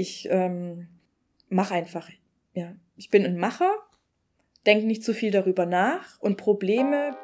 ich 0.00 0.26
ähm, 0.30 0.88
mache 1.50 1.74
einfach. 1.74 2.08
Ja, 2.54 2.72
ich 2.96 3.10
bin 3.10 3.24
ein 3.26 3.38
Macher, 3.38 3.70
denke 4.64 4.86
nicht 4.86 5.04
zu 5.04 5.12
viel 5.12 5.30
darüber 5.30 5.66
nach 5.66 6.18
und 6.20 6.38
Probleme 6.38 7.16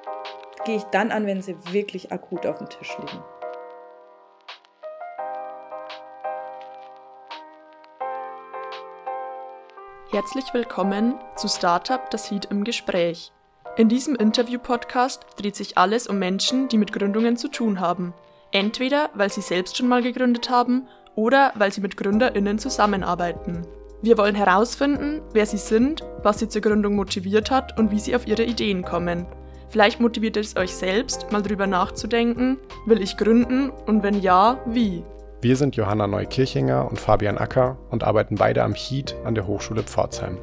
gehe 0.67 0.77
ich 0.77 0.85
dann 0.85 1.11
an, 1.11 1.27
wenn 1.27 1.41
sie 1.41 1.57
wirklich 1.73 2.13
akut 2.13 2.45
auf 2.45 2.59
dem 2.59 2.69
Tisch 2.69 2.97
liegen. 2.99 3.23
Herzlich 10.11 10.53
willkommen 10.53 11.15
zu 11.37 11.49
Startup 11.49 12.11
Das 12.11 12.31
Heat 12.31 12.47
im 12.47 12.63
Gespräch. 12.63 13.33
In 13.77 13.89
diesem 13.89 14.17
Interview-Podcast 14.17 15.27
dreht 15.37 15.57
sich 15.57 15.79
alles 15.79 16.07
um 16.07 16.19
Menschen, 16.19 16.69
die 16.69 16.79
mit 16.79 16.93
Gründungen 16.93 17.37
zu 17.37 17.49
tun 17.49 17.81
haben. 17.81 18.13
Entweder 18.53 19.11
weil 19.15 19.31
sie 19.31 19.43
selbst 19.43 19.77
schon 19.77 19.89
mal 19.89 20.03
gegründet 20.03 20.51
haben 20.51 20.89
oder 21.17 21.53
weil 21.57 21.73
sie 21.73 21.81
mit 21.81 21.97
GründerInnen 21.97 22.59
zusammenarbeiten. 22.59 23.63
Wir 24.03 24.19
wollen 24.19 24.35
herausfinden, 24.37 25.23
wer 25.33 25.47
sie 25.47 25.57
sind, 25.57 26.05
was 26.23 26.39
sie 26.39 26.49
zur 26.49 26.63
Gründung 26.63 26.95
motiviert 26.95 27.51
hat 27.51 27.77
und 27.79 27.91
wie 27.91 27.99
sie 27.99 28.15
auf 28.15 28.27
ihre 28.27 28.45
Ideen 28.45 28.85
kommen. 28.85 29.27
Vielleicht 29.71 29.99
motiviert 29.99 30.37
es 30.37 30.57
euch 30.57 30.75
selbst, 30.75 31.33
mal 31.33 31.43
drüber 31.43 31.67
nachzudenken, 31.67 32.59
will 32.85 33.03
ich 33.03 33.17
gründen 33.17 33.71
und 33.71 34.03
wenn 34.05 34.21
ja, 34.21 34.61
wie? 34.67 35.03
Wir 35.41 35.57
sind 35.57 35.77
Johanna 35.77 36.07
Neukirchinger 36.07 36.89
und 36.89 37.01
Fabian 37.01 37.39
Acker 37.39 37.79
und 37.91 38.05
arbeiten 38.05 38.37
beide 38.37 38.63
am 38.63 38.75
HEAT 38.75 39.17
an 39.25 39.35
der 39.35 39.47
Hochschule 39.47 39.83
Pforzheim. 39.83 40.39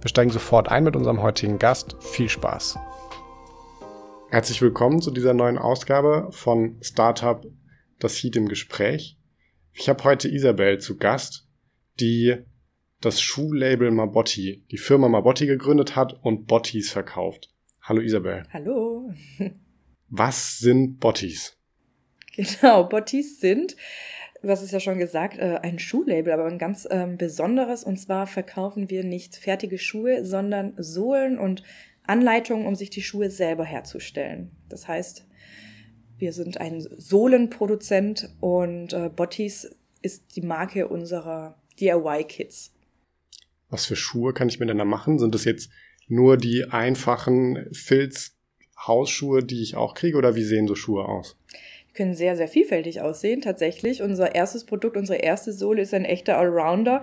Wir 0.00 0.08
steigen 0.08 0.30
sofort 0.30 0.68
ein 0.68 0.84
mit 0.84 0.94
unserem 0.94 1.22
heutigen 1.22 1.58
Gast. 1.58 1.96
Viel 2.00 2.28
Spaß! 2.28 2.78
Herzlich 4.30 4.60
willkommen 4.60 5.00
zu 5.00 5.10
dieser 5.10 5.34
neuen 5.34 5.56
Ausgabe 5.56 6.28
von 6.32 6.76
Startup 6.82 7.44
Das 7.98 8.14
HEAT 8.16 8.36
im 8.36 8.48
Gespräch. 8.48 9.15
Ich 9.78 9.90
habe 9.90 10.02
heute 10.04 10.26
Isabel 10.30 10.78
zu 10.78 10.96
Gast, 10.96 11.46
die 12.00 12.34
das 13.02 13.20
Schuhlabel 13.20 13.90
Mabotti, 13.90 14.64
die 14.70 14.78
Firma 14.78 15.06
Mabotti 15.06 15.46
gegründet 15.46 15.94
hat 15.94 16.18
und 16.22 16.46
Bottis 16.46 16.90
verkauft. 16.90 17.52
Hallo 17.82 18.00
Isabel. 18.00 18.44
Hallo. 18.54 19.12
Was 20.08 20.58
sind 20.58 20.98
Bottis? 20.98 21.58
Genau, 22.36 22.84
Bottis 22.84 23.38
sind, 23.38 23.76
was 24.42 24.62
ist 24.62 24.72
ja 24.72 24.80
schon 24.80 24.98
gesagt, 24.98 25.38
äh, 25.38 25.58
ein 25.62 25.78
Schuhlabel, 25.78 26.32
aber 26.32 26.46
ein 26.46 26.58
ganz 26.58 26.86
ähm, 26.90 27.16
besonderes. 27.16 27.82
Und 27.84 27.98
zwar 27.98 28.26
verkaufen 28.26 28.88
wir 28.88 29.04
nicht 29.04 29.36
fertige 29.36 29.78
Schuhe, 29.78 30.24
sondern 30.24 30.74
Sohlen 30.76 31.38
und 31.38 31.62
Anleitungen, 32.06 32.66
um 32.66 32.74
sich 32.74 32.90
die 32.90 33.02
Schuhe 33.02 33.30
selber 33.30 33.64
herzustellen. 33.64 34.52
Das 34.68 34.86
heißt, 34.86 35.25
wir 36.18 36.32
sind 36.32 36.60
ein 36.60 36.80
Sohlenproduzent 36.80 38.30
und 38.40 38.92
äh, 38.92 39.10
Bottis 39.14 39.70
ist 40.02 40.36
die 40.36 40.42
Marke 40.42 40.88
unserer 40.88 41.56
DIY-Kits. 41.80 42.72
Was 43.68 43.86
für 43.86 43.96
Schuhe 43.96 44.32
kann 44.32 44.48
ich 44.48 44.60
mir 44.60 44.66
denn 44.66 44.78
da 44.78 44.84
machen? 44.84 45.18
Sind 45.18 45.34
das 45.34 45.44
jetzt 45.44 45.70
nur 46.08 46.36
die 46.36 46.64
einfachen 46.70 47.68
Filz-Hausschuhe, 47.72 49.42
die 49.42 49.62
ich 49.62 49.76
auch 49.76 49.94
kriege, 49.94 50.16
oder 50.16 50.36
wie 50.36 50.44
sehen 50.44 50.68
so 50.68 50.74
Schuhe 50.74 51.04
aus? 51.04 51.36
Die 51.90 51.94
können 51.94 52.14
sehr, 52.14 52.36
sehr 52.36 52.48
vielfältig 52.48 53.00
aussehen, 53.00 53.40
tatsächlich. 53.40 54.02
Unser 54.02 54.34
erstes 54.34 54.64
Produkt, 54.64 54.96
unsere 54.96 55.18
erste 55.18 55.52
Sohle 55.52 55.82
ist 55.82 55.94
ein 55.94 56.04
echter 56.04 56.38
Allrounder. 56.38 57.02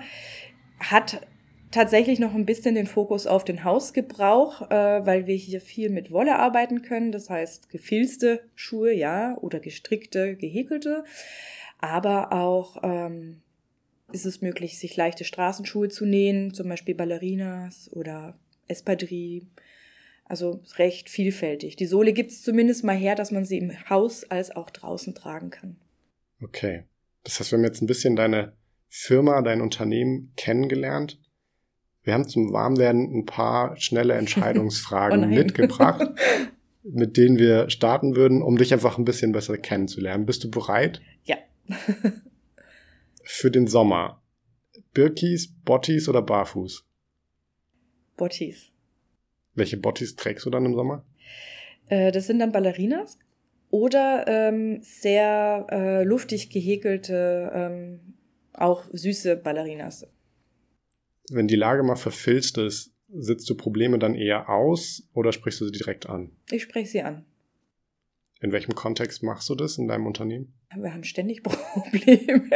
Hat 0.80 1.28
tatsächlich 1.74 2.20
noch 2.20 2.34
ein 2.34 2.46
bisschen 2.46 2.76
den 2.76 2.88
Fokus 2.88 3.28
auf 3.28 3.44
den 3.44 3.64
Hausgebrauch, 3.64 4.70
äh, 4.70 5.06
weil 5.06 5.28
wir 5.28 5.36
hier 5.36 5.60
viel 5.60 5.90
mit 5.90 6.12
Wolle 6.12 6.38
arbeiten 6.38 6.82
können. 6.82 7.12
Das 7.12 7.30
heißt, 7.30 7.70
gefilzte 7.70 8.42
Schuhe, 8.56 8.94
ja, 8.94 9.38
oder 9.40 9.60
gestrickte, 9.60 10.36
gehäkelte. 10.36 11.04
Aber 11.80 12.32
auch 12.32 12.78
ähm, 12.84 13.42
ist 14.12 14.26
es 14.26 14.42
möglich, 14.42 14.78
sich 14.78 14.96
leichte 14.96 15.26
Straßenschuhe 15.26 15.90
zu 15.90 16.06
nähen, 16.06 16.54
zum 16.54 16.70
Beispiel 16.70 16.96
Ballerinas 16.96 17.90
oder 17.92 18.38
Espadrille. 18.68 19.48
Also 20.26 20.62
recht 20.78 21.10
vielfältig. 21.10 21.76
Die 21.76 21.86
Sohle 21.86 22.14
gibt 22.14 22.32
es 22.32 22.42
zumindest 22.42 22.84
mal 22.84 22.96
her, 22.96 23.16
dass 23.16 23.32
man 23.32 23.44
sie 23.44 23.58
im 23.58 23.90
Haus 23.90 24.24
als 24.24 24.56
auch 24.56 24.70
draußen 24.70 25.14
tragen 25.16 25.50
kann. 25.50 25.76
Okay. 26.42 26.84
Das 27.24 27.40
heißt, 27.40 27.52
wir 27.52 27.58
haben 27.58 27.66
jetzt 27.66 27.82
ein 27.82 27.88
bisschen 27.88 28.16
deine 28.16 28.54
Firma, 28.90 29.42
dein 29.42 29.62
Unternehmen 29.62 30.32
kennengelernt. 30.38 31.20
Wir 32.04 32.14
haben 32.14 32.28
zum 32.28 32.52
Warmwerden 32.52 33.20
ein 33.20 33.26
paar 33.26 33.78
schnelle 33.78 34.14
Entscheidungsfragen 34.16 35.24
oh 35.26 35.28
mitgebracht, 35.28 36.10
mit 36.84 37.18
denen 37.18 37.38
wir 37.38 37.70
starten 37.70 38.16
würden, 38.16 38.42
um 38.42 38.58
dich 38.58 38.74
einfach 38.74 38.98
ein 38.98 39.06
bisschen 39.06 39.32
besser 39.32 39.58
kennenzulernen. 39.58 40.26
Bist 40.26 40.44
du 40.44 40.52
bereit? 40.52 41.02
Ja. 41.24 41.38
Für 43.24 43.50
den 43.50 43.68
Sommer. 43.68 44.22
Birkis, 44.94 45.54
Bottis 45.64 46.10
oder 46.10 46.22
Barfuß? 46.22 46.86
Bottis. 48.18 48.72
Welche 49.56 49.78
Bottis 49.78 50.16
trägst 50.16 50.46
du 50.46 50.50
dann 50.50 50.66
im 50.66 50.76
Sommer? 50.76 51.06
Äh, 51.88 52.12
das 52.12 52.28
sind 52.28 52.40
dann 52.40 52.52
Ballerinas 52.52 53.18
oder 53.70 54.26
ähm, 54.28 54.82
sehr 54.82 55.68
äh, 55.72 56.04
luftig 56.04 56.50
gehäkelte, 56.50 57.52
ähm, 57.54 58.00
auch 58.54 58.84
süße 58.92 59.38
Ballerinas. 59.38 60.06
Wenn 61.30 61.48
die 61.48 61.56
Lage 61.56 61.84
mal 61.84 61.96
verfilzt 61.96 62.58
ist, 62.58 62.94
sitzt 63.10 63.50
du 63.50 63.56
Probleme 63.56 64.00
dann 64.00 64.16
eher 64.16 64.50
aus 64.50 65.08
oder 65.14 65.32
sprichst 65.32 65.62
du 65.62 65.66
sie 65.66 65.72
direkt 65.72 66.10
an? 66.10 66.32
Ich 66.52 66.64
spreche 66.64 66.90
sie 66.90 67.02
an. 67.02 67.26
In 68.42 68.52
welchem 68.52 68.76
Kontext 68.76 69.24
machst 69.24 69.50
du 69.50 69.56
das 69.56 69.78
in 69.78 69.88
deinem 69.88 70.06
Unternehmen? 70.06 70.54
Wir 70.76 70.94
haben 70.94 71.06
ständig 71.06 71.44
Probleme. 71.44 72.50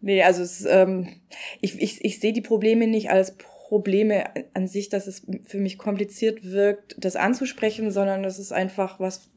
nee, 0.00 0.22
also 0.22 0.42
es, 0.42 0.64
ähm, 0.66 1.08
ich, 1.60 1.80
ich, 1.80 2.04
ich 2.04 2.20
sehe 2.20 2.32
die 2.32 2.42
Probleme 2.42 2.86
nicht 2.86 3.10
als 3.10 3.36
Probleme 3.36 4.24
an 4.54 4.68
sich, 4.68 4.88
dass 4.88 5.06
es 5.06 5.26
für 5.44 5.58
mich 5.58 5.78
kompliziert 5.78 6.44
wirkt, 6.44 6.96
das 6.98 7.16
anzusprechen, 7.16 7.90
sondern 7.90 8.22
das 8.22 8.38
ist 8.38 8.52
einfach 8.52 9.00
was, 9.00 9.30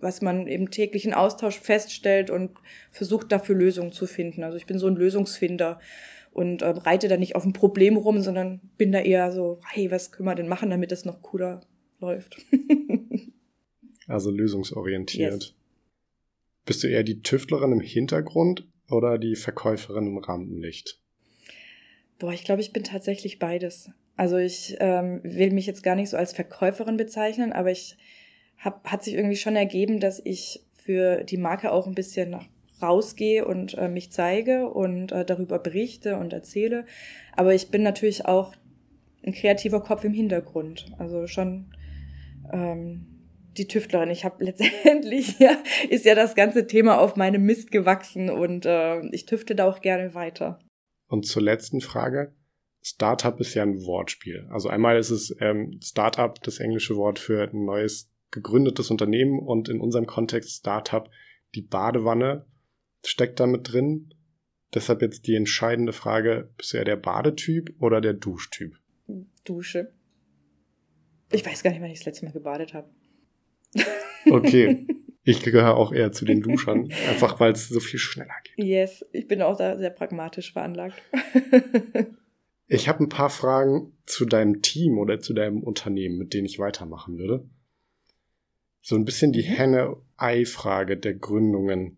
was 0.00 0.20
man 0.20 0.46
im 0.46 0.70
täglichen 0.70 1.14
Austausch 1.14 1.58
feststellt 1.60 2.30
und 2.30 2.52
versucht 2.90 3.30
dafür 3.30 3.54
Lösungen 3.54 3.92
zu 3.92 4.06
finden. 4.06 4.42
Also 4.42 4.56
ich 4.56 4.66
bin 4.66 4.78
so 4.78 4.86
ein 4.86 4.96
Lösungsfinder 4.96 5.80
und 6.32 6.62
äh, 6.62 6.68
reite 6.68 7.08
da 7.08 7.16
nicht 7.16 7.36
auf 7.36 7.44
ein 7.44 7.52
Problem 7.52 7.96
rum, 7.96 8.20
sondern 8.20 8.60
bin 8.76 8.92
da 8.92 9.00
eher 9.00 9.32
so, 9.32 9.60
hey, 9.70 9.90
was 9.90 10.12
können 10.12 10.28
wir 10.28 10.34
denn 10.34 10.48
machen, 10.48 10.70
damit 10.70 10.92
das 10.92 11.04
noch 11.04 11.22
cooler 11.22 11.60
läuft. 12.00 12.36
Also 14.08 14.30
lösungsorientiert. 14.30 15.34
Yes. 15.34 15.54
Bist 16.64 16.82
du 16.82 16.88
eher 16.88 17.02
die 17.02 17.20
Tüftlerin 17.20 17.72
im 17.72 17.80
Hintergrund 17.80 18.66
oder 18.90 19.18
die 19.18 19.36
Verkäuferin 19.36 20.06
im 20.06 20.18
Rampenlicht? 20.18 20.98
Boah, 22.18 22.32
ich 22.32 22.44
glaube, 22.44 22.62
ich 22.62 22.72
bin 22.72 22.82
tatsächlich 22.82 23.38
beides. 23.38 23.90
Also 24.16 24.38
ich 24.38 24.76
ähm, 24.80 25.20
will 25.22 25.52
mich 25.52 25.66
jetzt 25.66 25.82
gar 25.82 25.94
nicht 25.94 26.10
so 26.10 26.16
als 26.16 26.32
Verkäuferin 26.32 26.96
bezeichnen, 26.96 27.52
aber 27.52 27.70
ich 27.70 27.96
hab, 28.56 28.90
hat 28.90 29.04
sich 29.04 29.14
irgendwie 29.14 29.36
schon 29.36 29.54
ergeben, 29.54 30.00
dass 30.00 30.20
ich 30.24 30.64
für 30.82 31.22
die 31.22 31.36
Marke 31.36 31.70
auch 31.70 31.86
ein 31.86 31.94
bisschen 31.94 32.30
rausgehe 32.82 33.44
und 33.44 33.76
äh, 33.76 33.88
mich 33.88 34.12
zeige 34.12 34.68
und 34.68 35.12
äh, 35.12 35.24
darüber 35.24 35.58
berichte 35.58 36.16
und 36.16 36.32
erzähle. 36.32 36.84
Aber 37.36 37.54
ich 37.54 37.70
bin 37.70 37.82
natürlich 37.82 38.26
auch 38.26 38.54
ein 39.24 39.32
kreativer 39.32 39.82
Kopf 39.82 40.04
im 40.04 40.12
Hintergrund. 40.12 40.86
Also 40.98 41.26
schon 41.26 41.66
ähm, 42.52 43.06
die 43.56 43.68
Tüftlerin. 43.68 44.10
Ich 44.10 44.24
habe 44.24 44.44
letztendlich 44.44 45.38
ja, 45.38 45.56
ist 45.88 46.04
ja 46.04 46.14
das 46.14 46.34
ganze 46.34 46.66
Thema 46.66 47.00
auf 47.00 47.16
meinem 47.16 47.42
Mist 47.42 47.70
gewachsen 47.70 48.30
und 48.30 48.66
äh, 48.66 49.00
ich 49.08 49.26
tüfte 49.26 49.54
da 49.54 49.68
auch 49.68 49.80
gerne 49.80 50.14
weiter. 50.14 50.58
Und 51.08 51.26
zur 51.26 51.42
letzten 51.42 51.80
Frage. 51.80 52.34
Startup 52.80 53.38
ist 53.40 53.54
ja 53.54 53.64
ein 53.64 53.84
Wortspiel. 53.84 54.46
Also 54.50 54.68
einmal 54.68 54.98
ist 54.98 55.10
es 55.10 55.34
ähm, 55.40 55.78
Startup 55.82 56.40
das 56.42 56.60
englische 56.60 56.96
Wort 56.96 57.18
für 57.18 57.50
ein 57.50 57.64
neues 57.64 58.10
gegründetes 58.30 58.90
Unternehmen 58.90 59.40
und 59.40 59.68
in 59.68 59.80
unserem 59.80 60.06
Kontext 60.06 60.58
Startup 60.58 61.10
die 61.54 61.62
Badewanne 61.62 62.46
steckt 63.04 63.40
damit 63.40 63.72
drin. 63.72 64.14
Deshalb 64.74 65.02
jetzt 65.02 65.26
die 65.26 65.34
entscheidende 65.34 65.92
Frage, 65.92 66.50
bist 66.56 66.72
du 66.72 66.76
eher 66.76 66.84
der 66.84 66.96
Badetyp 66.96 67.74
oder 67.80 68.00
der 68.00 68.14
Duschtyp? 68.14 68.78
Dusche. 69.44 69.92
Ich 71.32 71.44
weiß 71.44 71.62
gar 71.62 71.70
nicht, 71.70 71.80
wann 71.80 71.90
ich 71.90 71.98
das 71.98 72.06
letzte 72.06 72.26
Mal 72.26 72.32
gebadet 72.32 72.74
habe. 72.74 72.90
Okay. 74.30 74.86
Ich 75.24 75.42
gehöre 75.42 75.76
auch 75.76 75.92
eher 75.92 76.10
zu 76.10 76.24
den 76.24 76.40
Duschern, 76.40 76.90
einfach 77.08 77.38
weil 77.38 77.52
es 77.52 77.68
so 77.68 77.80
viel 77.80 77.98
schneller 77.98 78.34
geht. 78.44 78.64
Yes, 78.64 79.04
ich 79.12 79.26
bin 79.26 79.42
auch 79.42 79.56
da 79.56 79.76
sehr 79.76 79.90
pragmatisch 79.90 80.52
veranlagt. 80.52 81.00
ich 82.66 82.88
habe 82.88 83.04
ein 83.04 83.10
paar 83.10 83.30
Fragen 83.30 83.92
zu 84.06 84.24
deinem 84.24 84.62
Team 84.62 84.98
oder 84.98 85.20
zu 85.20 85.34
deinem 85.34 85.62
Unternehmen, 85.62 86.18
mit 86.18 86.32
denen 86.32 86.46
ich 86.46 86.58
weitermachen 86.58 87.18
würde. 87.18 87.48
So 88.80 88.96
ein 88.96 89.04
bisschen 89.04 89.32
die 89.32 89.42
mhm. 89.42 89.54
Henne-Ei-Frage 89.54 90.96
der 90.96 91.14
Gründungen. 91.14 91.97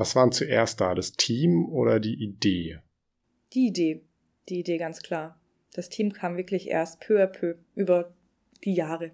Was 0.00 0.16
waren 0.16 0.32
zuerst 0.32 0.80
da, 0.80 0.94
das 0.94 1.12
Team 1.12 1.68
oder 1.68 2.00
die 2.00 2.14
Idee? 2.14 2.78
Die 3.52 3.66
Idee, 3.66 4.00
die 4.48 4.60
Idee 4.60 4.78
ganz 4.78 5.02
klar. 5.02 5.38
Das 5.74 5.90
Team 5.90 6.14
kam 6.14 6.38
wirklich 6.38 6.68
erst 6.68 7.00
peu 7.00 7.22
à 7.22 7.26
peu 7.26 7.56
über 7.74 8.14
die 8.64 8.72
Jahre 8.72 9.10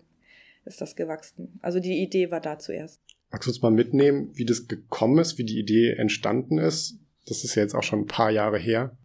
ist 0.64 0.80
das 0.80 0.94
gewachsen. 0.94 1.58
Also 1.60 1.80
die 1.80 2.00
Idee 2.00 2.30
war 2.30 2.40
da 2.40 2.60
zuerst. 2.60 3.00
Magst 3.32 3.48
du 3.48 3.50
uns 3.50 3.62
mal 3.62 3.72
mitnehmen, 3.72 4.30
wie 4.34 4.44
das 4.44 4.68
gekommen 4.68 5.18
ist, 5.18 5.38
wie 5.38 5.44
die 5.44 5.58
Idee 5.58 5.94
entstanden 5.94 6.58
ist? 6.58 7.00
Das 7.26 7.42
ist 7.42 7.56
ja 7.56 7.62
jetzt 7.62 7.74
auch 7.74 7.82
schon 7.82 8.02
ein 8.02 8.06
paar 8.06 8.30
Jahre 8.30 8.58
her. 8.58 8.96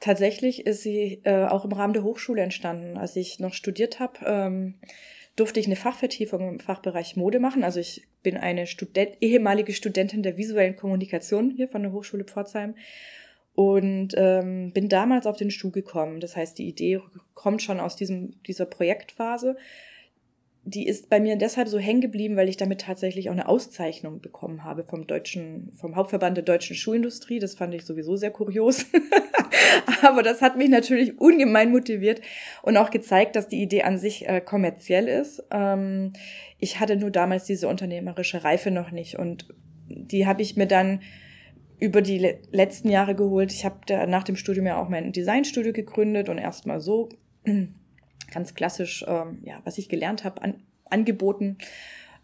tatsächlich 0.00 0.66
ist 0.66 0.82
sie 0.82 1.22
äh, 1.24 1.46
auch 1.46 1.64
im 1.64 1.72
Rahmen 1.72 1.94
der 1.94 2.04
Hochschule 2.04 2.42
entstanden. 2.42 2.98
Als 2.98 3.16
ich 3.16 3.40
noch 3.40 3.54
studiert 3.54 3.98
habe, 3.98 4.18
ähm, 4.26 4.74
durfte 5.36 5.58
ich 5.58 5.66
eine 5.66 5.76
Fachvertiefung 5.76 6.48
im 6.48 6.60
Fachbereich 6.60 7.16
Mode 7.16 7.40
machen. 7.40 7.64
Also 7.64 7.80
ich 7.80 8.06
bin 8.22 8.36
eine 8.36 8.66
Student, 8.66 9.16
ehemalige 9.20 9.72
Studentin 9.72 10.22
der 10.22 10.36
visuellen 10.36 10.76
Kommunikation 10.76 11.50
hier 11.50 11.68
von 11.68 11.82
der 11.82 11.92
Hochschule 11.92 12.24
Pforzheim 12.24 12.74
und 13.54 14.14
ähm, 14.16 14.72
bin 14.72 14.88
damals 14.88 15.26
auf 15.26 15.36
den 15.36 15.50
Stuhl 15.50 15.72
gekommen. 15.72 16.20
Das 16.20 16.36
heißt, 16.36 16.58
die 16.58 16.68
Idee 16.68 17.00
kommt 17.34 17.62
schon 17.62 17.80
aus 17.80 17.96
diesem, 17.96 18.40
dieser 18.44 18.66
Projektphase 18.66 19.56
die 20.70 20.86
ist 20.86 21.08
bei 21.08 21.18
mir 21.18 21.36
deshalb 21.36 21.68
so 21.68 21.78
hängen 21.78 22.00
geblieben, 22.00 22.36
weil 22.36 22.48
ich 22.48 22.58
damit 22.58 22.82
tatsächlich 22.82 23.28
auch 23.28 23.32
eine 23.32 23.48
Auszeichnung 23.48 24.20
bekommen 24.20 24.64
habe 24.64 24.82
vom 24.82 25.06
deutschen, 25.06 25.72
vom 25.72 25.96
Hauptverband 25.96 26.36
der 26.36 26.44
deutschen 26.44 26.76
Schuhindustrie. 26.76 27.38
Das 27.38 27.54
fand 27.54 27.74
ich 27.74 27.84
sowieso 27.84 28.16
sehr 28.16 28.30
kurios. 28.30 28.86
Aber 30.02 30.22
das 30.22 30.42
hat 30.42 30.56
mich 30.58 30.68
natürlich 30.68 31.18
ungemein 31.18 31.70
motiviert 31.70 32.20
und 32.62 32.76
auch 32.76 32.90
gezeigt, 32.90 33.34
dass 33.36 33.48
die 33.48 33.62
Idee 33.62 33.82
an 33.82 33.98
sich 33.98 34.28
äh, 34.28 34.42
kommerziell 34.42 35.08
ist. 35.08 35.42
Ähm, 35.50 36.12
ich 36.58 36.80
hatte 36.80 36.96
nur 36.96 37.10
damals 37.10 37.44
diese 37.44 37.66
unternehmerische 37.68 38.44
Reife 38.44 38.70
noch 38.70 38.90
nicht 38.90 39.18
und 39.18 39.48
die 39.88 40.26
habe 40.26 40.42
ich 40.42 40.56
mir 40.56 40.66
dann 40.66 41.00
über 41.80 42.02
die 42.02 42.18
le 42.18 42.38
letzten 42.50 42.90
Jahre 42.90 43.14
geholt. 43.14 43.52
Ich 43.52 43.64
habe 43.64 44.06
nach 44.06 44.24
dem 44.24 44.36
Studium 44.36 44.66
ja 44.66 44.82
auch 44.82 44.88
mein 44.88 45.12
Designstudio 45.12 45.72
gegründet 45.72 46.28
und 46.28 46.36
erstmal 46.36 46.80
so 46.80 47.08
ganz 48.30 48.54
klassisch, 48.54 49.04
ähm, 49.06 49.40
ja, 49.42 49.60
was 49.64 49.78
ich 49.78 49.88
gelernt 49.88 50.24
habe, 50.24 50.42
an, 50.42 50.62
angeboten. 50.90 51.58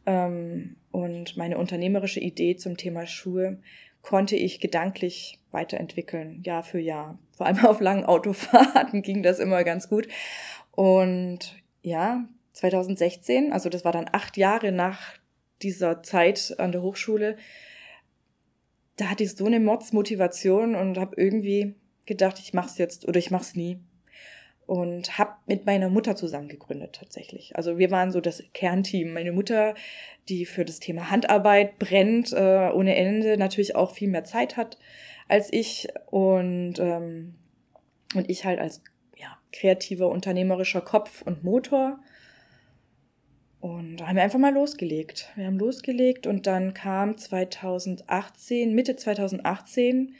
Ähm, 0.06 0.76
und 0.90 1.36
meine 1.36 1.58
unternehmerische 1.58 2.20
Idee 2.20 2.56
zum 2.56 2.76
Thema 2.76 3.06
Schuhe 3.06 3.58
konnte 4.02 4.36
ich 4.36 4.60
gedanklich 4.60 5.40
weiterentwickeln, 5.50 6.42
Jahr 6.44 6.62
für 6.62 6.78
Jahr. 6.78 7.18
Vor 7.32 7.46
allem 7.46 7.58
auf 7.64 7.80
langen 7.80 8.04
Autofahrten 8.04 9.02
ging 9.02 9.22
das 9.22 9.38
immer 9.38 9.64
ganz 9.64 9.88
gut. 9.88 10.08
Und 10.72 11.56
ja, 11.82 12.28
2016, 12.52 13.52
also 13.52 13.68
das 13.68 13.84
war 13.84 13.92
dann 13.92 14.08
acht 14.12 14.36
Jahre 14.36 14.72
nach 14.72 15.14
dieser 15.62 16.02
Zeit 16.02 16.54
an 16.58 16.72
der 16.72 16.82
Hochschule, 16.82 17.36
da 18.96 19.10
hatte 19.10 19.24
ich 19.24 19.34
so 19.34 19.46
eine 19.46 19.58
Mods-Motivation 19.58 20.76
und 20.76 20.98
habe 20.98 21.16
irgendwie 21.16 21.74
gedacht, 22.06 22.38
ich 22.38 22.54
mach's 22.54 22.78
jetzt 22.78 23.08
oder 23.08 23.18
ich 23.18 23.30
mach's 23.30 23.56
nie 23.56 23.80
und 24.66 25.18
habe 25.18 25.32
mit 25.46 25.66
meiner 25.66 25.90
Mutter 25.90 26.16
zusammen 26.16 26.48
gegründet 26.48 26.94
tatsächlich. 26.94 27.56
Also 27.56 27.78
wir 27.78 27.90
waren 27.90 28.12
so 28.12 28.20
das 28.20 28.42
Kernteam. 28.54 29.12
Meine 29.12 29.32
Mutter, 29.32 29.74
die 30.28 30.46
für 30.46 30.64
das 30.64 30.80
Thema 30.80 31.10
Handarbeit 31.10 31.78
brennt, 31.78 32.32
äh, 32.32 32.70
ohne 32.72 32.96
Ende 32.96 33.36
natürlich 33.36 33.76
auch 33.76 33.92
viel 33.92 34.08
mehr 34.08 34.24
Zeit 34.24 34.56
hat 34.56 34.78
als 35.28 35.52
ich 35.52 35.88
und 36.10 36.74
ähm, 36.78 37.34
und 38.14 38.30
ich 38.30 38.44
halt 38.44 38.60
als 38.60 38.82
ja, 39.16 39.38
kreativer 39.52 40.08
unternehmerischer 40.08 40.80
Kopf 40.80 41.22
und 41.22 41.44
Motor. 41.44 41.98
Und 43.60 43.96
da 43.96 44.08
haben 44.08 44.16
wir 44.16 44.22
einfach 44.22 44.38
mal 44.38 44.52
losgelegt. 44.52 45.32
Wir 45.36 45.46
haben 45.46 45.58
losgelegt 45.58 46.26
und 46.26 46.46
dann 46.46 46.74
kam 46.74 47.16
2018, 47.16 48.74
Mitte 48.74 48.96
2018, 48.96 50.14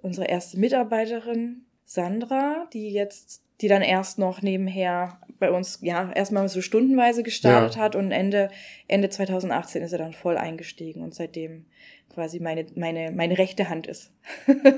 unsere 0.00 0.26
erste 0.26 0.58
Mitarbeiterin 0.58 1.66
Sandra, 1.84 2.68
die 2.72 2.90
jetzt 2.90 3.42
die 3.60 3.68
dann 3.68 3.82
erst 3.82 4.18
noch 4.18 4.42
nebenher 4.42 5.20
bei 5.38 5.50
uns, 5.50 5.78
ja, 5.82 6.10
erstmal 6.12 6.48
so 6.48 6.60
stundenweise 6.60 7.22
gestartet 7.22 7.76
ja. 7.76 7.82
hat 7.82 7.96
und 7.96 8.10
Ende, 8.10 8.50
Ende 8.86 9.08
2018 9.08 9.82
ist 9.82 9.92
er 9.92 9.98
dann 9.98 10.12
voll 10.12 10.36
eingestiegen 10.36 11.02
und 11.02 11.14
seitdem 11.14 11.66
quasi 12.12 12.40
meine, 12.40 12.66
meine, 12.74 13.12
meine 13.12 13.38
rechte 13.38 13.68
Hand 13.68 13.86
ist. 13.86 14.12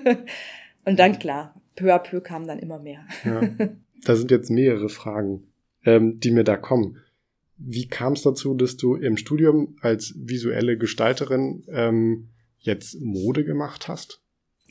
und 0.84 0.98
dann 0.98 1.18
klar, 1.18 1.54
peu 1.76 1.94
à 1.94 1.98
peu 1.98 2.20
kam 2.20 2.46
dann 2.46 2.58
immer 2.58 2.78
mehr. 2.78 3.06
ja. 3.24 3.42
Da 4.02 4.16
sind 4.16 4.30
jetzt 4.30 4.50
mehrere 4.50 4.88
Fragen, 4.88 5.44
ähm, 5.84 6.20
die 6.20 6.30
mir 6.30 6.44
da 6.44 6.56
kommen. 6.56 6.96
Wie 7.58 7.86
kam 7.86 8.14
es 8.14 8.22
dazu, 8.22 8.54
dass 8.54 8.78
du 8.78 8.94
im 8.94 9.18
Studium 9.18 9.76
als 9.82 10.14
visuelle 10.16 10.78
Gestalterin 10.78 11.64
ähm, 11.68 12.30
jetzt 12.58 12.98
Mode 13.00 13.44
gemacht 13.44 13.88
hast? 13.88 14.22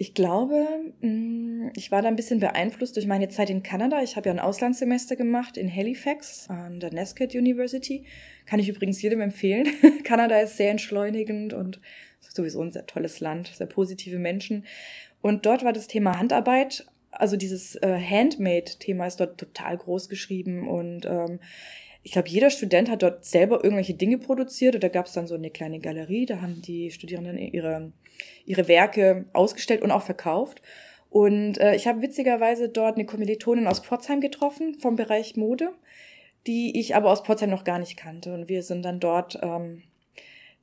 Ich 0.02 0.14
glaube, 0.14 0.66
mm, 1.02 1.72
ich 1.76 1.92
war 1.92 2.02
da 2.02 2.08
ein 2.08 2.16
bisschen 2.16 2.40
beeinflusst 2.40 2.96
durch 2.96 3.06
meine 3.06 3.28
Zeit 3.28 3.50
in 3.50 3.64
Kanada. 3.64 4.02
Ich 4.02 4.16
habe 4.16 4.30
ja 4.30 4.34
ein 4.34 4.40
Auslandssemester 4.40 5.18
gemacht 5.18 5.58
in 5.58 5.70
Halifax 5.70 6.50
an 6.50 6.80
der 6.80 6.94
Nesket 6.94 7.36
University. 7.36 8.06
Kann 8.46 8.62
ich 8.62 8.70
übrigens 8.70 9.02
jedem 9.02 9.20
empfehlen. 9.20 9.68
Kanada 10.06 10.40
ist 10.40 10.56
sehr 10.56 10.72
entschleunigend 10.72 11.54
und 11.54 11.82
sowieso 12.22 12.62
ein 12.62 12.72
sehr 12.72 12.86
tolles 12.86 13.20
Land, 13.20 13.48
sehr 13.48 13.68
positive 13.68 14.20
Menschen. 14.20 14.66
Und 15.22 15.46
dort 15.46 15.66
war 15.66 15.74
das 15.74 15.88
Thema 15.88 16.18
Handarbeit, 16.18 16.86
also 17.12 17.36
dieses 17.36 17.76
äh, 17.76 18.00
Handmade-Thema 18.00 19.06
ist 19.06 19.20
dort 19.20 19.38
total 19.38 19.78
groß 19.78 20.08
geschrieben 20.08 20.70
und 20.70 21.06
ähm, 21.08 21.40
ich 22.04 22.14
glaube, 22.14 22.30
jeder 22.30 22.50
Student 22.50 22.90
hat 22.90 23.04
dort 23.04 23.26
selber 23.26 23.64
irgendwelche 23.64 23.94
Dinge 23.94 24.18
produziert 24.18 24.76
oder 24.76 24.88
gab 24.88 25.08
es 25.08 25.14
dann 25.14 25.28
so 25.28 25.36
eine 25.36 25.50
kleine 25.50 25.80
Galerie, 25.80 26.26
da 26.26 26.42
haben 26.42 26.62
die 26.62 26.92
Studierenden 26.92 27.38
ihre, 27.38 27.92
ihre 28.46 28.68
Werke 28.68 29.26
ausgestellt 29.34 29.82
und 29.82 29.92
auch 29.92 30.02
verkauft. 30.02 30.62
Und 31.10 31.58
äh, 31.60 31.76
ich 31.76 31.88
habe 31.88 32.02
witzigerweise 32.02 32.70
dort 32.70 32.96
eine 32.96 33.06
Kommilitonin 33.06 33.68
aus 33.68 33.80
Pforzheim 33.80 34.22
getroffen 34.22 34.76
vom 34.80 34.96
Bereich 34.96 35.36
Mode, 35.36 35.72
die 36.46 36.80
ich 36.80 36.96
aber 36.96 37.12
aus 37.12 37.22
Pforzheim 37.22 37.50
noch 37.50 37.64
gar 37.64 37.80
nicht 37.80 37.98
kannte. 37.98 38.34
Und 38.34 38.48
wir 38.48 38.64
sind 38.64 38.84
dann 38.84 39.00
dort 39.00 39.40
ähm, 39.42 39.84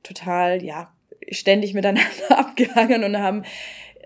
total, 0.03 0.63
ja, 0.63 0.93
ständig 1.29 1.73
miteinander 1.73 2.11
abgehangen 2.29 3.03
und 3.03 3.17
haben 3.17 3.43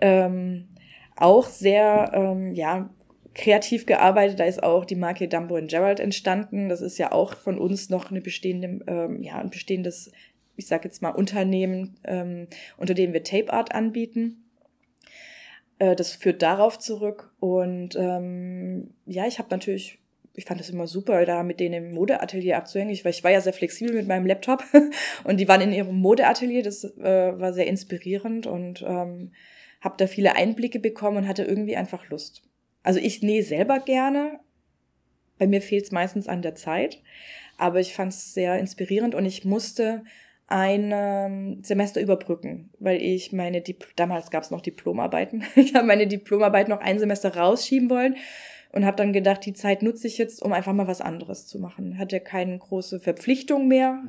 ähm, 0.00 0.68
auch 1.16 1.46
sehr, 1.46 2.10
ähm, 2.14 2.54
ja, 2.54 2.90
kreativ 3.34 3.86
gearbeitet. 3.86 4.40
Da 4.40 4.44
ist 4.44 4.62
auch 4.62 4.84
die 4.84 4.96
Marke 4.96 5.28
Dumbo 5.28 5.58
Gerald 5.66 6.00
entstanden. 6.00 6.68
Das 6.68 6.80
ist 6.80 6.98
ja 6.98 7.12
auch 7.12 7.34
von 7.34 7.58
uns 7.58 7.88
noch 7.88 8.10
eine 8.10 8.20
bestehende, 8.20 8.84
ähm, 8.86 9.22
ja, 9.22 9.38
ein 9.38 9.50
bestehendes, 9.50 10.10
ich 10.56 10.66
sage 10.66 10.84
jetzt 10.84 11.02
mal, 11.02 11.10
Unternehmen, 11.10 11.96
ähm, 12.04 12.46
unter 12.76 12.94
dem 12.94 13.12
wir 13.12 13.24
Tape 13.24 13.52
Art 13.52 13.74
anbieten. 13.74 14.44
Äh, 15.78 15.96
das 15.96 16.12
führt 16.12 16.42
darauf 16.42 16.78
zurück. 16.78 17.32
Und 17.40 17.96
ähm, 17.96 18.94
ja, 19.06 19.26
ich 19.26 19.38
habe 19.38 19.48
natürlich 19.50 20.02
ich 20.34 20.44
fand 20.46 20.60
es 20.60 20.70
immer 20.70 20.86
super, 20.86 21.24
da 21.26 21.42
mit 21.42 21.60
denen 21.60 21.86
im 21.86 21.94
Modeatelier 21.94 22.56
abzuhängen. 22.56 22.92
Ich, 22.92 23.04
weil 23.04 23.12
ich 23.12 23.22
war 23.22 23.30
ja 23.30 23.40
sehr 23.40 23.52
flexibel 23.52 23.94
mit 23.94 24.08
meinem 24.08 24.26
Laptop 24.26 24.64
und 25.24 25.38
die 25.38 25.48
waren 25.48 25.60
in 25.60 25.72
ihrem 25.72 25.94
Modeatelier. 25.96 26.62
Das 26.62 26.84
äh, 26.84 27.38
war 27.38 27.52
sehr 27.52 27.66
inspirierend 27.66 28.46
und 28.46 28.82
ähm, 28.82 29.32
habe 29.80 29.96
da 29.98 30.06
viele 30.06 30.36
Einblicke 30.36 30.78
bekommen 30.78 31.18
und 31.18 31.28
hatte 31.28 31.44
irgendwie 31.44 31.76
einfach 31.76 32.08
Lust. 32.08 32.42
Also 32.82 32.98
ich 32.98 33.22
nähe 33.22 33.42
selber 33.42 33.78
gerne. 33.80 34.40
Bei 35.38 35.46
mir 35.46 35.60
fehlt 35.60 35.84
es 35.84 35.92
meistens 35.92 36.28
an 36.28 36.42
der 36.42 36.54
Zeit. 36.54 37.02
Aber 37.58 37.80
ich 37.80 37.94
fand 37.94 38.12
es 38.12 38.32
sehr 38.32 38.58
inspirierend 38.58 39.14
und 39.14 39.26
ich 39.26 39.44
musste 39.44 40.04
ein 40.52 41.62
Semester 41.62 42.00
überbrücken, 42.00 42.70
weil 42.78 43.00
ich 43.00 43.32
meine, 43.32 43.62
Dip 43.62 43.86
damals 43.96 44.30
gab 44.30 44.42
es 44.42 44.50
noch 44.50 44.60
Diplomarbeiten. 44.60 45.44
ich 45.56 45.74
habe 45.74 45.86
meine 45.86 46.06
Diplomarbeit 46.06 46.68
noch 46.68 46.80
ein 46.80 46.98
Semester 46.98 47.34
rausschieben 47.34 47.88
wollen 47.88 48.16
und 48.70 48.84
habe 48.84 48.96
dann 48.96 49.12
gedacht, 49.12 49.46
die 49.46 49.54
Zeit 49.54 49.82
nutze 49.82 50.06
ich 50.06 50.18
jetzt, 50.18 50.42
um 50.42 50.52
einfach 50.52 50.72
mal 50.74 50.86
was 50.86 51.00
anderes 51.00 51.46
zu 51.46 51.58
machen. 51.58 51.98
Hatte 51.98 52.20
keine 52.20 52.58
große 52.58 53.00
Verpflichtung 53.00 53.66
mehr 53.66 54.02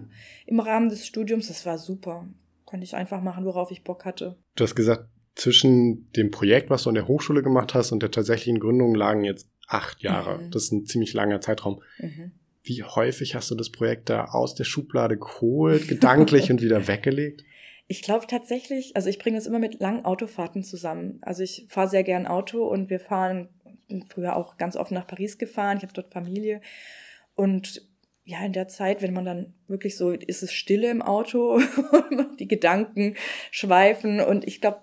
im 0.45 0.59
Rahmen 0.59 0.89
des 0.89 1.07
Studiums. 1.07 1.47
Das 1.47 1.65
war 1.65 1.77
super. 1.77 2.27
Konnte 2.65 2.83
ich 2.83 2.95
einfach 2.95 3.21
machen, 3.21 3.45
worauf 3.45 3.71
ich 3.71 3.83
Bock 3.83 4.03
hatte. 4.03 4.37
Du 4.55 4.63
hast 4.63 4.75
gesagt, 4.75 5.07
zwischen 5.35 6.11
dem 6.11 6.29
Projekt, 6.29 6.69
was 6.69 6.83
du 6.83 6.89
an 6.89 6.95
der 6.95 7.07
Hochschule 7.07 7.41
gemacht 7.41 7.73
hast, 7.73 7.91
und 7.91 8.03
der 8.03 8.11
tatsächlichen 8.11 8.59
Gründung 8.59 8.93
lagen 8.95 9.23
jetzt 9.23 9.49
acht 9.67 10.01
Jahre. 10.03 10.39
Mhm. 10.39 10.51
Das 10.51 10.63
ist 10.63 10.71
ein 10.71 10.85
ziemlich 10.85 11.13
langer 11.13 11.41
Zeitraum. 11.41 11.81
Mhm. 11.99 12.33
Wie 12.63 12.83
häufig 12.83 13.35
hast 13.35 13.51
du 13.51 13.55
das 13.55 13.69
Projekt 13.69 14.09
da 14.09 14.25
aus 14.25 14.55
der 14.55 14.63
Schublade 14.63 15.17
geholt, 15.17 15.87
gedanklich 15.87 16.49
und 16.49 16.61
wieder 16.61 16.87
weggelegt? 16.87 17.43
Ich 17.87 18.01
glaube 18.01 18.25
tatsächlich, 18.27 18.95
also 18.95 19.09
ich 19.09 19.19
bringe 19.19 19.37
das 19.37 19.45
immer 19.45 19.59
mit 19.59 19.81
langen 19.81 20.05
Autofahrten 20.05 20.63
zusammen. 20.63 21.19
Also 21.21 21.43
ich 21.43 21.65
fahre 21.67 21.89
sehr 21.89 22.03
gern 22.03 22.25
Auto 22.25 22.65
und 22.65 22.89
wir 22.89 22.99
fahren 22.99 23.49
früher 24.09 24.35
auch 24.37 24.57
ganz 24.57 24.77
oft 24.77 24.91
nach 24.91 25.05
Paris 25.05 25.37
gefahren. 25.37 25.77
Ich 25.77 25.83
habe 25.83 25.93
dort 25.93 26.13
Familie 26.13 26.61
und 27.35 27.85
ja, 28.25 28.43
in 28.45 28.53
der 28.53 28.69
Zeit, 28.69 29.01
wenn 29.01 29.13
man 29.13 29.25
dann 29.25 29.53
wirklich 29.67 29.97
so, 29.97 30.11
ist 30.11 30.43
es 30.43 30.53
stille 30.53 30.89
im 30.89 31.01
Auto, 31.01 31.59
die 32.39 32.47
Gedanken 32.47 33.15
schweifen 33.51 34.21
und 34.21 34.47
ich 34.47 34.61
glaube, 34.61 34.79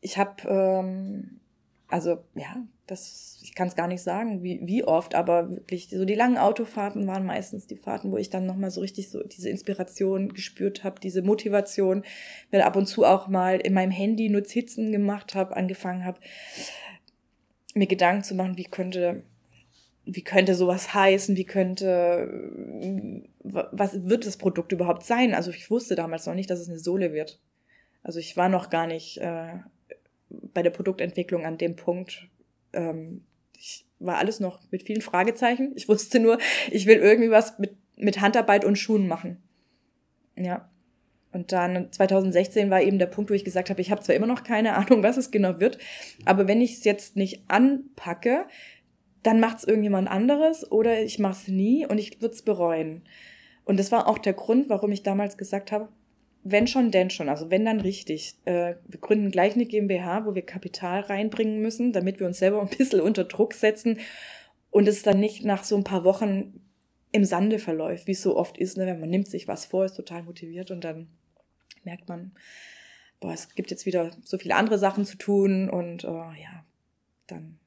ich 0.00 0.16
habe, 0.16 0.48
ähm, 0.48 1.40
also 1.88 2.22
ja, 2.36 2.64
das, 2.88 3.40
ich 3.42 3.54
kann 3.54 3.68
es 3.68 3.76
gar 3.76 3.86
nicht 3.86 4.02
sagen, 4.02 4.42
wie, 4.42 4.60
wie 4.64 4.84
oft, 4.84 5.14
aber 5.14 5.50
wirklich 5.50 5.88
so 5.90 6.04
die 6.04 6.14
langen 6.14 6.38
Autofahrten 6.38 7.06
waren 7.06 7.24
meistens 7.24 7.66
die 7.66 7.76
Fahrten, 7.76 8.10
wo 8.10 8.16
ich 8.16 8.30
dann 8.30 8.46
nochmal 8.46 8.70
so 8.70 8.80
richtig 8.80 9.10
so 9.10 9.22
diese 9.22 9.48
Inspiration 9.48 10.30
gespürt 10.30 10.84
habe, 10.84 11.00
diese 11.00 11.22
Motivation, 11.22 12.02
weil 12.50 12.62
ab 12.62 12.76
und 12.76 12.86
zu 12.86 13.04
auch 13.04 13.28
mal 13.28 13.60
in 13.60 13.74
meinem 13.74 13.92
Handy 13.92 14.28
Notizen 14.28 14.90
gemacht 14.90 15.34
habe, 15.34 15.56
angefangen 15.56 16.04
habe, 16.04 16.18
mir 17.74 17.86
Gedanken 17.86 18.24
zu 18.24 18.34
machen, 18.34 18.56
wie 18.56 18.64
könnte 18.64 19.22
wie 20.10 20.22
könnte 20.22 20.54
sowas 20.54 20.94
heißen, 20.94 21.36
wie 21.36 21.44
könnte, 21.44 22.50
was 23.42 24.08
wird 24.08 24.26
das 24.26 24.38
Produkt 24.38 24.72
überhaupt 24.72 25.04
sein? 25.04 25.34
Also 25.34 25.50
ich 25.50 25.70
wusste 25.70 25.96
damals 25.96 26.24
noch 26.24 26.34
nicht, 26.34 26.48
dass 26.48 26.60
es 26.60 26.68
eine 26.68 26.78
Sohle 26.78 27.12
wird. 27.12 27.38
Also 28.02 28.18
ich 28.18 28.34
war 28.36 28.48
noch 28.48 28.70
gar 28.70 28.86
nicht 28.86 29.18
äh, 29.18 29.58
bei 30.30 30.62
der 30.62 30.70
Produktentwicklung 30.70 31.44
an 31.44 31.58
dem 31.58 31.76
Punkt. 31.76 32.26
Ähm, 32.72 33.24
ich 33.56 33.86
war 33.98 34.18
alles 34.18 34.40
noch 34.40 34.60
mit 34.70 34.84
vielen 34.84 35.00
Fragezeichen. 35.00 35.72
Ich 35.74 35.88
wusste 35.88 36.20
nur, 36.20 36.38
ich 36.70 36.86
will 36.86 36.98
irgendwie 36.98 37.30
was 37.30 37.58
mit, 37.58 37.76
mit 37.96 38.20
Handarbeit 38.20 38.64
und 38.64 38.76
Schuhen 38.76 39.08
machen. 39.08 39.42
Ja. 40.36 40.70
Und 41.32 41.52
dann 41.52 41.92
2016 41.92 42.70
war 42.70 42.80
eben 42.80 42.98
der 42.98 43.06
Punkt, 43.06 43.30
wo 43.30 43.34
ich 43.34 43.44
gesagt 43.44 43.68
habe, 43.70 43.80
ich 43.80 43.90
habe 43.90 44.02
zwar 44.02 44.14
immer 44.14 44.26
noch 44.26 44.44
keine 44.44 44.74
Ahnung, 44.76 45.02
was 45.02 45.16
es 45.16 45.30
genau 45.30 45.60
wird, 45.60 45.78
aber 46.24 46.48
wenn 46.48 46.60
ich 46.60 46.74
es 46.74 46.84
jetzt 46.84 47.16
nicht 47.16 47.42
anpacke, 47.48 48.46
dann 49.22 49.40
macht 49.40 49.58
es 49.58 49.64
irgendjemand 49.64 50.08
anderes 50.08 50.70
oder 50.70 51.02
ich 51.02 51.18
mache 51.18 51.34
es 51.34 51.48
nie 51.48 51.86
und 51.86 51.98
ich 51.98 52.20
würde 52.22 52.34
es 52.34 52.42
bereuen. 52.42 53.02
Und 53.64 53.78
das 53.78 53.92
war 53.92 54.08
auch 54.08 54.16
der 54.16 54.32
Grund, 54.32 54.70
warum 54.70 54.90
ich 54.92 55.02
damals 55.02 55.36
gesagt 55.36 55.72
habe, 55.72 55.90
wenn 56.50 56.66
schon, 56.66 56.90
denn 56.90 57.10
schon. 57.10 57.28
Also 57.28 57.50
wenn 57.50 57.64
dann 57.64 57.80
richtig. 57.80 58.34
Äh, 58.44 58.74
wir 58.86 59.00
gründen 59.00 59.30
gleich 59.30 59.54
eine 59.54 59.66
GmbH, 59.66 60.26
wo 60.26 60.34
wir 60.34 60.42
Kapital 60.42 61.00
reinbringen 61.00 61.60
müssen, 61.60 61.92
damit 61.92 62.20
wir 62.20 62.26
uns 62.26 62.38
selber 62.38 62.60
ein 62.62 62.76
bisschen 62.76 63.00
unter 63.00 63.24
Druck 63.24 63.54
setzen 63.54 63.98
und 64.70 64.88
es 64.88 65.02
dann 65.02 65.20
nicht 65.20 65.44
nach 65.44 65.64
so 65.64 65.76
ein 65.76 65.84
paar 65.84 66.04
Wochen 66.04 66.60
im 67.12 67.24
Sande 67.24 67.58
verläuft, 67.58 68.06
wie 68.06 68.12
es 68.12 68.22
so 68.22 68.36
oft 68.36 68.58
ist, 68.58 68.76
ne? 68.76 68.86
wenn 68.86 69.00
man 69.00 69.08
nimmt 69.08 69.28
sich 69.28 69.48
was 69.48 69.64
vor, 69.64 69.84
ist 69.84 69.96
total 69.96 70.22
motiviert 70.22 70.70
und 70.70 70.84
dann 70.84 71.08
merkt 71.84 72.08
man, 72.08 72.32
boah, 73.20 73.32
es 73.32 73.54
gibt 73.54 73.70
jetzt 73.70 73.86
wieder 73.86 74.10
so 74.22 74.36
viele 74.36 74.56
andere 74.56 74.78
Sachen 74.78 75.06
zu 75.06 75.16
tun 75.16 75.70
und 75.70 76.04
äh, 76.04 76.08
ja, 76.08 76.64
dann 77.26 77.58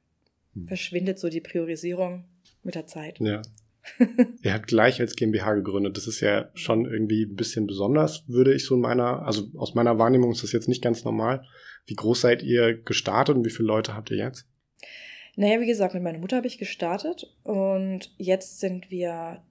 hm. 0.54 0.68
verschwindet 0.68 1.18
so 1.18 1.28
die 1.28 1.40
Priorisierung 1.40 2.24
mit 2.62 2.76
der 2.76 2.86
Zeit. 2.86 3.18
Ja. 3.18 3.42
Ihr 4.42 4.52
habt 4.52 4.68
gleich 4.68 5.00
als 5.00 5.16
GmbH 5.16 5.54
gegründet. 5.54 5.96
Das 5.96 6.06
ist 6.06 6.20
ja 6.20 6.50
schon 6.54 6.86
irgendwie 6.86 7.24
ein 7.24 7.36
bisschen 7.36 7.66
besonders, 7.66 8.24
würde 8.28 8.54
ich 8.54 8.64
so 8.64 8.76
in 8.76 8.80
meiner, 8.80 9.22
also 9.26 9.48
aus 9.56 9.74
meiner 9.74 9.98
Wahrnehmung 9.98 10.32
ist 10.32 10.42
das 10.42 10.52
jetzt 10.52 10.68
nicht 10.68 10.82
ganz 10.82 11.04
normal. 11.04 11.44
Wie 11.86 11.94
groß 11.94 12.20
seid 12.20 12.42
ihr 12.42 12.74
gestartet 12.74 13.36
und 13.36 13.44
wie 13.44 13.50
viele 13.50 13.66
Leute 13.66 13.94
habt 13.94 14.10
ihr 14.10 14.18
jetzt? 14.18 14.46
Naja, 15.34 15.60
wie 15.60 15.66
gesagt, 15.66 15.94
mit 15.94 16.02
meiner 16.02 16.18
Mutter 16.18 16.36
habe 16.36 16.46
ich 16.46 16.58
gestartet 16.58 17.34
und 17.42 18.12
jetzt 18.18 18.60
sind 18.60 18.90
wir, 18.90 19.42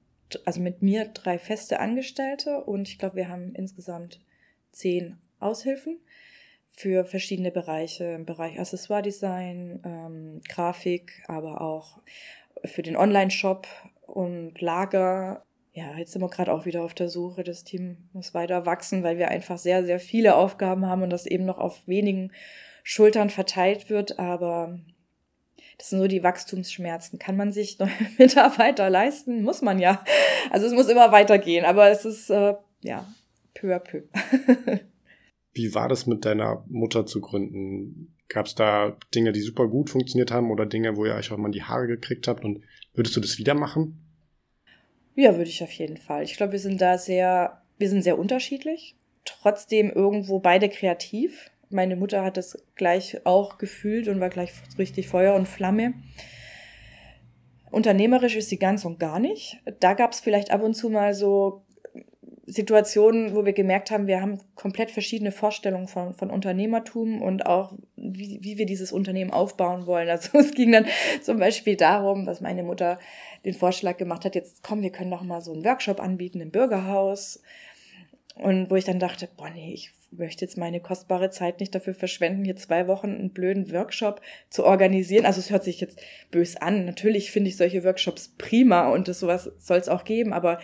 also 0.46 0.62
mit 0.62 0.82
mir 0.82 1.06
drei 1.06 1.40
feste 1.40 1.80
Angestellte 1.80 2.64
und 2.64 2.88
ich 2.88 3.00
glaube, 3.00 3.16
wir 3.16 3.30
haben 3.30 3.54
insgesamt 3.56 4.22
zehn 4.72 5.18
Aushilfen 5.40 6.00
für 6.70 7.04
verschiedene 7.04 7.52
Bereiche, 7.52 8.06
im 8.06 8.26
Bereich 8.26 8.60
Accessoire-Design, 8.60 9.82
ähm, 9.84 10.42
Grafik, 10.48 11.24
aber 11.28 11.62
auch 11.62 12.00
für 12.64 12.84
den 12.84 12.96
Online-Shop 12.96 13.68
und 14.12 14.60
Lager. 14.60 15.46
Ja, 15.74 15.98
jetzt 15.98 16.12
sind 16.12 16.22
wir 16.22 16.30
gerade 16.30 16.54
auch 16.54 16.66
wieder 16.66 16.84
auf 16.84 16.94
der 16.94 17.10
Suche. 17.10 17.44
Das 17.44 17.64
Team 17.64 17.98
muss 18.12 18.34
weiter 18.34 18.66
wachsen, 18.66 19.04
weil 19.04 19.18
wir 19.18 19.30
einfach 19.30 19.58
sehr, 19.58 19.86
sehr 19.86 20.00
viele 20.00 20.36
Aufgaben 20.36 20.86
haben 20.86 21.02
und 21.02 21.10
das 21.10 21.26
eben 21.26 21.46
noch 21.46 21.60
auf 21.60 21.88
wenigen 21.88 22.32
Schultern 22.84 23.30
verteilt 23.30 23.90
wird. 23.90 24.20
Aber 24.20 24.80
das 25.78 25.90
sind 25.90 26.00
so 26.00 26.08
die 26.08 26.24
Wachstumsschmerzen. 26.24 27.20
Kann 27.20 27.38
man 27.38 27.54
sich 27.54 27.80
neue 27.80 27.90
Mitarbeiter 28.18 28.90
leisten? 28.90 29.44
Muss 29.44 29.62
man 29.62 29.80
ja. 29.80 30.04
Also 30.50 30.68
es 30.68 30.74
muss 30.74 30.90
immer 30.90 31.12
weitergehen, 31.12 31.64
aber 31.64 31.90
es 31.90 32.04
ist 32.04 32.30
äh, 32.30 32.56
ja 32.82 33.08
peu 33.54 33.74
à 33.74 33.80
peu. 33.80 34.04
Wie 35.54 35.74
war 35.74 35.90
das 35.90 36.06
mit 36.06 36.26
deiner 36.26 36.64
Mutter 36.68 37.06
zu 37.06 37.22
gründen? 37.22 38.16
Gab 38.30 38.46
es 38.46 38.56
da 38.56 38.98
Dinge, 39.14 39.32
die 39.34 39.42
super 39.42 39.68
gut 39.68 39.90
funktioniert 39.90 40.32
haben 40.32 40.52
oder 40.52 40.66
Dinge, 40.66 40.96
wo 40.96 41.06
ihr 41.06 41.16
euch 41.16 41.32
auch 41.32 41.38
mal 41.38 41.52
die 41.52 41.64
Haare 41.64 41.88
gekriegt 41.88 42.28
habt? 42.28 42.46
Und 42.46 42.62
würdest 42.94 43.16
du 43.16 43.22
das 43.22 43.38
wieder 43.38 43.54
machen? 43.54 43.98
Ja, 45.16 45.36
würde 45.36 45.50
ich 45.50 45.64
auf 45.64 45.72
jeden 45.72 45.98
Fall. 45.98 46.24
Ich 46.24 46.38
glaube, 46.38 46.54
wir 46.54 46.60
sind 46.60 46.82
da 46.82 46.98
sehr, 46.98 47.62
wir 47.78 47.90
sind 47.90 48.02
sehr 48.02 48.18
unterschiedlich. 48.18 48.96
Trotzdem 49.26 49.92
irgendwo 49.92 50.40
beide 50.40 50.70
kreativ. 50.70 51.52
Meine 51.70 51.96
Mutter 51.96 52.24
hat 52.24 52.38
das 52.38 52.58
gleich 52.76 53.26
auch 53.26 53.58
gefühlt 53.58 54.08
und 54.08 54.20
war 54.20 54.30
gleich 54.30 54.52
richtig 54.78 55.08
Feuer 55.08 55.36
und 55.36 55.48
Flamme. 55.48 55.94
Unternehmerisch 57.70 58.36
ist 58.36 58.50
sie 58.50 58.58
ganz 58.58 58.84
und 58.84 59.00
gar 59.00 59.20
nicht. 59.20 59.60
Da 59.80 59.94
gab 59.94 60.12
es 60.12 60.20
vielleicht 60.20 60.52
ab 60.52 60.62
und 60.62 60.74
zu 60.74 60.90
mal 60.90 61.14
so 61.14 61.64
Situationen, 62.52 63.34
wo 63.34 63.46
wir 63.46 63.54
gemerkt 63.54 63.92
haben, 63.92 64.08
wir 64.08 64.22
haben 64.22 64.42
komplett 64.56 64.92
verschiedene 64.92 65.32
Vorstellungen 65.32 65.88
von, 65.88 66.14
von 66.14 66.30
Unternehmertum 66.30 67.22
und 67.22 67.46
auch, 67.46 67.72
wie, 67.96 68.40
wie 68.42 68.58
wir 68.58 68.66
dieses 68.66 68.92
Unternehmen 68.92 69.32
aufbauen 69.32 69.86
wollen. 69.86 70.10
Also 70.10 70.38
es 70.38 70.54
ging 70.54 70.74
dann 70.74 70.86
zum 71.22 71.40
Beispiel 71.40 71.78
darum, 71.78 72.26
was 72.26 72.42
meine 72.42 72.64
Mutter 72.64 73.00
den 73.46 73.54
Vorschlag 73.54 73.96
gemacht 73.96 74.26
hat, 74.26 74.36
jetzt 74.36 74.64
komm, 74.64 74.82
wir 74.82 74.92
können 74.92 75.12
doch 75.12 75.24
mal 75.24 75.40
so 75.40 75.54
einen 75.54 75.64
Workshop 75.64 76.02
anbieten 76.02 76.42
im 76.42 76.52
Bürgerhaus. 76.52 77.42
Und 78.36 78.70
wo 78.70 78.76
ich 78.76 78.84
dann 78.86 79.00
dachte, 79.00 79.30
boah, 79.38 79.50
nee, 79.50 79.74
ich 79.74 79.92
möchte 80.12 80.44
jetzt 80.44 80.58
meine 80.58 80.82
kostbare 80.82 81.30
Zeit 81.30 81.62
nicht 81.62 81.74
dafür 81.74 81.94
verschwenden, 81.94 82.44
hier 82.44 82.58
zwei 82.58 82.88
Wochen 82.88 83.12
einen 83.12 83.32
blöden 83.32 83.72
Workshop 83.72 84.20
zu 84.50 84.66
organisieren. 84.66 85.26
Also 85.26 85.40
es 85.40 85.52
hört 85.52 85.64
sich 85.64 85.80
jetzt 85.80 86.02
bös 86.32 86.58
an. 86.58 86.84
Natürlich 86.84 87.32
finde 87.32 87.50
ich 87.50 87.56
solche 87.56 87.86
Workshops 87.86 88.34
prima 88.38 88.90
und 88.90 89.08
das 89.08 89.22
sowas 89.22 89.52
soll 89.58 89.78
es 89.78 89.88
auch 89.88 90.04
geben, 90.04 90.34
aber 90.34 90.60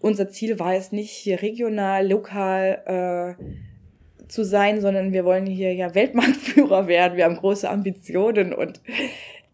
unser 0.00 0.28
Ziel 0.28 0.58
war 0.58 0.74
es 0.74 0.92
nicht, 0.92 1.10
hier 1.10 1.42
regional, 1.42 2.08
lokal 2.08 3.36
äh, 3.38 4.28
zu 4.28 4.44
sein, 4.44 4.80
sondern 4.80 5.12
wir 5.12 5.24
wollen 5.24 5.46
hier 5.46 5.72
ja 5.74 5.94
Weltmarktführer 5.94 6.86
werden. 6.88 7.16
Wir 7.16 7.24
haben 7.24 7.36
große 7.36 7.68
Ambitionen 7.68 8.52
und 8.52 8.80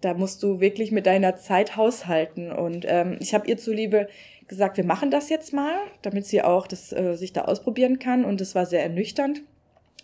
da 0.00 0.14
musst 0.14 0.42
du 0.42 0.60
wirklich 0.60 0.92
mit 0.92 1.06
deiner 1.06 1.36
Zeit 1.36 1.76
haushalten. 1.76 2.52
Und 2.52 2.84
ähm, 2.88 3.16
ich 3.20 3.34
habe 3.34 3.46
ihr 3.48 3.56
zuliebe 3.56 4.08
gesagt, 4.48 4.76
wir 4.76 4.84
machen 4.84 5.10
das 5.10 5.30
jetzt 5.30 5.52
mal, 5.52 5.76
damit 6.02 6.26
sie 6.26 6.42
auch 6.42 6.66
das, 6.66 6.92
äh, 6.92 7.14
sich 7.14 7.32
da 7.32 7.42
ausprobieren 7.42 7.98
kann. 7.98 8.24
Und 8.24 8.40
das 8.40 8.54
war 8.54 8.66
sehr 8.66 8.82
ernüchternd. 8.82 9.42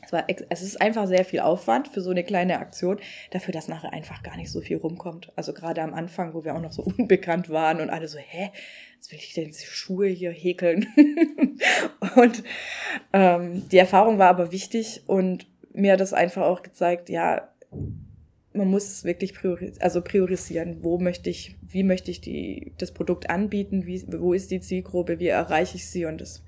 Es, 0.03 0.13
war, 0.13 0.25
es 0.29 0.63
ist 0.63 0.81
einfach 0.81 1.07
sehr 1.07 1.25
viel 1.25 1.41
Aufwand 1.41 1.89
für 1.89 2.01
so 2.01 2.11
eine 2.11 2.25
kleine 2.25 2.59
Aktion, 2.59 2.99
dafür, 3.31 3.53
dass 3.53 3.69
nachher 3.69 3.93
einfach 3.93 4.23
gar 4.23 4.37
nicht 4.37 4.51
so 4.51 4.61
viel 4.61 4.79
rumkommt. 4.79 5.33
Also 5.37 5.53
gerade 5.53 5.83
am 5.83 5.95
Anfang, 5.95 6.35
wo 6.35 6.45
wir 6.45 6.55
auch 6.55 6.61
noch 6.61 6.73
so 6.73 6.83
unbekannt 6.99 7.51
waren 7.51 7.81
und 7.81 7.91
alle 7.91 8.09
so, 8.09 8.19
hä, 8.19 8.51
was 8.99 9.11
will 9.11 9.19
ich 9.19 9.35
denn 9.35 9.53
Schuhe 9.53 10.09
hier 10.09 10.31
häkeln? 10.33 10.87
und 12.17 12.43
ähm, 13.13 13.69
die 13.71 13.79
Erfahrung 13.79 14.19
war 14.19 14.29
aber 14.29 14.53
wichtig 14.53 15.03
und 15.07 15.47
mir 15.73 15.93
hat 15.93 16.01
das 16.01 16.13
einfach 16.13 16.43
auch 16.43 16.63
gezeigt, 16.63 17.09
ja, 17.09 17.49
man 18.53 18.69
muss 18.69 19.05
wirklich 19.05 19.35
priori 19.35 19.73
also 19.81 20.03
priorisieren, 20.03 20.83
wo 20.83 20.99
möchte 20.99 21.31
ich, 21.31 21.57
wie 21.63 21.85
möchte 21.85 22.11
ich 22.11 22.21
die, 22.21 22.73
das 22.79 22.93
Produkt 22.93 23.31
anbieten, 23.31 23.87
wie, 23.87 24.05
wo 24.09 24.33
ist 24.33 24.51
die 24.51 24.61
Zielgruppe, 24.61 25.21
wie 25.21 25.29
erreiche 25.29 25.77
ich 25.77 25.89
sie 25.89 26.05
und 26.05 26.21
das 26.21 26.43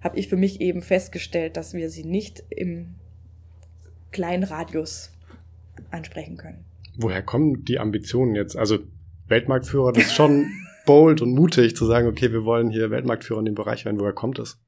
habe 0.00 0.18
ich 0.18 0.28
für 0.28 0.36
mich 0.36 0.60
eben 0.60 0.82
festgestellt, 0.82 1.56
dass 1.56 1.74
wir 1.74 1.90
sie 1.90 2.04
nicht 2.04 2.42
im 2.50 2.94
kleinen 4.12 4.44
Radius 4.44 5.12
ansprechen 5.90 6.36
können. 6.36 6.64
Woher 6.96 7.22
kommen 7.22 7.64
die 7.64 7.78
Ambitionen 7.78 8.34
jetzt? 8.34 8.56
Also 8.56 8.78
Weltmarktführer, 9.28 9.92
das 9.92 10.04
ist 10.04 10.14
schon 10.14 10.50
bold 10.86 11.22
und 11.22 11.32
mutig 11.32 11.76
zu 11.76 11.86
sagen, 11.86 12.08
okay, 12.08 12.32
wir 12.32 12.44
wollen 12.44 12.70
hier 12.70 12.90
Weltmarktführer 12.90 13.40
in 13.40 13.46
dem 13.46 13.54
Bereich 13.54 13.84
werden. 13.84 14.00
Woher 14.00 14.12
kommt 14.12 14.38
das? 14.38 14.58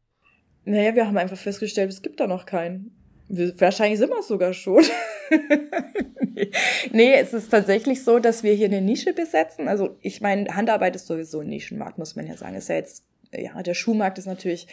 Naja, 0.65 0.95
wir 0.95 1.07
haben 1.07 1.19
einfach 1.19 1.37
festgestellt, 1.37 1.91
es 1.91 2.03
gibt 2.03 2.21
da 2.21 2.27
noch 2.27 2.47
keinen. 2.47 2.93
Wir, 3.29 3.59
wahrscheinlich 3.61 3.99
sind 3.99 4.11
wir 4.11 4.21
es 4.21 4.29
sogar 4.29 4.53
schon. 4.53 4.85
nee, 6.93 7.15
es 7.15 7.33
ist 7.33 7.51
tatsächlich 7.51 8.05
so, 8.05 8.19
dass 8.19 8.43
wir 8.43 8.53
hier 8.53 8.67
eine 8.67 8.81
Nische 8.81 9.12
besetzen. 9.12 9.69
Also 9.69 9.97
ich 10.01 10.21
meine, 10.21 10.55
Handarbeit 10.55 10.95
ist 10.95 11.07
sowieso 11.07 11.41
ein 11.41 11.49
Nischenmarkt, 11.49 11.99
muss 11.99 12.15
man 12.15 12.27
ja 12.27 12.37
sagen. 12.37 12.55
Ist 12.55 12.69
ja 12.69 12.77
jetzt, 12.77 13.05
ja, 13.35 13.61
der 13.62 13.75
Schuhmarkt 13.75 14.19
ist 14.19 14.27
natürlich 14.27 14.69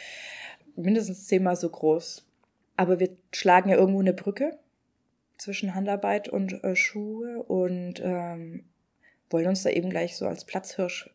mindestens 0.76 1.28
zehnmal 1.28 1.56
so 1.56 1.70
groß. 1.70 2.26
Aber 2.76 3.00
wir 3.00 3.10
schlagen 3.34 3.70
ja 3.70 3.78
irgendwo 3.78 4.00
eine 4.00 4.14
Brücke 4.14 4.58
zwischen 5.38 5.76
Handarbeit 5.76 6.30
und 6.30 6.64
äh, 6.64 6.76
Schuhe 6.76 7.44
und 7.44 8.02
ähm, 8.04 8.66
wollen 9.30 9.48
uns 9.48 9.64
da 9.64 9.70
eben 9.70 9.90
gleich 9.90 10.16
so 10.16 10.28
als 10.28 10.46
Platzhirsch 10.46 11.10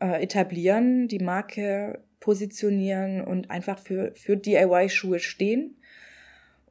äh, 0.00 0.22
etablieren, 0.22 1.08
die 1.08 1.18
Marke 1.18 2.02
positionieren 2.20 3.20
und 3.20 3.50
einfach 3.50 3.78
für, 3.78 4.12
für 4.14 4.36
DIY-Schuhe 4.36 5.18
stehen. 5.18 5.76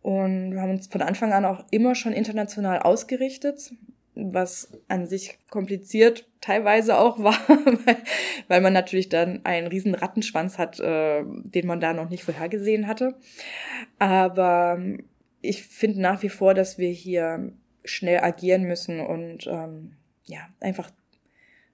Und 0.01 0.53
wir 0.53 0.62
haben 0.62 0.72
uns 0.72 0.88
von 0.88 1.01
Anfang 1.01 1.31
an 1.34 1.46
auch 1.46 1.65
immer 1.72 1.93
schon 1.93 2.13
international 2.13 2.79
ausgerichtet, 2.79 3.74
was 4.15 4.71
an 4.87 5.07
sich 5.07 5.37
kompliziert 5.49 6.25
teilweise 6.41 6.97
auch 6.97 7.19
war, 7.19 7.37
weil, 8.47 8.61
man 8.61 8.73
natürlich 8.73 9.09
dann 9.09 9.45
einen 9.45 9.67
riesen 9.67 9.95
Rattenschwanz 9.95 10.57
hat, 10.57 10.79
äh, 10.79 11.23
den 11.25 11.67
man 11.67 11.79
da 11.79 11.93
noch 11.93 12.09
nicht 12.09 12.23
vorhergesehen 12.23 12.87
hatte. 12.87 13.15
Aber 13.99 14.81
ich 15.41 15.63
finde 15.63 16.01
nach 16.01 16.23
wie 16.23 16.29
vor, 16.29 16.53
dass 16.53 16.77
wir 16.77 16.89
hier 16.89 17.53
schnell 17.85 18.19
agieren 18.19 18.63
müssen 18.63 18.99
und 18.99 19.47
ähm, 19.47 19.93
ja, 20.25 20.49
einfach 20.59 20.91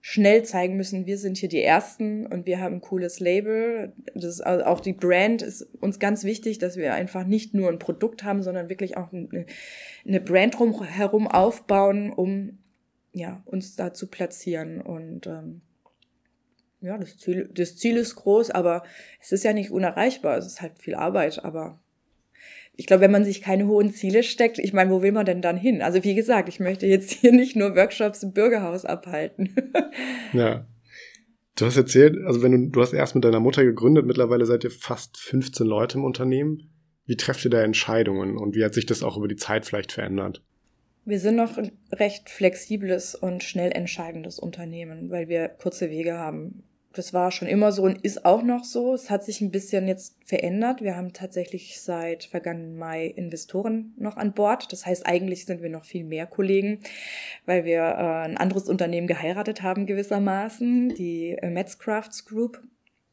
schnell 0.10 0.44
zeigen 0.44 0.78
müssen, 0.78 1.06
wir 1.06 1.18
sind 1.18 1.36
hier 1.36 1.50
die 1.50 1.62
Ersten 1.62 2.26
und 2.28 2.46
wir 2.46 2.62
haben 2.62 2.76
ein 2.76 2.82
cooles 2.82 3.20
Label. 3.20 3.92
Das 4.16 4.24
ist 4.24 4.40
also 4.40 4.64
auch 4.64 4.80
die 4.80 4.94
Brand 4.94 5.42
ist 5.42 5.64
uns 5.82 6.00
ganz 6.00 6.24
wichtig, 6.24 6.60
dass 6.60 6.78
wir 6.78 6.94
einfach 6.94 7.26
nicht 7.26 7.54
nur 7.54 7.68
ein 7.68 7.78
Produkt 7.78 8.24
haben, 8.24 8.42
sondern 8.42 8.70
wirklich 8.70 8.96
auch 8.96 9.12
eine, 9.12 9.46
eine 10.08 10.22
Brand 10.22 10.58
herum 10.58 11.28
aufbauen, 11.28 12.14
um 12.14 12.58
ja, 13.12 13.44
uns 13.44 13.76
da 13.76 13.94
zu 13.94 14.08
platzieren. 14.08 14.80
Und 14.80 15.28
ähm, 15.28 15.60
ja, 16.80 16.98
das 16.98 17.18
Ziel, 17.18 17.50
das 17.54 17.76
Ziel 17.76 17.98
ist 17.98 18.16
groß, 18.16 18.52
aber 18.52 18.84
es 19.20 19.34
ist 19.34 19.44
ja 19.44 19.52
nicht 19.52 19.72
unerreichbar. 19.72 20.38
Es 20.38 20.46
ist 20.46 20.62
halt 20.62 20.80
viel 20.80 20.96
Arbeit, 20.96 21.44
aber 21.44 21.82
ich 22.78 22.86
glaube, 22.86 23.02
wenn 23.02 23.12
man 23.12 23.26
sich 23.26 23.42
keine 23.42 23.68
hohen 23.68 23.92
Ziele 23.92 24.22
steckt, 24.22 24.60
ich 24.60 24.72
meine, 24.72 24.92
wo 24.92 25.02
will 25.02 25.12
man 25.12 25.26
denn 25.26 25.42
dann 25.42 25.58
hin? 25.58 25.82
Also 25.82 26.04
wie 26.04 26.14
gesagt, 26.14 26.48
ich 26.48 26.60
möchte 26.60 26.86
jetzt 26.86 27.12
hier 27.12 27.32
nicht 27.32 27.56
nur 27.56 27.76
Workshops 27.76 28.22
im 28.22 28.34
Bürgerhaus 28.34 28.86
abhalten. 28.86 29.56
ja. 30.34 30.68
Du 31.56 31.66
hast 31.66 31.76
erzählt, 31.76 32.16
also 32.24 32.44
wenn 32.44 32.52
du, 32.52 32.70
du 32.70 32.82
hast 32.82 32.94
erst 32.94 33.16
mit 33.16 33.26
deiner 33.26 33.40
Mutter 33.40 33.66
gegründet, 33.66 34.06
mittlerweile 34.06 34.46
seid 34.46 34.64
ihr 34.64 34.70
fast 34.70 35.18
15 35.18 35.66
Leute 35.66 35.98
im 35.98 36.04
Unternehmen. 36.04 36.70
Wie 37.06 37.18
trefft 37.18 37.44
ihr 37.46 37.52
da 37.52 37.64
Entscheidungen 37.64 38.38
und 38.38 38.56
wie 38.56 38.64
hat 38.64 38.76
sich 38.76 38.86
das 38.86 39.02
auch 39.02 39.18
über 39.18 39.28
die 39.28 39.38
Zeit 39.38 39.66
vielleicht 39.66 39.92
verändert? 39.92 40.44
Wir 41.04 41.20
sind 41.20 41.38
noch 41.38 41.58
ein 41.58 41.72
recht 41.94 42.30
flexibles 42.30 43.16
und 43.16 43.42
schnell 43.42 43.72
entscheidendes 43.72 44.38
Unternehmen, 44.38 45.10
weil 45.10 45.30
wir 45.30 45.48
kurze 45.48 45.90
Wege 45.90 46.18
haben. 46.20 46.64
Das 46.98 47.14
war 47.14 47.32
schon 47.32 47.48
immer 47.48 47.72
so 47.72 47.84
und 47.84 48.04
ist 48.04 48.26
auch 48.26 48.42
noch 48.42 48.64
so. 48.64 48.94
Es 48.96 49.12
hat 49.12 49.24
sich 49.24 49.40
ein 49.42 49.52
bisschen 49.52 49.88
jetzt 49.88 50.16
verändert. 50.26 50.82
Wir 50.82 50.96
haben 50.96 51.14
tatsächlich 51.14 51.80
seit 51.80 52.24
vergangenen 52.24 52.76
Mai 52.76 53.06
Investoren 53.06 53.94
noch 53.98 54.18
an 54.18 54.34
Bord. 54.34 54.72
Das 54.72 54.88
heißt, 54.88 55.06
eigentlich 55.06 55.46
sind 55.46 55.62
wir 55.62 55.70
noch 55.70 55.86
viel 55.86 56.04
mehr 56.04 56.26
Kollegen, 56.26 56.80
weil 57.46 57.66
wir 57.66 57.82
äh, 57.82 58.26
ein 58.26 58.38
anderes 58.38 58.68
Unternehmen 58.68 59.06
geheiratet 59.06 59.62
haben 59.62 59.86
gewissermaßen, 59.86 60.96
die 60.96 61.38
äh, 61.40 61.52
Metzcrafts 61.52 62.26
Group 62.26 62.64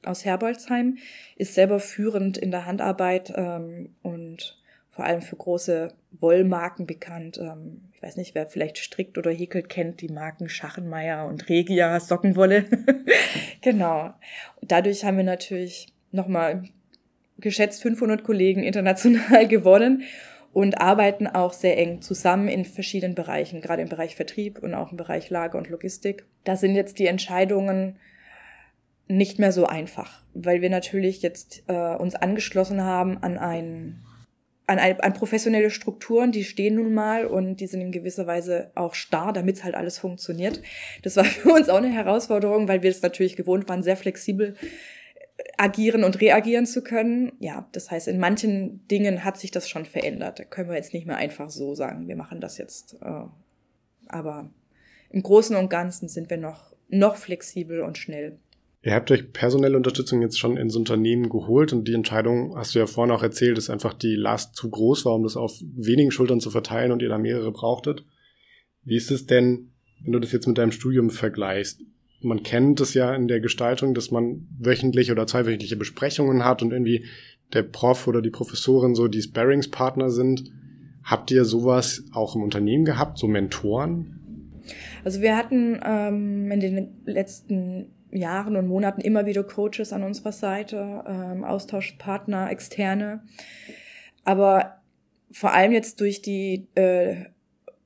aus 0.02 0.24
Herbolzheim, 0.24 0.96
ist 1.36 1.54
selber 1.54 1.78
führend 1.78 2.38
in 2.38 2.50
der 2.50 2.64
Handarbeit 2.64 3.34
ähm, 3.36 3.94
und 4.02 4.58
vor 4.88 5.04
allem 5.04 5.20
für 5.20 5.36
große 5.36 5.92
Wollmarken 6.12 6.86
bekannt. 6.86 7.36
Ähm, 7.36 7.82
weiß 8.04 8.16
nicht, 8.16 8.34
wer 8.34 8.46
vielleicht 8.46 8.78
strickt 8.78 9.16
oder 9.16 9.30
häkelt, 9.30 9.68
kennt 9.68 10.00
die 10.02 10.08
Marken 10.08 10.48
Schachenmeier 10.48 11.26
und 11.26 11.48
Regia 11.48 11.98
Sockenwolle. 11.98 12.64
genau. 13.62 14.12
Dadurch 14.60 15.04
haben 15.04 15.16
wir 15.16 15.24
natürlich 15.24 15.88
nochmal 16.12 16.64
geschätzt 17.38 17.82
500 17.82 18.22
Kollegen 18.22 18.62
international 18.62 19.48
gewonnen 19.48 20.02
und 20.52 20.80
arbeiten 20.80 21.26
auch 21.26 21.52
sehr 21.52 21.78
eng 21.78 22.02
zusammen 22.02 22.48
in 22.48 22.64
verschiedenen 22.64 23.14
Bereichen, 23.14 23.60
gerade 23.60 23.82
im 23.82 23.88
Bereich 23.88 24.16
Vertrieb 24.16 24.58
und 24.58 24.74
auch 24.74 24.92
im 24.92 24.98
Bereich 24.98 25.30
Lager 25.30 25.58
und 25.58 25.70
Logistik. 25.70 26.26
Da 26.44 26.56
sind 26.56 26.74
jetzt 26.74 26.98
die 26.98 27.06
Entscheidungen 27.06 27.96
nicht 29.08 29.38
mehr 29.38 29.52
so 29.52 29.66
einfach, 29.66 30.22
weil 30.34 30.60
wir 30.60 30.70
natürlich 30.70 31.22
jetzt 31.22 31.64
äh, 31.68 31.96
uns 31.96 32.14
angeschlossen 32.14 32.82
haben 32.82 33.22
an 33.22 33.38
einen 33.38 34.04
an, 34.66 34.78
an 34.78 35.12
professionelle 35.12 35.70
Strukturen, 35.70 36.32
die 36.32 36.44
stehen 36.44 36.76
nun 36.76 36.94
mal 36.94 37.26
und 37.26 37.56
die 37.56 37.66
sind 37.66 37.80
in 37.80 37.92
gewisser 37.92 38.26
Weise 38.26 38.70
auch 38.74 38.94
starr, 38.94 39.32
damit 39.32 39.56
es 39.56 39.64
halt 39.64 39.74
alles 39.74 39.98
funktioniert. 39.98 40.62
Das 41.02 41.16
war 41.16 41.24
für 41.24 41.52
uns 41.52 41.68
auch 41.68 41.78
eine 41.78 41.92
Herausforderung, 41.92 42.68
weil 42.68 42.82
wir 42.82 42.90
es 42.90 43.02
natürlich 43.02 43.36
gewohnt 43.36 43.68
waren, 43.68 43.82
sehr 43.82 43.96
flexibel 43.96 44.56
äh, 45.36 45.42
agieren 45.58 46.02
und 46.02 46.20
reagieren 46.20 46.66
zu 46.66 46.82
können. 46.82 47.32
Ja, 47.40 47.68
das 47.72 47.90
heißt, 47.90 48.08
in 48.08 48.18
manchen 48.18 48.86
Dingen 48.88 49.24
hat 49.24 49.38
sich 49.38 49.50
das 49.50 49.68
schon 49.68 49.84
verändert. 49.84 50.38
Da 50.38 50.44
können 50.44 50.70
wir 50.70 50.76
jetzt 50.76 50.94
nicht 50.94 51.06
mehr 51.06 51.16
einfach 51.16 51.50
so 51.50 51.74
sagen, 51.74 52.08
wir 52.08 52.16
machen 52.16 52.40
das 52.40 52.56
jetzt. 52.56 52.96
Äh, 53.02 53.24
aber 54.08 54.50
im 55.10 55.22
Großen 55.22 55.56
und 55.56 55.68
Ganzen 55.68 56.08
sind 56.08 56.30
wir 56.30 56.38
noch, 56.38 56.74
noch 56.88 57.16
flexibel 57.16 57.82
und 57.82 57.98
schnell. 57.98 58.38
Ihr 58.84 58.92
habt 58.92 59.10
euch 59.10 59.32
personelle 59.32 59.78
Unterstützung 59.78 60.20
jetzt 60.20 60.38
schon 60.38 60.58
ins 60.58 60.76
Unternehmen 60.76 61.30
geholt 61.30 61.72
und 61.72 61.88
die 61.88 61.94
Entscheidung, 61.94 62.54
hast 62.54 62.74
du 62.74 62.80
ja 62.80 62.86
vorhin 62.86 63.14
auch 63.14 63.22
erzählt, 63.22 63.56
dass 63.56 63.70
einfach 63.70 63.94
die 63.94 64.14
Last 64.14 64.56
zu 64.56 64.68
groß 64.68 65.06
war, 65.06 65.14
um 65.14 65.22
das 65.22 65.38
auf 65.38 65.58
wenigen 65.74 66.10
Schultern 66.10 66.38
zu 66.38 66.50
verteilen 66.50 66.92
und 66.92 67.00
ihr 67.00 67.08
da 67.08 67.16
mehrere 67.16 67.50
brauchtet. 67.50 68.04
Wie 68.82 68.96
ist 68.96 69.10
es 69.10 69.24
denn, 69.24 69.70
wenn 70.02 70.12
du 70.12 70.18
das 70.18 70.32
jetzt 70.32 70.46
mit 70.46 70.58
deinem 70.58 70.70
Studium 70.70 71.08
vergleichst? 71.08 71.80
Man 72.20 72.42
kennt 72.42 72.78
es 72.82 72.92
ja 72.92 73.14
in 73.14 73.26
der 73.26 73.40
Gestaltung, 73.40 73.94
dass 73.94 74.10
man 74.10 74.46
wöchentlich 74.58 75.10
oder 75.10 75.26
zweiwöchentliche 75.26 75.76
Besprechungen 75.76 76.44
hat 76.44 76.60
und 76.60 76.70
irgendwie 76.70 77.06
der 77.54 77.62
Prof 77.62 78.06
oder 78.06 78.20
die 78.20 78.30
Professorin 78.30 78.94
so 78.94 79.08
die 79.08 79.22
Sparringspartner 79.22 80.10
sind. 80.10 80.52
Habt 81.02 81.30
ihr 81.30 81.46
sowas 81.46 82.04
auch 82.12 82.36
im 82.36 82.42
Unternehmen 82.42 82.84
gehabt, 82.84 83.16
so 83.16 83.28
Mentoren? 83.28 84.60
Also 85.04 85.22
wir 85.22 85.38
hatten 85.38 85.80
ähm, 85.82 86.50
in 86.50 86.60
den 86.60 86.88
letzten 87.06 87.86
Jahren 88.14 88.56
und 88.56 88.66
Monaten 88.66 89.00
immer 89.00 89.26
wieder 89.26 89.44
Coaches 89.44 89.92
an 89.92 90.02
unserer 90.02 90.32
Seite, 90.32 91.04
ähm, 91.06 91.44
Austauschpartner, 91.44 92.50
externe. 92.50 93.22
Aber 94.24 94.80
vor 95.30 95.52
allem 95.52 95.72
jetzt 95.72 96.00
durch 96.00 96.22
die, 96.22 96.66
äh, 96.74 97.26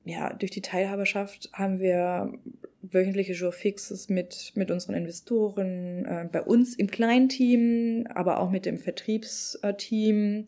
ja, 0.05 0.33
durch 0.33 0.51
die 0.51 0.61
Teilhaberschaft 0.61 1.49
haben 1.53 1.79
wir 1.79 2.33
wöchentliche 2.81 3.33
Jour-Fixes 3.33 4.09
mit, 4.09 4.53
mit 4.55 4.71
unseren 4.71 4.95
Investoren, 4.95 6.05
äh, 6.05 6.29
bei 6.31 6.41
uns 6.41 6.75
im 6.75 6.87
Kleinteam, 6.87 8.07
aber 8.13 8.39
auch 8.39 8.49
mit 8.49 8.65
dem 8.65 8.77
Vertriebsteam, 8.77 10.47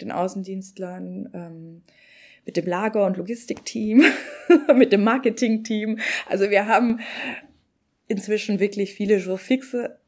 den 0.00 0.12
Außendienstlern, 0.12 1.30
ähm, 1.34 1.82
mit 2.46 2.56
dem 2.56 2.66
Lager- 2.66 3.04
und 3.04 3.18
Logistikteam, 3.18 4.02
mit 4.74 4.92
dem 4.92 5.04
Marketingteam. 5.04 5.98
Also 6.26 6.48
wir 6.50 6.66
haben 6.66 7.00
inzwischen 8.08 8.58
wirklich 8.58 8.94
viele 8.94 9.18
Jours 9.18 9.40
fixe 9.40 9.98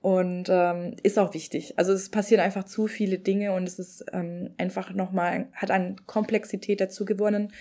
und 0.00 0.46
ähm, 0.48 0.94
ist 1.02 1.18
auch 1.18 1.34
wichtig. 1.34 1.78
Also 1.78 1.92
es 1.92 2.08
passieren 2.08 2.40
einfach 2.40 2.64
zu 2.64 2.86
viele 2.86 3.18
Dinge 3.18 3.52
und 3.52 3.64
es 3.64 3.78
ist 3.78 4.04
ähm, 4.12 4.50
einfach 4.56 4.92
nochmal, 4.94 5.48
hat 5.52 5.70
an 5.70 5.96
Komplexität 6.06 6.80
dazu 6.80 7.04
gewonnen, 7.04 7.52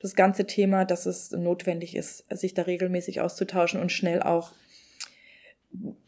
das 0.00 0.16
ganze 0.16 0.46
Thema, 0.46 0.84
dass 0.84 1.06
es 1.06 1.30
notwendig 1.30 1.94
ist, 1.94 2.24
sich 2.30 2.54
da 2.54 2.62
regelmäßig 2.62 3.20
auszutauschen 3.20 3.80
und 3.80 3.92
schnell 3.92 4.22
auch 4.22 4.52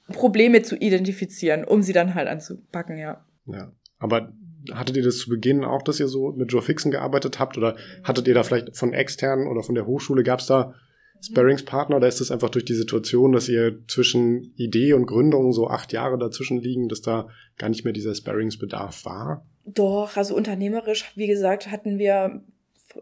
Probleme 0.09 0.63
zu 0.63 0.77
identifizieren, 0.77 1.65
um 1.65 1.83
sie 1.83 1.93
dann 1.93 2.15
halt 2.15 2.29
anzupacken, 2.29 2.99
ja. 2.99 3.25
Ja, 3.47 3.73
aber 3.99 4.33
hattet 4.73 4.97
ihr 4.97 5.03
das 5.03 5.19
zu 5.19 5.29
Beginn 5.29 5.65
auch, 5.65 5.83
dass 5.83 6.01
ihr 6.01 6.09
so 6.09 6.33
mit 6.33 6.51
Joe 6.51 6.63
Fixen 6.63 6.91
gearbeitet 6.91 7.39
habt 7.39 7.59
oder 7.59 7.77
hattet 8.03 8.27
ihr 8.27 8.35
da 8.35 8.43
vielleicht 8.43 8.77
von 8.77 8.93
externen 8.93 9.47
oder 9.47 9.63
von 9.63 9.75
der 9.75 9.87
Hochschule, 9.87 10.23
gab 10.23 10.41
es 10.41 10.47
da 10.47 10.75
Sparringspartner 11.21 11.97
oder 11.97 12.09
ist 12.09 12.21
es 12.21 12.31
einfach 12.31 12.51
durch 12.51 12.65
die 12.65 12.75
Situation, 12.75 13.33
dass 13.33 13.49
ihr 13.49 13.79
zwischen 13.89 14.53
Idee 14.57 14.93
und 14.93 15.07
Gründung 15.07 15.53
so 15.53 15.69
acht 15.69 15.93
Jahre 15.93 16.19
dazwischen 16.19 16.59
liegen, 16.59 16.89
dass 16.89 17.01
da 17.01 17.29
gar 17.57 17.69
nicht 17.69 17.85
mehr 17.85 17.93
dieser 17.93 18.15
Sparringsbedarf 18.15 19.05
war? 19.05 19.47
Doch, 19.65 20.17
also 20.17 20.37
unternehmerisch, 20.37 21.13
wie 21.17 21.27
gesagt, 21.27 21.71
hatten 21.71 21.99
wir 21.99 22.43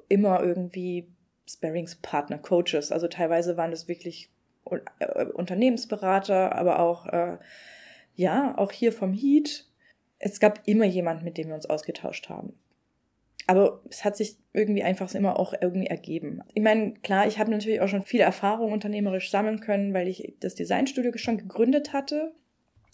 immer 0.08 0.42
irgendwie 0.42 1.08
Sparringspartner, 1.48 2.38
Coaches. 2.38 2.92
Also 2.92 3.08
teilweise 3.08 3.56
waren 3.56 3.72
das 3.72 3.88
wirklich 3.88 4.30
äh, 5.00 5.24
Unternehmensberater, 5.26 6.54
aber 6.54 6.78
auch, 6.78 7.06
äh, 7.06 7.38
ja, 8.14 8.56
auch 8.56 8.70
hier 8.70 8.92
vom 8.92 9.12
Heat. 9.12 9.66
Es 10.18 10.38
gab 10.38 10.60
immer 10.66 10.84
jemand, 10.84 11.24
mit 11.24 11.36
dem 11.36 11.48
wir 11.48 11.56
uns 11.56 11.66
ausgetauscht 11.66 12.28
haben 12.28 12.54
aber 13.46 13.82
es 13.88 14.04
hat 14.04 14.16
sich 14.16 14.36
irgendwie 14.52 14.82
einfach 14.82 15.12
immer 15.14 15.38
auch 15.38 15.54
irgendwie 15.60 15.88
ergeben. 15.88 16.40
Ich 16.54 16.62
meine, 16.62 16.94
klar, 17.02 17.26
ich 17.26 17.38
habe 17.38 17.50
natürlich 17.50 17.80
auch 17.80 17.88
schon 17.88 18.02
viele 18.02 18.24
Erfahrungen 18.24 18.72
unternehmerisch 18.72 19.30
sammeln 19.30 19.60
können, 19.60 19.94
weil 19.94 20.08
ich 20.08 20.34
das 20.40 20.54
Designstudio 20.54 21.12
schon 21.16 21.38
gegründet 21.38 21.92
hatte. 21.92 22.32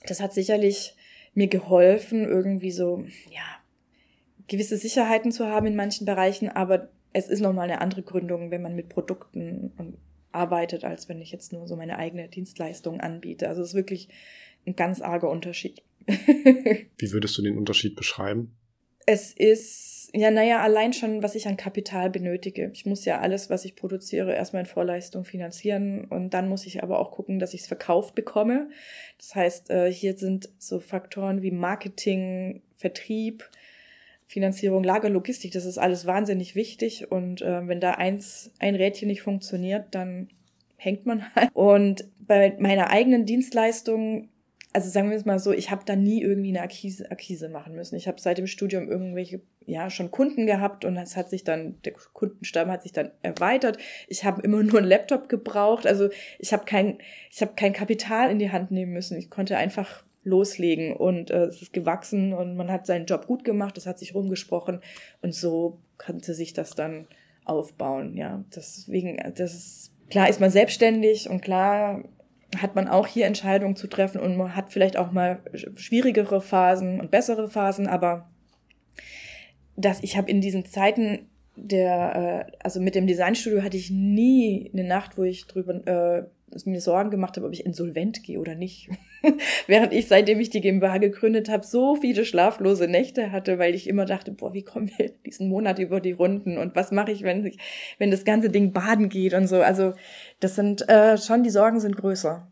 Das 0.06 0.20
hat 0.20 0.32
sicherlich 0.32 0.94
mir 1.34 1.48
geholfen, 1.48 2.24
irgendwie 2.24 2.70
so, 2.70 3.04
ja, 3.30 3.42
gewisse 4.46 4.76
Sicherheiten 4.76 5.30
zu 5.32 5.46
haben 5.46 5.66
in 5.66 5.76
manchen 5.76 6.06
Bereichen, 6.06 6.48
aber 6.48 6.88
es 7.12 7.28
ist 7.28 7.40
nochmal 7.40 7.64
eine 7.64 7.80
andere 7.80 8.02
Gründung, 8.02 8.50
wenn 8.50 8.62
man 8.62 8.74
mit 8.74 8.88
Produkten 8.88 9.98
arbeitet, 10.32 10.84
als 10.84 11.08
wenn 11.08 11.20
ich 11.20 11.32
jetzt 11.32 11.52
nur 11.52 11.66
so 11.66 11.76
meine 11.76 11.98
eigene 11.98 12.28
Dienstleistung 12.28 13.00
anbiete. 13.00 13.48
Also 13.48 13.62
es 13.62 13.68
ist 13.68 13.74
wirklich 13.74 14.08
ein 14.66 14.76
ganz 14.76 15.00
arger 15.00 15.30
Unterschied. 15.30 15.82
Wie 16.06 17.12
würdest 17.12 17.36
du 17.36 17.42
den 17.42 17.58
Unterschied 17.58 17.96
beschreiben? 17.96 18.54
Es 19.10 19.32
ist 19.32 20.10
ja, 20.14 20.30
naja, 20.30 20.62
allein 20.62 20.92
schon, 20.92 21.22
was 21.22 21.34
ich 21.34 21.46
an 21.46 21.56
Kapital 21.56 22.10
benötige. 22.10 22.70
Ich 22.72 22.86
muss 22.86 23.04
ja 23.04 23.20
alles, 23.20 23.50
was 23.50 23.64
ich 23.64 23.74
produziere, 23.74 24.34
erstmal 24.34 24.60
in 24.60 24.66
Vorleistung 24.66 25.24
finanzieren 25.24 26.04
und 26.06 26.34
dann 26.34 26.48
muss 26.48 26.66
ich 26.66 26.82
aber 26.82 26.98
auch 26.98 27.10
gucken, 27.10 27.38
dass 27.38 27.54
ich 27.54 27.62
es 27.62 27.66
verkauft 27.66 28.14
bekomme. 28.14 28.70
Das 29.18 29.34
heißt, 29.34 29.70
äh, 29.70 29.92
hier 29.92 30.16
sind 30.16 30.48
so 30.58 30.78
Faktoren 30.78 31.42
wie 31.42 31.50
Marketing, 31.50 32.62
Vertrieb, 32.76 33.48
Finanzierung, 34.26 34.84
Lager, 34.84 35.10
Logistik, 35.10 35.52
das 35.52 35.64
ist 35.64 35.78
alles 35.78 36.06
wahnsinnig 36.06 36.54
wichtig 36.54 37.10
und 37.10 37.42
äh, 37.42 37.66
wenn 37.66 37.80
da 37.80 37.92
eins, 37.92 38.52
ein 38.58 38.74
Rädchen 38.74 39.08
nicht 39.08 39.22
funktioniert, 39.22 39.86
dann 39.90 40.28
hängt 40.76 41.06
man 41.06 41.34
halt. 41.34 41.50
Und 41.54 42.04
bei 42.18 42.56
meiner 42.58 42.90
eigenen 42.90 43.26
Dienstleistung 43.26 44.28
also 44.72 44.90
sagen 44.90 45.10
wir 45.10 45.16
es 45.16 45.24
mal 45.24 45.38
so, 45.38 45.52
ich 45.52 45.70
habe 45.70 45.82
da 45.86 45.96
nie 45.96 46.22
irgendwie 46.22 46.50
eine 46.50 46.60
Akquise, 46.60 47.10
Akquise 47.10 47.48
machen 47.48 47.74
müssen. 47.74 47.96
Ich 47.96 48.06
habe 48.06 48.20
seit 48.20 48.38
dem 48.38 48.46
Studium 48.46 48.88
irgendwelche, 48.88 49.40
ja, 49.66 49.88
schon 49.88 50.10
Kunden 50.10 50.46
gehabt 50.46 50.84
und 50.84 50.96
es 50.96 51.16
hat 51.16 51.30
sich 51.30 51.42
dann, 51.42 51.80
der 51.84 51.94
Kundenstamm 52.12 52.70
hat 52.70 52.82
sich 52.82 52.92
dann 52.92 53.10
erweitert. 53.22 53.78
Ich 54.08 54.24
habe 54.24 54.42
immer 54.42 54.62
nur 54.62 54.78
einen 54.78 54.88
Laptop 54.88 55.28
gebraucht. 55.28 55.86
Also 55.86 56.10
ich 56.38 56.52
habe 56.52 56.64
kein, 56.64 56.98
ich 57.30 57.40
habe 57.40 57.52
kein 57.56 57.72
Kapital 57.72 58.30
in 58.30 58.38
die 58.38 58.50
Hand 58.50 58.70
nehmen 58.70 58.92
müssen. 58.92 59.16
Ich 59.16 59.30
konnte 59.30 59.56
einfach 59.56 60.04
loslegen 60.22 60.94
und 60.94 61.30
äh, 61.30 61.44
es 61.44 61.62
ist 61.62 61.72
gewachsen 61.72 62.34
und 62.34 62.56
man 62.56 62.70
hat 62.70 62.86
seinen 62.86 63.06
Job 63.06 63.26
gut 63.26 63.44
gemacht, 63.44 63.78
es 63.78 63.86
hat 63.86 63.98
sich 63.98 64.14
rumgesprochen 64.14 64.80
und 65.22 65.34
so 65.34 65.78
konnte 65.96 66.34
sich 66.34 66.52
das 66.52 66.74
dann 66.74 67.06
aufbauen, 67.44 68.14
ja. 68.16 68.44
Deswegen, 68.54 69.16
das 69.36 69.54
ist, 69.54 69.92
klar 70.10 70.28
ist 70.28 70.40
man 70.40 70.50
selbstständig 70.50 71.30
und 71.30 71.40
klar 71.40 72.04
hat 72.56 72.74
man 72.74 72.88
auch 72.88 73.06
hier 73.06 73.26
Entscheidungen 73.26 73.76
zu 73.76 73.88
treffen 73.88 74.20
und 74.20 74.36
man 74.36 74.56
hat 74.56 74.72
vielleicht 74.72 74.96
auch 74.96 75.12
mal 75.12 75.40
schwierigere 75.76 76.40
Phasen 76.40 77.00
und 77.00 77.10
bessere 77.10 77.48
Phasen, 77.48 77.86
aber 77.86 78.30
dass 79.76 80.02
ich 80.02 80.16
habe 80.16 80.30
in 80.30 80.40
diesen 80.40 80.64
Zeiten 80.64 81.28
der, 81.56 82.46
äh, 82.48 82.52
also 82.62 82.80
mit 82.80 82.94
dem 82.94 83.06
Designstudio 83.06 83.62
hatte 83.62 83.76
ich 83.76 83.90
nie 83.90 84.70
eine 84.72 84.84
Nacht, 84.84 85.18
wo 85.18 85.24
ich 85.24 85.46
drüber 85.46 85.74
äh, 85.86 86.24
mir 86.64 86.80
Sorgen 86.80 87.10
gemacht 87.10 87.36
habe, 87.36 87.46
ob 87.46 87.52
ich 87.52 87.64
insolvent 87.64 88.22
gehe 88.22 88.38
oder 88.38 88.54
nicht. 88.54 88.88
Während 89.66 89.92
ich, 89.92 90.08
seitdem 90.08 90.40
ich 90.40 90.50
die 90.50 90.60
GmbH 90.60 90.98
gegründet 90.98 91.48
habe, 91.48 91.64
so 91.64 91.96
viele 91.96 92.24
schlaflose 92.24 92.88
Nächte 92.88 93.32
hatte, 93.32 93.58
weil 93.58 93.74
ich 93.74 93.88
immer 93.88 94.04
dachte, 94.04 94.32
boah, 94.32 94.54
wie 94.54 94.62
kommen 94.62 94.90
wir 94.96 95.10
diesen 95.26 95.48
Monat 95.48 95.78
über 95.78 96.00
die 96.00 96.12
Runden 96.12 96.58
und 96.58 96.76
was 96.76 96.92
mache 96.92 97.12
ich, 97.12 97.22
wenn 97.22 97.46
ich, 97.46 97.58
wenn 97.98 98.10
das 98.10 98.24
ganze 98.24 98.50
Ding 98.50 98.72
baden 98.72 99.08
geht 99.08 99.34
und 99.34 99.46
so. 99.46 99.60
Also 99.60 99.92
das 100.40 100.54
sind 100.54 100.88
äh, 100.88 101.18
schon, 101.18 101.42
die 101.42 101.50
Sorgen 101.50 101.80
sind 101.80 101.96
größer. 101.96 102.50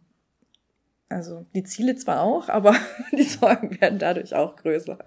Also 1.09 1.47
die 1.55 1.63
Ziele 1.63 1.97
zwar 1.97 2.23
auch, 2.23 2.49
aber 2.49 2.75
die 3.17 3.23
Sorgen 3.23 3.81
werden 3.81 3.99
dadurch 3.99 4.35
auch 4.35 4.57
größer. 4.57 4.99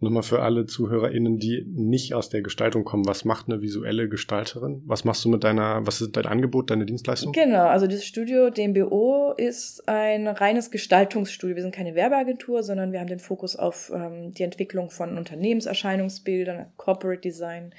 Nochmal 0.00 0.22
für 0.22 0.42
alle 0.42 0.66
ZuhörerInnen, 0.66 1.38
die 1.38 1.64
nicht 1.66 2.14
aus 2.14 2.28
der 2.28 2.40
Gestaltung 2.40 2.84
kommen, 2.84 3.06
was 3.06 3.24
macht 3.24 3.48
eine 3.48 3.62
visuelle 3.62 4.08
Gestalterin? 4.08 4.80
Was 4.86 5.04
machst 5.04 5.24
du 5.24 5.28
mit 5.28 5.42
deiner, 5.42 5.84
was 5.86 6.00
ist 6.00 6.16
dein 6.16 6.26
Angebot, 6.26 6.70
deine 6.70 6.86
Dienstleistung? 6.86 7.32
Genau, 7.32 7.66
also 7.66 7.88
das 7.88 8.04
Studio 8.04 8.48
DMBO 8.50 9.32
ist 9.36 9.88
ein 9.88 10.28
reines 10.28 10.70
Gestaltungsstudio. 10.70 11.56
Wir 11.56 11.62
sind 11.62 11.74
keine 11.74 11.96
Werbeagentur, 11.96 12.62
sondern 12.62 12.92
wir 12.92 13.00
haben 13.00 13.08
den 13.08 13.18
Fokus 13.18 13.56
auf 13.56 13.90
ähm, 13.92 14.32
die 14.32 14.44
Entwicklung 14.44 14.90
von 14.90 15.18
Unternehmenserscheinungsbildern, 15.18 16.66
Corporate 16.76 17.20
Design, 17.20 17.74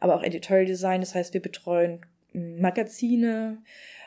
aber 0.00 0.16
auch 0.16 0.24
Editorial 0.24 0.66
Design. 0.66 1.00
Das 1.00 1.14
heißt, 1.14 1.32
wir 1.32 1.42
betreuen 1.42 2.00
Magazine, 2.32 3.58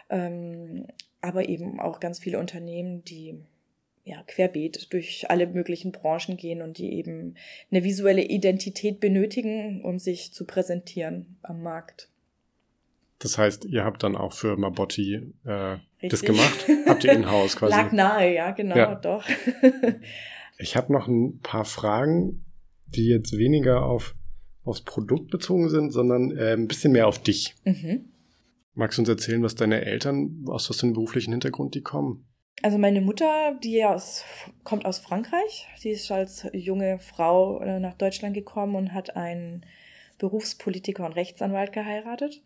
ähm, 0.09 0.87
aber 1.21 1.47
eben 1.47 1.79
auch 1.79 2.01
ganz 2.01 2.19
viele 2.19 2.37
Unternehmen, 2.37 3.05
die 3.05 3.39
ja, 4.05 4.21
querbeet 4.27 4.93
durch 4.93 5.29
alle 5.29 5.47
möglichen 5.47 5.91
Branchen 5.91 6.37
gehen 6.37 6.61
und 6.61 6.77
die 6.77 6.93
eben 6.93 7.35
eine 7.71 7.83
visuelle 7.83 8.23
Identität 8.23 8.99
benötigen, 8.99 9.83
um 9.83 9.97
sich 9.97 10.31
zu 10.31 10.45
präsentieren 10.45 11.37
am 11.41 11.63
Markt. 11.63 12.09
Das 13.17 13.39
heißt, 13.39 13.65
ihr 13.65 13.83
habt 13.83 14.03
dann 14.03 14.15
auch 14.15 14.33
für 14.33 14.57
Mabotti 14.57 15.33
äh, 15.45 15.77
das 16.07 16.21
gemacht? 16.21 16.67
Habt 16.85 17.03
ihr 17.03 17.13
in-house 17.13 17.55
quasi? 17.57 17.71
Lag 17.71 17.91
nahe, 17.91 18.35
ja, 18.35 18.51
genau, 18.51 18.75
ja. 18.75 18.93
doch. 18.95 19.25
ich 20.59 20.75
habe 20.75 20.93
noch 20.93 21.07
ein 21.07 21.39
paar 21.39 21.65
Fragen, 21.65 22.45
die 22.85 23.07
jetzt 23.07 23.35
weniger 23.35 23.85
auf, 23.85 24.15
aufs 24.63 24.81
Produkt 24.81 25.31
bezogen 25.31 25.69
sind, 25.69 25.91
sondern 25.91 26.37
äh, 26.37 26.53
ein 26.53 26.67
bisschen 26.67 26.91
mehr 26.91 27.07
auf 27.07 27.23
dich. 27.23 27.55
Mhm. 27.63 28.09
Magst 28.75 28.99
du 28.99 29.01
uns 29.01 29.09
erzählen, 29.09 29.41
was 29.41 29.55
deine 29.55 29.83
Eltern, 29.83 30.45
aus 30.47 30.69
was 30.69 30.81
für 30.81 30.85
einem 30.85 30.93
beruflichen 30.93 31.31
Hintergrund 31.31 31.73
die 31.73 31.81
kommen? 31.81 32.27
Also 32.61 32.77
meine 32.77 33.01
Mutter, 33.01 33.55
die 33.63 33.83
aus, 33.85 34.23
kommt 34.63 34.85
aus 34.85 34.99
Frankreich. 34.99 35.67
Sie 35.77 35.91
ist 35.91 36.09
als 36.11 36.47
junge 36.53 36.99
Frau 36.99 37.59
äh, 37.59 37.79
nach 37.79 37.93
Deutschland 37.93 38.33
gekommen 38.33 38.75
und 38.75 38.93
hat 38.93 39.15
einen 39.15 39.65
Berufspolitiker 40.17 41.05
und 41.05 41.13
Rechtsanwalt 41.13 41.73
geheiratet. 41.73 42.41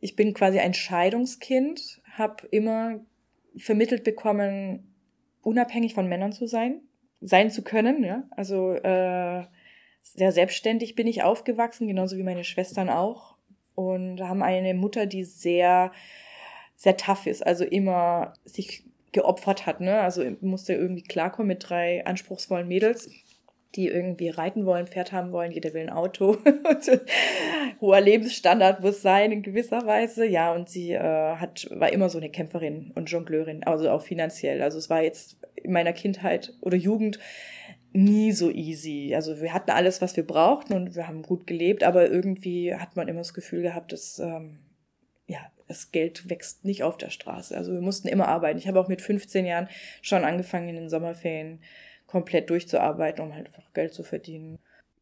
Ich 0.00 0.14
bin 0.14 0.34
quasi 0.34 0.58
ein 0.58 0.74
Scheidungskind, 0.74 2.00
habe 2.12 2.46
immer 2.48 3.00
vermittelt 3.56 4.04
bekommen, 4.04 4.94
unabhängig 5.42 5.94
von 5.94 6.08
Männern 6.08 6.32
zu 6.32 6.46
sein, 6.46 6.82
sein 7.20 7.50
zu 7.50 7.62
können. 7.62 8.04
Ja? 8.04 8.24
Also 8.30 8.74
äh, 8.74 9.44
sehr 10.02 10.32
selbstständig 10.32 10.94
bin 10.94 11.06
ich 11.06 11.22
aufgewachsen, 11.22 11.88
genauso 11.88 12.16
wie 12.16 12.22
meine 12.22 12.44
Schwestern 12.44 12.90
auch. 12.90 13.36
Und 13.74 14.20
haben 14.20 14.42
eine 14.42 14.74
Mutter, 14.74 15.06
die 15.06 15.24
sehr, 15.24 15.92
sehr 16.76 16.96
tough 16.96 17.26
ist, 17.26 17.46
also 17.46 17.64
immer 17.64 18.34
sich 18.44 18.84
geopfert 19.12 19.66
hat. 19.66 19.80
Ne? 19.80 20.00
Also 20.00 20.24
musste 20.40 20.74
irgendwie 20.74 21.02
klarkommen 21.02 21.48
mit 21.48 21.68
drei 21.68 22.04
anspruchsvollen 22.04 22.68
Mädels, 22.68 23.10
die 23.74 23.88
irgendwie 23.88 24.30
reiten 24.30 24.64
wollen, 24.64 24.86
Pferd 24.86 25.12
haben 25.12 25.32
wollen, 25.32 25.52
jeder 25.52 25.74
will 25.74 25.82
ein 25.82 25.90
Auto. 25.90 26.38
Hoher 27.80 28.00
Lebensstandard 28.00 28.80
muss 28.80 29.02
sein 29.02 29.30
in 29.30 29.42
gewisser 29.42 29.86
Weise. 29.86 30.26
Ja, 30.26 30.52
und 30.52 30.68
sie 30.68 30.92
äh, 30.92 31.36
hat, 31.36 31.68
war 31.70 31.92
immer 31.92 32.08
so 32.08 32.18
eine 32.18 32.30
Kämpferin 32.30 32.92
und 32.94 33.10
Jongleurin, 33.10 33.64
also 33.64 33.90
auch 33.90 34.02
finanziell. 34.02 34.62
Also 34.62 34.78
es 34.78 34.88
war 34.88 35.02
jetzt 35.02 35.36
in 35.54 35.72
meiner 35.72 35.92
Kindheit 35.92 36.54
oder 36.60 36.76
Jugend 36.76 37.18
nie 37.92 38.32
so 38.32 38.50
easy. 38.50 39.12
Also 39.14 39.40
wir 39.40 39.52
hatten 39.52 39.70
alles, 39.70 40.00
was 40.00 40.16
wir 40.16 40.26
brauchten 40.26 40.72
und 40.74 40.94
wir 40.94 41.08
haben 41.08 41.22
gut 41.22 41.46
gelebt, 41.46 41.82
aber 41.82 42.10
irgendwie 42.10 42.74
hat 42.74 42.96
man 42.96 43.08
immer 43.08 43.20
das 43.20 43.34
Gefühl 43.34 43.62
gehabt, 43.62 43.92
dass 43.92 44.18
ähm, 44.18 44.58
das 45.68 45.92
Geld 45.92 46.28
wächst 46.28 46.64
nicht 46.64 46.82
auf 46.82 46.96
der 46.96 47.10
Straße. 47.10 47.56
Also 47.56 47.72
wir 47.72 47.80
mussten 47.80 48.08
immer 48.08 48.28
arbeiten. 48.28 48.58
Ich 48.58 48.66
habe 48.66 48.80
auch 48.80 48.88
mit 48.88 49.02
15 49.02 49.46
Jahren 49.46 49.68
schon 50.02 50.24
angefangen, 50.24 50.68
in 50.68 50.76
den 50.76 50.88
Sommerferien 50.88 51.60
komplett 52.06 52.50
durchzuarbeiten, 52.50 53.24
um 53.24 53.34
halt 53.34 53.46
einfach 53.46 53.72
Geld 53.74 53.94
zu 53.94 54.02
verdienen. 54.02 54.58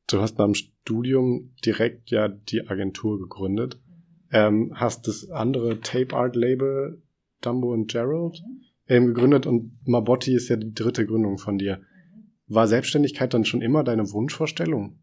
Du 0.09 0.21
hast 0.21 0.37
beim 0.37 0.55
Studium 0.55 1.55
direkt 1.65 2.11
ja 2.11 2.29
die 2.29 2.69
Agentur 2.69 3.19
gegründet. 3.19 3.81
Ähm, 4.33 4.73
hast 4.75 5.07
das 5.09 5.31
andere 5.31 5.81
Tape 5.81 6.15
Art 6.15 6.37
Label 6.37 7.01
Dumbo 7.41 7.73
und 7.73 7.91
Gerald 7.91 8.43
ähm, 8.89 9.07
gegründet 9.07 9.47
und 9.47 9.79
Mabotti 9.85 10.35
ist 10.35 10.49
ja 10.49 10.57
die 10.57 10.75
dritte 10.75 11.07
Gründung 11.07 11.39
von 11.39 11.59
dir. 11.59 11.81
War 12.49 12.69
Selbstständigkeit 12.69 13.35
dann 13.35 13.45
schon 13.45 13.63
immer 13.63 13.83
deine 13.83 14.11
Wunschvorstellung? 14.13 14.99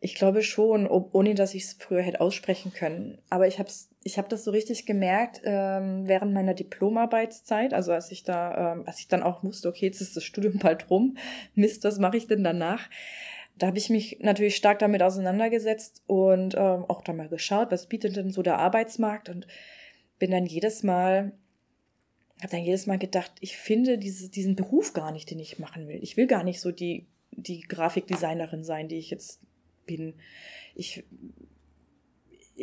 Ich 0.00 0.14
glaube 0.14 0.42
schon, 0.42 0.86
ohne 0.86 1.34
dass 1.34 1.54
ich 1.54 1.64
es 1.64 1.72
früher 1.78 2.02
hätte 2.02 2.20
aussprechen 2.20 2.72
können. 2.72 3.18
Aber 3.30 3.46
ich 3.46 3.58
habe 3.58 3.70
ich 4.04 4.18
hab 4.18 4.28
das 4.28 4.44
so 4.44 4.50
richtig 4.50 4.86
gemerkt 4.86 5.40
ähm, 5.44 6.06
während 6.06 6.32
meiner 6.32 6.54
Diplomarbeitszeit, 6.54 7.74
also 7.74 7.92
als 7.92 8.10
ich 8.10 8.24
da, 8.24 8.72
ähm, 8.72 8.84
als 8.86 9.00
ich 9.00 9.08
dann 9.08 9.22
auch 9.22 9.42
wusste, 9.44 9.68
okay, 9.68 9.86
jetzt 9.86 10.00
ist 10.00 10.16
das 10.16 10.24
Studium 10.24 10.58
bald 10.62 10.90
rum, 10.90 11.16
Mist, 11.54 11.84
was 11.84 11.98
mache 11.98 12.16
ich 12.16 12.26
denn 12.26 12.44
danach? 12.44 12.88
Da 13.58 13.66
habe 13.66 13.78
ich 13.78 13.90
mich 13.90 14.18
natürlich 14.20 14.56
stark 14.56 14.78
damit 14.78 15.02
auseinandergesetzt 15.02 16.02
und 16.06 16.54
ähm, 16.54 16.84
auch 16.88 17.02
da 17.02 17.12
mal 17.12 17.28
geschaut, 17.28 17.70
was 17.70 17.86
bietet 17.86 18.16
denn 18.16 18.30
so 18.30 18.42
der 18.42 18.58
Arbeitsmarkt 18.58 19.28
und 19.28 19.46
bin 20.18 20.30
dann 20.30 20.46
jedes 20.46 20.82
Mal, 20.82 21.32
habe 22.40 22.50
dann 22.50 22.64
jedes 22.64 22.86
Mal 22.86 22.98
gedacht, 22.98 23.32
ich 23.40 23.56
finde 23.56 23.98
diese, 23.98 24.30
diesen 24.30 24.56
Beruf 24.56 24.94
gar 24.94 25.12
nicht, 25.12 25.30
den 25.30 25.38
ich 25.38 25.58
machen 25.58 25.86
will. 25.86 25.98
Ich 26.02 26.16
will 26.16 26.26
gar 26.26 26.44
nicht 26.44 26.60
so 26.60 26.72
die, 26.72 27.06
die 27.30 27.60
Grafikdesignerin 27.60 28.64
sein, 28.64 28.88
die 28.88 28.98
ich 28.98 29.10
jetzt 29.10 29.40
bin. 29.86 30.14
Ich, 30.74 31.04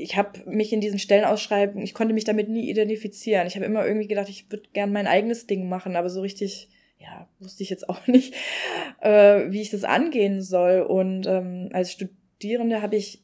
ich 0.01 0.17
habe 0.17 0.39
mich 0.49 0.73
in 0.73 0.81
diesen 0.81 0.99
Stellenausschreiben, 0.99 1.81
ich 1.81 1.93
konnte 1.93 2.13
mich 2.13 2.23
damit 2.23 2.49
nie 2.49 2.69
identifizieren. 2.69 3.47
Ich 3.47 3.55
habe 3.55 3.65
immer 3.65 3.85
irgendwie 3.85 4.07
gedacht, 4.07 4.29
ich 4.29 4.51
würde 4.51 4.69
gern 4.73 4.91
mein 4.91 5.07
eigenes 5.07 5.47
Ding 5.47 5.67
machen, 5.69 5.95
aber 5.95 6.09
so 6.09 6.21
richtig, 6.21 6.69
ja, 6.99 7.27
wusste 7.39 7.63
ich 7.63 7.69
jetzt 7.69 7.89
auch 7.89 8.07
nicht, 8.07 8.33
äh, 9.01 9.51
wie 9.51 9.62
ich 9.62 9.69
das 9.69 9.83
angehen 9.83 10.41
soll. 10.41 10.81
Und 10.81 11.27
ähm, 11.27 11.69
als 11.73 11.91
Studierende 11.91 12.81
habe 12.81 12.95
ich 12.95 13.23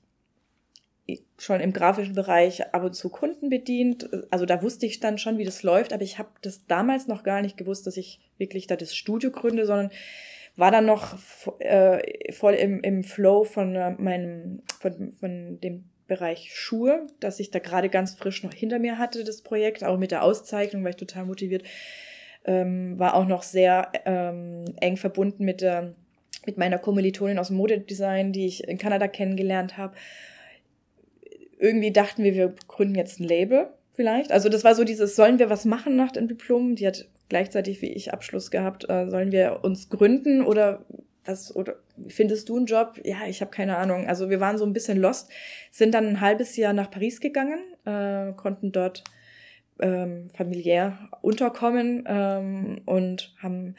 schon 1.37 1.59
im 1.59 1.73
grafischen 1.73 2.15
Bereich 2.15 2.73
ab 2.73 2.83
und 2.83 2.95
zu 2.95 3.09
Kunden 3.09 3.49
bedient. 3.49 4.09
Also 4.31 4.45
da 4.45 4.63
wusste 4.63 4.85
ich 4.85 4.99
dann 4.99 5.17
schon, 5.17 5.37
wie 5.37 5.45
das 5.45 5.63
läuft, 5.63 5.93
aber 5.93 6.03
ich 6.03 6.17
habe 6.17 6.29
das 6.41 6.65
damals 6.65 7.07
noch 7.07 7.23
gar 7.23 7.41
nicht 7.41 7.57
gewusst, 7.57 7.85
dass 7.85 7.97
ich 7.97 8.19
wirklich 8.37 8.67
da 8.67 8.75
das 8.75 8.95
Studio 8.95 9.31
gründe, 9.31 9.65
sondern 9.65 9.91
war 10.55 10.71
dann 10.71 10.85
noch 10.85 11.17
äh, 11.59 12.31
voll 12.31 12.53
im, 12.53 12.81
im 12.81 13.03
Flow 13.03 13.43
von 13.43 13.75
äh, 13.75 13.91
meinem, 13.91 14.63
von, 14.79 15.11
von 15.11 15.59
dem 15.59 15.83
Bereich 16.07 16.51
Schuhe, 16.53 17.07
dass 17.19 17.39
ich 17.39 17.49
da 17.51 17.59
gerade 17.59 17.89
ganz 17.89 18.13
frisch 18.15 18.43
noch 18.43 18.53
hinter 18.53 18.79
mir 18.79 18.97
hatte, 18.97 19.23
das 19.23 19.41
Projekt, 19.41 19.83
auch 19.83 19.97
mit 19.97 20.11
der 20.11 20.23
Auszeichnung, 20.23 20.83
war 20.83 20.91
ich 20.91 20.97
total 20.97 21.25
motiviert. 21.25 21.63
Ähm, 22.45 22.99
war 22.99 23.15
auch 23.15 23.25
noch 23.25 23.41
sehr 23.41 23.91
ähm, 24.05 24.65
eng 24.79 24.97
verbunden 24.97 25.45
mit, 25.45 25.61
der, 25.61 25.95
mit 26.45 26.57
meiner 26.57 26.77
Kommilitonin 26.77 27.39
aus 27.39 27.47
dem 27.47 27.57
Modedesign, 27.57 28.33
die 28.33 28.45
ich 28.45 28.67
in 28.67 28.77
Kanada 28.77 29.07
kennengelernt 29.07 29.77
habe. 29.77 29.95
Irgendwie 31.57 31.91
dachten 31.91 32.23
wir, 32.23 32.35
wir 32.35 32.53
gründen 32.67 32.95
jetzt 32.95 33.19
ein 33.19 33.23
Label 33.23 33.69
vielleicht. 33.93 34.31
Also 34.31 34.49
das 34.49 34.63
war 34.63 34.75
so 34.75 34.83
dieses, 34.83 35.15
sollen 35.15 35.39
wir 35.39 35.49
was 35.49 35.65
machen 35.65 35.95
nach 35.95 36.11
dem 36.11 36.27
Diplom? 36.27 36.75
Die 36.75 36.85
hat 36.85 37.07
gleichzeitig 37.29 37.81
wie 37.81 37.91
ich 37.91 38.13
Abschluss 38.13 38.51
gehabt. 38.51 38.87
Äh, 38.89 39.09
sollen 39.09 39.31
wir 39.31 39.61
uns 39.63 39.89
gründen 39.89 40.43
oder 40.43 40.85
was 41.25 41.55
oder 41.55 41.75
findest 42.07 42.49
du 42.49 42.57
einen 42.57 42.65
Job? 42.65 42.99
Ja, 43.03 43.27
ich 43.27 43.41
habe 43.41 43.51
keine 43.51 43.77
Ahnung. 43.77 44.07
Also 44.07 44.29
wir 44.29 44.39
waren 44.39 44.57
so 44.57 44.65
ein 44.65 44.73
bisschen 44.73 44.99
lost, 44.99 45.29
sind 45.71 45.93
dann 45.93 46.07
ein 46.07 46.21
halbes 46.21 46.55
Jahr 46.57 46.73
nach 46.73 46.91
Paris 46.91 47.19
gegangen, 47.19 47.59
äh, 47.85 48.33
konnten 48.33 48.71
dort 48.71 49.03
ähm, 49.79 50.29
familiär 50.33 51.09
unterkommen 51.21 52.03
ähm, 52.07 52.81
und 52.85 53.33
haben 53.41 53.75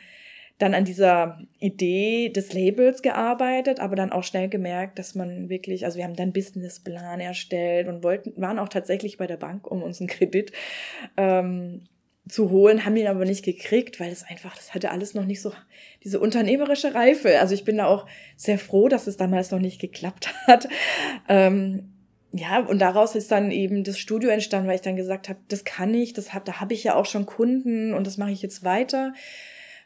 dann 0.59 0.74
an 0.74 0.85
dieser 0.85 1.38
Idee 1.59 2.30
des 2.30 2.54
Labels 2.54 3.02
gearbeitet, 3.02 3.78
aber 3.78 3.94
dann 3.94 4.11
auch 4.11 4.24
schnell 4.24 4.48
gemerkt, 4.48 4.98
dass 4.98 5.14
man 5.14 5.50
wirklich, 5.50 5.85
also 5.85 5.98
wir 5.98 6.04
haben 6.04 6.16
dann 6.16 6.32
Businessplan 6.32 7.20
erstellt 7.20 7.88
und 7.88 8.02
wollten, 8.02 8.32
waren 8.40 8.59
auch 8.59 8.70
tatsächlich 8.70 9.18
bei 9.18 9.26
der 9.26 9.37
Bank 9.37 9.70
um 9.70 9.82
uns 9.82 10.00
einen 10.00 10.09
Kredit 10.09 10.52
ähm, 11.18 11.82
zu 12.28 12.50
holen, 12.50 12.84
haben 12.84 12.96
ihn 12.96 13.06
aber 13.06 13.24
nicht 13.24 13.44
gekriegt, 13.44 14.00
weil 14.00 14.10
es 14.10 14.24
einfach, 14.24 14.56
das 14.56 14.74
hatte 14.74 14.90
alles 14.90 15.14
noch 15.14 15.24
nicht 15.24 15.40
so 15.40 15.52
diese 16.02 16.18
unternehmerische 16.18 16.94
Reife. 16.94 17.38
Also 17.38 17.54
ich 17.54 17.64
bin 17.64 17.76
da 17.76 17.86
auch 17.86 18.06
sehr 18.36 18.58
froh, 18.58 18.88
dass 18.88 19.06
es 19.06 19.16
damals 19.16 19.50
noch 19.50 19.60
nicht 19.60 19.80
geklappt 19.80 20.32
hat. 20.46 20.68
Ähm, 21.28 21.92
ja, 22.32 22.60
und 22.60 22.80
daraus 22.80 23.14
ist 23.14 23.30
dann 23.30 23.50
eben 23.50 23.84
das 23.84 23.98
Studio 23.98 24.30
entstanden, 24.30 24.68
weil 24.68 24.74
ich 24.74 24.82
dann 24.82 24.96
gesagt 24.96 25.28
habe, 25.28 25.38
das 25.48 25.64
kann 25.64 25.94
ich, 25.94 26.12
das 26.12 26.34
hab, 26.34 26.44
da 26.44 26.60
habe 26.60 26.74
ich 26.74 26.84
ja 26.84 26.94
auch 26.94 27.06
schon 27.06 27.26
Kunden 27.26 27.94
und 27.94 28.06
das 28.06 28.18
mache 28.18 28.32
ich 28.32 28.42
jetzt 28.42 28.64
weiter. 28.64 29.14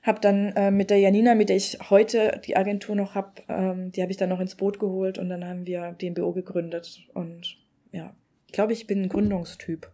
Habe 0.03 0.21
dann 0.21 0.53
äh, 0.57 0.71
mit 0.71 0.89
der 0.89 0.99
Janina, 0.99 1.35
mit 1.35 1.51
der 1.51 1.57
ich 1.57 1.79
heute 1.91 2.41
die 2.47 2.57
Agentur 2.57 2.97
noch 2.97 3.15
habe, 3.15 3.43
ähm, 3.49 3.93
die 3.93 4.01
habe 4.01 4.11
ich 4.11 4.17
dann 4.17 4.31
noch 4.31 4.41
ins 4.41 4.55
Boot 4.55 4.79
geholt 4.79 5.19
und 5.19 5.29
dann 5.29 5.45
haben 5.45 5.67
wir 5.67 5.93
DMBO 5.93 6.33
gegründet. 6.33 7.03
Und 7.13 7.59
ja, 7.93 8.15
ich 8.47 8.53
glaube, 8.53 8.73
ich 8.73 8.87
bin 8.87 9.03
ein 9.03 9.09
Gründungstyp. 9.11 9.93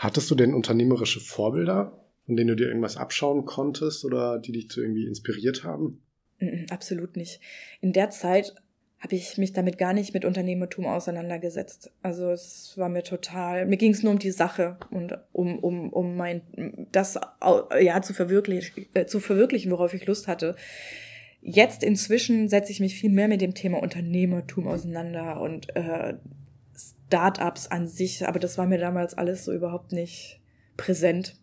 Hattest 0.00 0.30
du 0.30 0.34
denn 0.34 0.54
unternehmerische 0.54 1.20
Vorbilder, 1.20 1.92
von 2.24 2.34
denen 2.34 2.48
du 2.48 2.56
dir 2.56 2.68
irgendwas 2.68 2.96
abschauen 2.96 3.44
konntest 3.44 4.02
oder 4.06 4.38
die 4.38 4.50
dich 4.50 4.70
zu 4.70 4.80
irgendwie 4.80 5.04
inspiriert 5.04 5.62
haben? 5.62 6.00
Absolut 6.70 7.18
nicht. 7.18 7.38
In 7.82 7.92
der 7.92 8.08
Zeit 8.08 8.54
habe 8.98 9.14
ich 9.14 9.36
mich 9.36 9.52
damit 9.52 9.76
gar 9.76 9.92
nicht 9.92 10.14
mit 10.14 10.24
Unternehmertum 10.24 10.86
auseinandergesetzt. 10.86 11.90
Also 12.00 12.30
es 12.30 12.72
war 12.78 12.88
mir 12.88 13.02
total, 13.02 13.66
mir 13.66 13.76
ging 13.76 13.92
es 13.92 14.02
nur 14.02 14.14
um 14.14 14.18
die 14.18 14.30
Sache 14.30 14.78
und 14.90 15.18
um, 15.32 15.58
um, 15.58 15.92
um 15.92 16.16
mein, 16.16 16.86
das 16.92 17.20
ja 17.78 18.00
zu 18.00 18.14
verwirklichen, 18.14 18.86
äh, 18.94 19.04
zu 19.04 19.20
verwirklichen, 19.20 19.70
worauf 19.70 19.92
ich 19.92 20.06
Lust 20.06 20.28
hatte. 20.28 20.56
Jetzt 21.42 21.82
inzwischen 21.82 22.48
setze 22.48 22.72
ich 22.72 22.80
mich 22.80 22.94
viel 22.94 23.10
mehr 23.10 23.28
mit 23.28 23.42
dem 23.42 23.52
Thema 23.52 23.82
Unternehmertum 23.82 24.66
auseinander 24.66 25.42
und 25.42 25.76
äh, 25.76 26.14
Startups 27.10 27.66
an 27.66 27.88
sich, 27.88 28.26
aber 28.28 28.38
das 28.38 28.56
war 28.56 28.66
mir 28.66 28.78
damals 28.78 29.14
alles 29.14 29.44
so 29.44 29.52
überhaupt 29.52 29.90
nicht 29.90 30.40
präsent. 30.76 31.34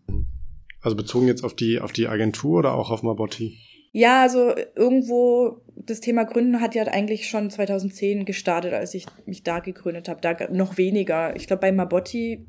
Also 0.82 0.96
bezogen 0.96 1.28
jetzt 1.28 1.44
auf 1.44 1.54
die, 1.54 1.82
auf 1.82 1.92
die 1.92 2.08
Agentur 2.08 2.60
oder 2.60 2.74
auch 2.74 2.90
auf 2.90 3.04
Mabotti? 3.04 3.58
Ja, 3.92 4.22
also 4.22 4.54
irgendwo 4.76 5.62
das 5.76 6.00
Thema 6.00 6.24
Gründen 6.24 6.62
hat 6.62 6.74
ja 6.74 6.84
eigentlich 6.84 7.28
schon 7.28 7.50
2010 7.50 8.24
gestartet, 8.24 8.74
als 8.74 8.94
ich 8.94 9.08
mich 9.26 9.44
da 9.44 9.60
gegründet 9.60 10.08
habe. 10.08 10.22
Da 10.22 10.38
noch 10.52 10.78
weniger. 10.78 11.36
Ich 11.36 11.48
glaube, 11.48 11.62
bei 11.62 11.74
Mabotti, 11.74 12.48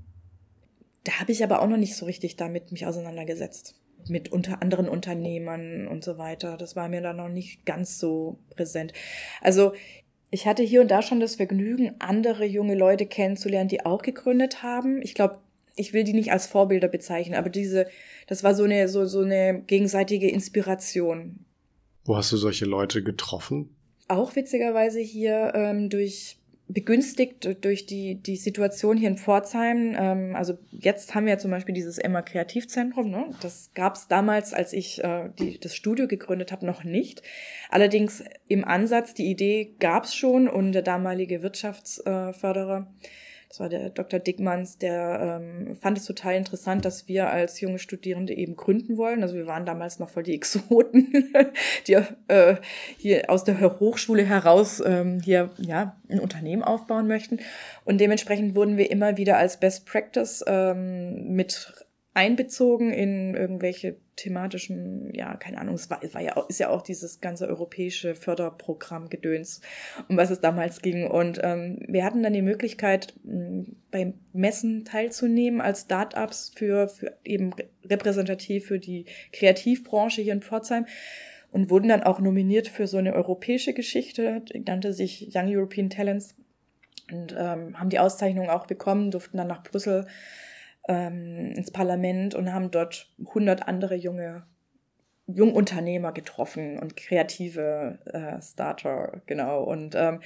da 1.02 1.18
habe 1.18 1.32
ich 1.32 1.42
aber 1.42 1.60
auch 1.60 1.68
noch 1.68 1.76
nicht 1.76 1.96
so 1.96 2.06
richtig 2.06 2.36
damit 2.36 2.70
mich 2.70 2.86
auseinandergesetzt. 2.86 3.80
Mit 4.08 4.30
unter 4.30 4.62
anderen 4.62 4.88
Unternehmern 4.88 5.88
und 5.88 6.04
so 6.04 6.18
weiter. 6.18 6.56
Das 6.56 6.76
war 6.76 6.88
mir 6.88 7.00
da 7.00 7.12
noch 7.12 7.28
nicht 7.28 7.66
ganz 7.66 7.98
so 7.98 8.38
präsent. 8.54 8.92
Also 9.40 9.72
ich 10.30 10.46
hatte 10.46 10.62
hier 10.62 10.80
und 10.80 10.90
da 10.90 11.02
schon 11.02 11.20
das 11.20 11.36
Vergnügen, 11.36 11.94
andere 11.98 12.44
junge 12.44 12.74
Leute 12.74 13.06
kennenzulernen, 13.06 13.68
die 13.68 13.84
auch 13.86 14.02
gegründet 14.02 14.62
haben. 14.62 15.00
Ich 15.02 15.14
glaube, 15.14 15.38
ich 15.74 15.92
will 15.92 16.04
die 16.04 16.12
nicht 16.12 16.32
als 16.32 16.46
Vorbilder 16.46 16.88
bezeichnen, 16.88 17.34
aber 17.34 17.50
diese, 17.50 17.86
das 18.26 18.42
war 18.42 18.54
so 18.54 18.64
eine, 18.64 18.88
so, 18.88 19.06
so 19.06 19.20
eine 19.20 19.62
gegenseitige 19.66 20.28
Inspiration. 20.28 21.44
Wo 22.04 22.16
hast 22.16 22.32
du 22.32 22.36
solche 22.36 22.64
Leute 22.64 23.02
getroffen? 23.02 23.74
Auch 24.08 24.34
witzigerweise 24.36 25.00
hier 25.00 25.52
ähm, 25.54 25.90
durch 25.90 26.37
begünstigt 26.68 27.64
durch 27.64 27.86
die, 27.86 28.16
die 28.16 28.36
Situation 28.36 28.96
hier 28.96 29.08
in 29.08 29.16
Pforzheim. 29.16 29.96
Ähm, 29.98 30.36
also 30.36 30.58
jetzt 30.70 31.14
haben 31.14 31.26
wir 31.26 31.32
ja 31.32 31.38
zum 31.38 31.50
Beispiel 31.50 31.74
dieses 31.74 31.98
Emma 31.98 32.22
Kreativzentrum. 32.22 33.10
Ne? 33.10 33.30
Das 33.40 33.70
gab 33.74 33.96
es 33.96 34.06
damals, 34.08 34.52
als 34.52 34.72
ich 34.72 35.02
äh, 35.02 35.30
die, 35.38 35.58
das 35.58 35.74
Studio 35.74 36.06
gegründet 36.06 36.52
habe, 36.52 36.66
noch 36.66 36.84
nicht. 36.84 37.22
Allerdings 37.70 38.22
im 38.48 38.64
Ansatz, 38.64 39.14
die 39.14 39.30
Idee 39.30 39.74
gab 39.80 40.04
es 40.04 40.14
schon 40.14 40.46
und 40.48 40.72
der 40.72 40.82
damalige 40.82 41.42
Wirtschaftsförderer 41.42 42.88
äh, 42.92 43.08
das 43.48 43.60
war 43.60 43.70
der 43.70 43.88
Dr. 43.88 44.20
Dickmanns, 44.20 44.76
der 44.76 45.40
ähm, 45.40 45.74
fand 45.76 45.96
es 45.96 46.04
total 46.04 46.34
interessant, 46.34 46.84
dass 46.84 47.08
wir 47.08 47.30
als 47.30 47.60
junge 47.60 47.78
Studierende 47.78 48.34
eben 48.34 48.56
gründen 48.56 48.98
wollen. 48.98 49.22
Also 49.22 49.36
wir 49.36 49.46
waren 49.46 49.64
damals 49.64 49.98
noch 49.98 50.10
voll 50.10 50.22
die 50.22 50.34
Exoten, 50.34 51.30
die 51.86 51.94
äh, 52.28 52.56
hier 52.98 53.30
aus 53.30 53.44
der 53.44 53.58
Hochschule 53.80 54.24
heraus 54.24 54.82
ähm, 54.84 55.20
hier 55.20 55.50
ja 55.56 55.96
ein 56.10 56.20
Unternehmen 56.20 56.62
aufbauen 56.62 57.06
möchten. 57.06 57.38
Und 57.86 58.02
dementsprechend 58.02 58.54
wurden 58.54 58.76
wir 58.76 58.90
immer 58.90 59.16
wieder 59.16 59.38
als 59.38 59.58
Best 59.58 59.86
Practice 59.86 60.44
ähm, 60.46 61.34
mit 61.34 61.87
einbezogen 62.18 62.92
in 62.92 63.36
irgendwelche 63.36 63.96
thematischen, 64.16 65.14
ja, 65.14 65.36
keine 65.36 65.58
Ahnung, 65.58 65.76
es 65.76 65.88
war, 65.88 66.02
war 66.12 66.20
ja 66.20 66.36
auch, 66.36 66.48
ist 66.48 66.58
ja 66.58 66.68
auch 66.68 66.82
dieses 66.82 67.20
ganze 67.20 67.46
europäische 67.46 68.16
Förderprogramm 68.16 69.08
Gedöns, 69.08 69.60
um 70.08 70.16
was 70.16 70.30
es 70.30 70.40
damals 70.40 70.82
ging. 70.82 71.06
Und 71.06 71.38
ähm, 71.44 71.78
wir 71.86 72.04
hatten 72.04 72.24
dann 72.24 72.32
die 72.32 72.42
Möglichkeit, 72.42 73.14
beim 73.22 74.14
Messen 74.32 74.84
teilzunehmen 74.84 75.60
als 75.60 75.82
Startups 75.82 76.50
für, 76.56 76.88
für 76.88 77.16
eben 77.24 77.54
repräsentativ 77.84 78.66
für 78.66 78.80
die 78.80 79.04
Kreativbranche 79.32 80.20
hier 80.20 80.32
in 80.32 80.42
Pforzheim 80.42 80.86
und 81.52 81.70
wurden 81.70 81.88
dann 81.88 82.02
auch 82.02 82.18
nominiert 82.18 82.66
für 82.66 82.88
so 82.88 82.96
eine 82.96 83.14
europäische 83.14 83.74
Geschichte, 83.74 84.42
die 84.52 84.58
nannte 84.58 84.92
sich 84.92 85.30
Young 85.32 85.46
European 85.46 85.88
Talents 85.88 86.34
und 87.12 87.32
ähm, 87.38 87.78
haben 87.78 87.90
die 87.90 88.00
Auszeichnung 88.00 88.50
auch 88.50 88.66
bekommen, 88.66 89.12
durften 89.12 89.36
dann 89.36 89.46
nach 89.46 89.62
Brüssel 89.62 90.08
ähm, 90.88 91.52
ins 91.54 91.70
Parlament 91.70 92.34
und 92.34 92.52
haben 92.52 92.70
dort 92.70 93.12
100 93.20 93.68
andere 93.68 93.94
junge 93.94 94.44
Jungunternehmer 95.26 96.12
getroffen 96.12 96.78
und 96.78 96.96
kreative 96.96 97.98
äh, 98.06 98.40
Starter, 98.40 99.20
genau. 99.26 99.62
Und 99.62 99.94
ähm, 99.94 100.20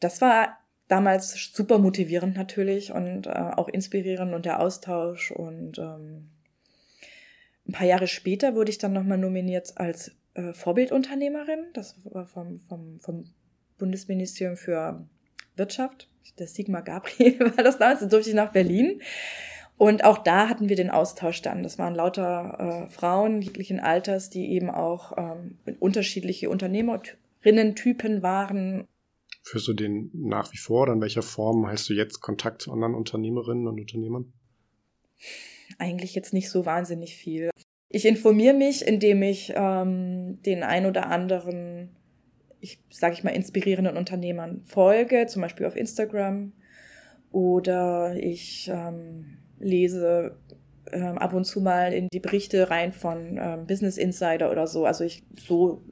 das 0.00 0.20
war 0.20 0.58
damals 0.86 1.32
super 1.54 1.78
motivierend 1.78 2.36
natürlich 2.36 2.92
und 2.92 3.26
äh, 3.26 3.30
auch 3.30 3.68
inspirierend 3.68 4.34
und 4.34 4.44
der 4.44 4.60
Austausch. 4.60 5.30
Und 5.30 5.78
ähm, 5.78 6.28
ein 7.66 7.72
paar 7.72 7.86
Jahre 7.86 8.06
später 8.06 8.54
wurde 8.54 8.70
ich 8.70 8.78
dann 8.78 8.92
nochmal 8.92 9.18
nominiert 9.18 9.72
als 9.76 10.12
äh, 10.34 10.52
Vorbildunternehmerin. 10.52 11.66
Das 11.72 11.96
war 12.04 12.26
vom, 12.26 12.58
vom, 12.58 13.00
vom 13.00 13.24
Bundesministerium 13.78 14.56
für 14.56 15.06
Wirtschaft. 15.56 16.08
Der 16.38 16.48
Sigmar 16.48 16.82
Gabriel 16.82 17.40
war 17.56 17.64
das 17.64 17.78
damals. 17.78 18.00
Da 18.00 18.06
durfte 18.06 18.28
ich 18.28 18.36
nach 18.36 18.52
Berlin. 18.52 19.00
Und 19.78 20.02
auch 20.02 20.18
da 20.18 20.48
hatten 20.48 20.68
wir 20.68 20.74
den 20.74 20.90
Austausch 20.90 21.40
dann. 21.40 21.62
Das 21.62 21.78
waren 21.78 21.94
lauter 21.94 22.86
äh, 22.88 22.90
Frauen 22.90 23.40
jeglichen 23.40 23.78
Alters, 23.78 24.28
die 24.28 24.50
eben 24.50 24.70
auch 24.70 25.16
ähm, 25.16 25.56
unterschiedliche 25.78 26.50
Unternehmerinnen-Typen 26.50 28.22
waren. 28.22 28.88
Führst 29.44 29.68
du 29.68 29.74
den 29.74 30.10
nach 30.12 30.52
wie 30.52 30.58
vor 30.58 30.82
oder 30.82 30.94
in 30.94 31.00
welcher 31.00 31.22
Form 31.22 31.68
hältst 31.68 31.88
du 31.88 31.94
jetzt 31.94 32.20
Kontakt 32.20 32.60
zu 32.60 32.72
anderen 32.72 32.96
Unternehmerinnen 32.96 33.68
und 33.68 33.78
Unternehmern? 33.80 34.32
Eigentlich 35.78 36.12
jetzt 36.16 36.32
nicht 36.32 36.50
so 36.50 36.66
wahnsinnig 36.66 37.14
viel. 37.14 37.50
Ich 37.88 38.04
informiere 38.04 38.54
mich, 38.54 38.84
indem 38.84 39.22
ich 39.22 39.52
ähm, 39.54 40.42
den 40.42 40.64
ein 40.64 40.86
oder 40.86 41.06
anderen, 41.06 41.96
ich 42.60 42.80
sage 42.90 43.14
ich 43.14 43.22
mal, 43.22 43.30
inspirierenden 43.30 43.96
Unternehmern 43.96 44.62
folge, 44.64 45.26
zum 45.28 45.40
Beispiel 45.40 45.66
auf 45.66 45.76
Instagram. 45.76 46.52
Oder 47.30 48.16
ich 48.16 48.68
ähm, 48.72 49.37
lese 49.60 50.36
ähm, 50.92 51.18
ab 51.18 51.34
und 51.34 51.44
zu 51.44 51.60
mal 51.60 51.92
in 51.92 52.08
die 52.12 52.20
Berichte 52.20 52.70
rein 52.70 52.92
von 52.92 53.38
ähm, 53.40 53.66
Business 53.66 53.96
Insider 53.98 54.50
oder 54.50 54.66
so. 54.66 54.84
Also 54.84 55.04
ich 55.04 55.22
so 55.38 55.82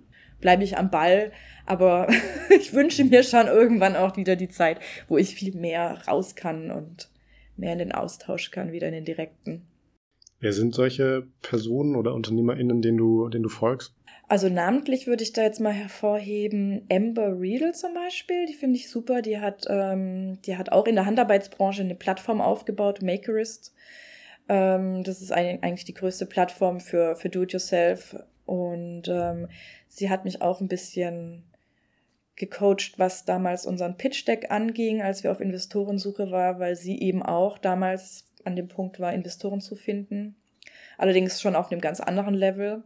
bleibe 0.40 0.64
ich 0.64 0.76
am 0.76 0.90
Ball, 0.90 1.32
aber 1.64 2.08
ich 2.58 2.72
wünsche 2.72 3.04
mir 3.04 3.22
schon 3.22 3.46
irgendwann 3.46 3.96
auch 3.96 4.16
wieder 4.16 4.36
die 4.36 4.48
Zeit, 4.48 4.80
wo 5.08 5.16
ich 5.16 5.34
viel 5.34 5.54
mehr 5.54 6.02
raus 6.06 6.34
kann 6.36 6.70
und 6.70 7.10
mehr 7.56 7.72
in 7.72 7.78
den 7.78 7.92
Austausch 7.92 8.50
kann, 8.50 8.72
wieder 8.72 8.88
in 8.88 8.94
den 8.94 9.04
direkten. 9.04 9.62
Wer 10.40 10.52
sind 10.52 10.74
solche 10.74 11.26
Personen 11.40 11.96
oder 11.96 12.14
UnternehmerInnen, 12.14 12.82
denen 12.82 12.98
du, 12.98 13.28
denen 13.28 13.44
du 13.44 13.48
folgst? 13.48 13.94
Also 14.28 14.48
namentlich 14.48 15.06
würde 15.06 15.22
ich 15.22 15.32
da 15.32 15.42
jetzt 15.42 15.60
mal 15.60 15.72
hervorheben 15.72 16.84
Amber 16.90 17.38
Riedel 17.40 17.74
zum 17.74 17.94
Beispiel. 17.94 18.46
Die 18.46 18.54
finde 18.54 18.76
ich 18.76 18.90
super. 18.90 19.22
Die 19.22 19.38
hat, 19.38 19.66
ähm, 19.68 20.40
die 20.42 20.56
hat 20.56 20.72
auch 20.72 20.86
in 20.86 20.96
der 20.96 21.06
Handarbeitsbranche 21.06 21.82
eine 21.82 21.94
Plattform 21.94 22.40
aufgebaut, 22.40 23.02
Makerist. 23.02 23.72
Ähm, 24.48 25.04
das 25.04 25.22
ist 25.22 25.32
ein, 25.32 25.62
eigentlich 25.62 25.84
die 25.84 25.94
größte 25.94 26.26
Plattform 26.26 26.80
für, 26.80 27.14
für 27.14 27.28
Do-it-yourself. 27.28 28.16
Und 28.46 29.08
ähm, 29.08 29.48
sie 29.88 30.10
hat 30.10 30.24
mich 30.24 30.42
auch 30.42 30.60
ein 30.60 30.68
bisschen 30.68 31.44
gecoacht, 32.34 32.98
was 32.98 33.24
damals 33.24 33.64
unseren 33.64 33.96
Pitch-Deck 33.96 34.50
anging, 34.50 35.02
als 35.02 35.22
wir 35.22 35.30
auf 35.30 35.40
Investorensuche 35.40 36.30
waren, 36.32 36.58
weil 36.58 36.76
sie 36.76 37.00
eben 37.00 37.22
auch 37.22 37.58
damals 37.58 38.24
an 38.44 38.56
dem 38.56 38.68
Punkt 38.68 38.98
war, 39.00 39.12
Investoren 39.12 39.60
zu 39.60 39.74
finden. 39.74 40.36
Allerdings 40.98 41.40
schon 41.40 41.56
auf 41.56 41.70
einem 41.70 41.80
ganz 41.80 42.00
anderen 42.00 42.34
Level. 42.34 42.82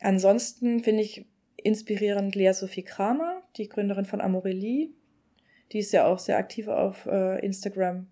Ansonsten 0.00 0.82
finde 0.82 1.02
ich 1.02 1.26
inspirierend 1.56 2.34
Lea 2.34 2.52
Sophie 2.52 2.82
Kramer, 2.82 3.42
die 3.56 3.68
Gründerin 3.68 4.06
von 4.06 4.20
Amorelie. 4.20 4.90
Die 5.72 5.78
ist 5.78 5.92
ja 5.92 6.06
auch 6.06 6.18
sehr 6.18 6.38
aktiv 6.38 6.68
auf 6.68 7.06
äh, 7.06 7.44
Instagram. 7.44 8.08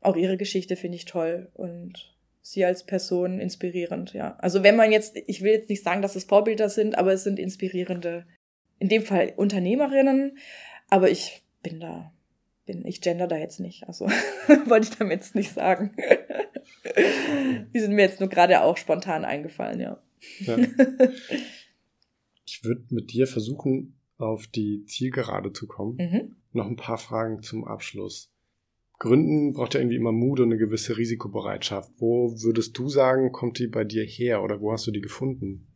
Auch 0.00 0.16
ihre 0.16 0.36
Geschichte 0.36 0.76
finde 0.76 0.96
ich 0.96 1.04
toll 1.04 1.50
und 1.54 2.14
sie 2.44 2.64
als 2.64 2.84
Person 2.84 3.40
inspirierend, 3.40 4.12
ja. 4.12 4.36
Also 4.38 4.62
wenn 4.62 4.76
man 4.76 4.92
jetzt, 4.92 5.16
ich 5.26 5.42
will 5.42 5.52
jetzt 5.52 5.70
nicht 5.70 5.82
sagen, 5.82 6.02
dass 6.02 6.14
es 6.14 6.24
Vorbilder 6.24 6.68
sind, 6.68 6.96
aber 6.98 7.12
es 7.14 7.24
sind 7.24 7.38
inspirierende, 7.38 8.26
in 8.78 8.88
dem 8.88 9.02
Fall 9.02 9.32
Unternehmerinnen, 9.36 10.36
aber 10.90 11.10
ich 11.10 11.42
bin 11.62 11.80
da, 11.80 12.12
bin, 12.66 12.84
ich 12.84 13.00
gender 13.00 13.26
da 13.26 13.38
jetzt 13.38 13.60
nicht, 13.60 13.88
also 13.88 14.06
wollte 14.66 14.88
ich 14.90 14.98
damit 14.98 15.20
jetzt 15.20 15.34
nicht 15.34 15.52
sagen. 15.52 15.96
Die 17.74 17.80
sind 17.80 17.94
mir 17.94 18.02
jetzt 18.02 18.20
nur 18.20 18.28
gerade 18.28 18.60
auch 18.62 18.76
spontan 18.76 19.24
eingefallen, 19.24 19.80
ja. 19.80 19.98
Ja. 20.40 20.58
Ich 22.46 22.62
würde 22.62 22.84
mit 22.90 23.12
dir 23.12 23.26
versuchen, 23.26 23.98
auf 24.18 24.46
die 24.46 24.84
Zielgerade 24.84 25.52
zu 25.52 25.66
kommen. 25.66 25.96
Mhm. 25.96 26.36
Noch 26.52 26.66
ein 26.66 26.76
paar 26.76 26.98
Fragen 26.98 27.42
zum 27.42 27.64
Abschluss. 27.64 28.30
Gründen 28.98 29.52
braucht 29.52 29.74
ja 29.74 29.80
irgendwie 29.80 29.96
immer 29.96 30.12
Mut 30.12 30.40
und 30.40 30.46
eine 30.46 30.56
gewisse 30.56 30.96
Risikobereitschaft. 30.96 31.90
Wo 31.98 32.30
würdest 32.42 32.78
du 32.78 32.88
sagen, 32.88 33.32
kommt 33.32 33.58
die 33.58 33.66
bei 33.66 33.84
dir 33.84 34.04
her 34.04 34.42
oder 34.42 34.60
wo 34.60 34.72
hast 34.72 34.86
du 34.86 34.92
die 34.92 35.00
gefunden? 35.00 35.66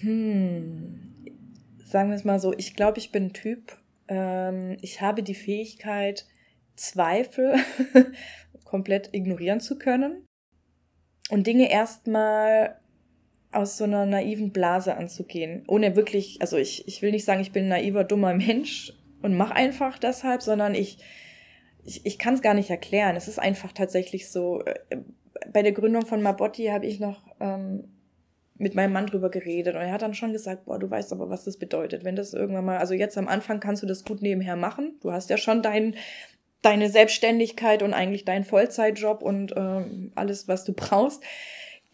Hm, 0.00 1.00
sagen 1.84 2.08
wir 2.08 2.16
es 2.16 2.24
mal 2.24 2.40
so, 2.40 2.52
ich 2.56 2.74
glaube, 2.74 2.98
ich 2.98 3.12
bin 3.12 3.24
ein 3.24 3.32
Typ, 3.32 3.76
ähm, 4.08 4.76
ich 4.80 5.00
habe 5.00 5.22
die 5.22 5.34
Fähigkeit, 5.34 6.26
Zweifel 6.74 7.54
komplett 8.64 9.10
ignorieren 9.12 9.60
zu 9.60 9.78
können 9.78 10.26
und 11.30 11.46
Dinge 11.46 11.70
erstmal 11.70 12.80
aus 13.54 13.76
so 13.76 13.84
einer 13.84 14.06
naiven 14.06 14.52
Blase 14.52 14.96
anzugehen, 14.96 15.64
ohne 15.66 15.96
wirklich, 15.96 16.40
also 16.40 16.56
ich, 16.56 16.86
ich 16.88 17.02
will 17.02 17.10
nicht 17.10 17.24
sagen, 17.24 17.40
ich 17.40 17.52
bin 17.52 17.64
ein 17.64 17.68
naiver, 17.68 18.04
dummer 18.04 18.34
Mensch 18.34 18.92
und 19.22 19.36
mach 19.36 19.50
einfach 19.50 19.98
deshalb, 19.98 20.42
sondern 20.42 20.74
ich, 20.74 20.98
ich, 21.84 22.04
ich 22.04 22.18
kann 22.18 22.34
es 22.34 22.42
gar 22.42 22.54
nicht 22.54 22.70
erklären. 22.70 23.16
Es 23.16 23.28
ist 23.28 23.38
einfach 23.38 23.72
tatsächlich 23.72 24.30
so, 24.30 24.62
äh, 24.62 24.98
bei 25.52 25.62
der 25.62 25.72
Gründung 25.72 26.06
von 26.06 26.22
Mabotti 26.22 26.66
habe 26.66 26.86
ich 26.86 27.00
noch 27.00 27.26
ähm, 27.40 27.84
mit 28.56 28.74
meinem 28.74 28.92
Mann 28.92 29.06
drüber 29.06 29.30
geredet 29.30 29.74
und 29.74 29.80
er 29.80 29.92
hat 29.92 30.02
dann 30.02 30.14
schon 30.14 30.32
gesagt, 30.32 30.66
boah, 30.66 30.78
du 30.78 30.88
weißt 30.88 31.12
aber, 31.12 31.28
was 31.28 31.44
das 31.44 31.58
bedeutet, 31.58 32.04
wenn 32.04 32.16
das 32.16 32.34
irgendwann 32.34 32.64
mal, 32.64 32.78
also 32.78 32.94
jetzt 32.94 33.18
am 33.18 33.28
Anfang 33.28 33.60
kannst 33.60 33.82
du 33.82 33.86
das 33.86 34.04
gut 34.04 34.22
nebenher 34.22 34.56
machen. 34.56 34.96
Du 35.00 35.10
hast 35.10 35.28
ja 35.30 35.36
schon 35.36 35.62
dein, 35.62 35.96
deine 36.62 36.88
Selbstständigkeit 36.88 37.82
und 37.82 37.94
eigentlich 37.94 38.24
deinen 38.24 38.44
Vollzeitjob 38.44 39.22
und 39.22 39.54
ähm, 39.56 40.12
alles, 40.14 40.46
was 40.46 40.64
du 40.64 40.72
brauchst. 40.72 41.22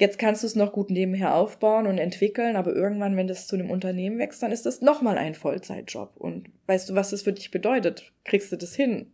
Jetzt 0.00 0.18
kannst 0.18 0.42
du 0.42 0.46
es 0.46 0.56
noch 0.56 0.72
gut 0.72 0.88
nebenher 0.88 1.34
aufbauen 1.34 1.86
und 1.86 1.98
entwickeln, 1.98 2.56
aber 2.56 2.74
irgendwann, 2.74 3.18
wenn 3.18 3.28
das 3.28 3.46
zu 3.46 3.54
einem 3.54 3.70
Unternehmen 3.70 4.18
wächst, 4.18 4.42
dann 4.42 4.50
ist 4.50 4.64
das 4.64 4.80
nochmal 4.80 5.18
ein 5.18 5.34
Vollzeitjob. 5.34 6.16
Und 6.16 6.48
weißt 6.68 6.88
du, 6.88 6.94
was 6.94 7.10
das 7.10 7.20
für 7.20 7.34
dich 7.34 7.50
bedeutet? 7.50 8.10
Kriegst 8.24 8.50
du 8.50 8.56
das 8.56 8.74
hin? 8.74 9.12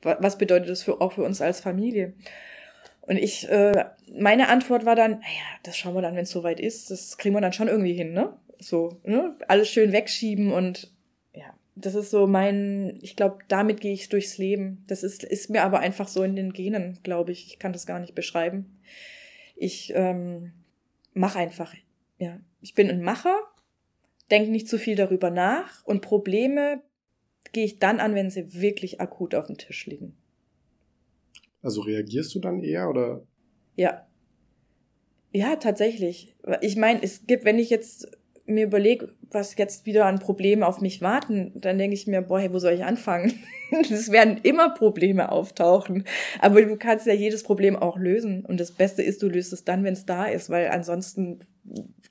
Was 0.00 0.38
bedeutet 0.38 0.68
das 0.68 0.84
für, 0.84 1.00
auch 1.00 1.12
für 1.14 1.24
uns 1.24 1.40
als 1.40 1.58
Familie? 1.58 2.12
Und 3.00 3.16
ich, 3.16 3.48
äh, 3.48 3.84
meine 4.16 4.48
Antwort 4.48 4.84
war 4.86 4.94
dann, 4.94 5.12
naja, 5.12 5.44
das 5.64 5.76
schauen 5.76 5.94
wir 5.94 6.02
dann, 6.02 6.14
wenn 6.14 6.22
es 6.22 6.30
soweit 6.30 6.60
ist. 6.60 6.92
Das 6.92 7.18
kriegen 7.18 7.34
wir 7.34 7.40
dann 7.40 7.52
schon 7.52 7.66
irgendwie 7.66 7.94
hin, 7.94 8.12
ne? 8.12 8.32
So, 8.60 9.00
ne? 9.02 9.34
Alles 9.48 9.70
schön 9.70 9.90
wegschieben 9.90 10.52
und 10.52 10.92
ja, 11.34 11.52
das 11.74 11.96
ist 11.96 12.12
so 12.12 12.28
mein, 12.28 13.00
ich 13.02 13.16
glaube, 13.16 13.38
damit 13.48 13.80
gehe 13.80 13.92
ich 13.92 14.08
durchs 14.08 14.38
Leben. 14.38 14.84
Das 14.86 15.02
ist, 15.02 15.24
ist 15.24 15.50
mir 15.50 15.64
aber 15.64 15.80
einfach 15.80 16.06
so 16.06 16.22
in 16.22 16.36
den 16.36 16.52
Genen, 16.52 17.00
glaube 17.02 17.32
ich. 17.32 17.48
Ich 17.48 17.58
kann 17.58 17.72
das 17.72 17.86
gar 17.86 17.98
nicht 17.98 18.14
beschreiben. 18.14 18.71
Ich 19.56 19.92
ähm, 19.94 20.52
mache 21.14 21.38
einfach, 21.38 21.74
ja. 22.18 22.40
Ich 22.60 22.74
bin 22.74 22.88
ein 22.88 23.02
Macher, 23.02 23.36
denke 24.30 24.50
nicht 24.50 24.68
zu 24.68 24.78
viel 24.78 24.96
darüber 24.96 25.30
nach 25.30 25.84
und 25.84 26.00
Probleme 26.00 26.82
gehe 27.52 27.64
ich 27.64 27.78
dann 27.78 28.00
an, 28.00 28.14
wenn 28.14 28.30
sie 28.30 28.60
wirklich 28.60 29.00
akut 29.00 29.34
auf 29.34 29.46
dem 29.46 29.58
Tisch 29.58 29.86
liegen. 29.86 30.16
Also 31.60 31.82
reagierst 31.82 32.34
du 32.34 32.40
dann 32.40 32.62
eher 32.62 32.88
oder? 32.88 33.22
Ja. 33.76 34.06
Ja, 35.32 35.56
tatsächlich. 35.56 36.34
Ich 36.60 36.76
meine, 36.76 37.02
es 37.02 37.26
gibt, 37.26 37.44
wenn 37.44 37.58
ich 37.58 37.70
jetzt 37.70 38.10
mir 38.44 38.64
überlege, 38.64 39.14
was 39.30 39.56
jetzt 39.56 39.86
wieder 39.86 40.06
an 40.06 40.18
Problemen 40.18 40.62
auf 40.62 40.80
mich 40.80 41.00
warten, 41.00 41.52
dann 41.54 41.78
denke 41.78 41.94
ich 41.94 42.06
mir, 42.06 42.22
boah, 42.22 42.40
hey, 42.40 42.52
wo 42.52 42.58
soll 42.58 42.74
ich 42.74 42.84
anfangen? 42.84 43.32
es 43.90 44.10
werden 44.10 44.38
immer 44.42 44.70
Probleme 44.70 45.32
auftauchen. 45.32 46.04
Aber 46.38 46.62
du 46.62 46.76
kannst 46.76 47.06
ja 47.06 47.14
jedes 47.14 47.42
Problem 47.42 47.76
auch 47.76 47.96
lösen. 47.96 48.44
Und 48.44 48.60
das 48.60 48.72
Beste 48.72 49.02
ist, 49.02 49.22
du 49.22 49.28
löst 49.28 49.52
es 49.52 49.64
dann, 49.64 49.84
wenn 49.84 49.94
es 49.94 50.06
da 50.06 50.26
ist, 50.26 50.50
weil 50.50 50.68
ansonsten 50.68 51.40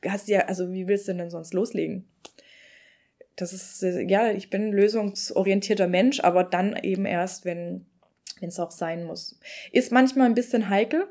hast 0.06 0.28
du 0.28 0.34
ja, 0.34 0.42
also 0.42 0.72
wie 0.72 0.88
willst 0.88 1.08
du 1.08 1.14
denn 1.14 1.30
sonst 1.30 1.54
loslegen? 1.54 2.06
Das 3.36 3.54
ist, 3.54 3.82
ja, 3.82 4.32
ich 4.32 4.50
bin 4.50 4.68
ein 4.68 4.74
lösungsorientierter 4.74 5.88
Mensch, 5.88 6.20
aber 6.20 6.44
dann 6.44 6.76
eben 6.76 7.06
erst, 7.06 7.46
wenn 7.46 7.86
wenn 8.42 8.50
es 8.50 8.60
auch 8.60 8.72
sein 8.72 9.06
muss. 9.06 9.40
Ist 9.72 9.92
manchmal 9.92 10.26
ein 10.26 10.34
bisschen 10.34 10.70
heikel, 10.70 11.08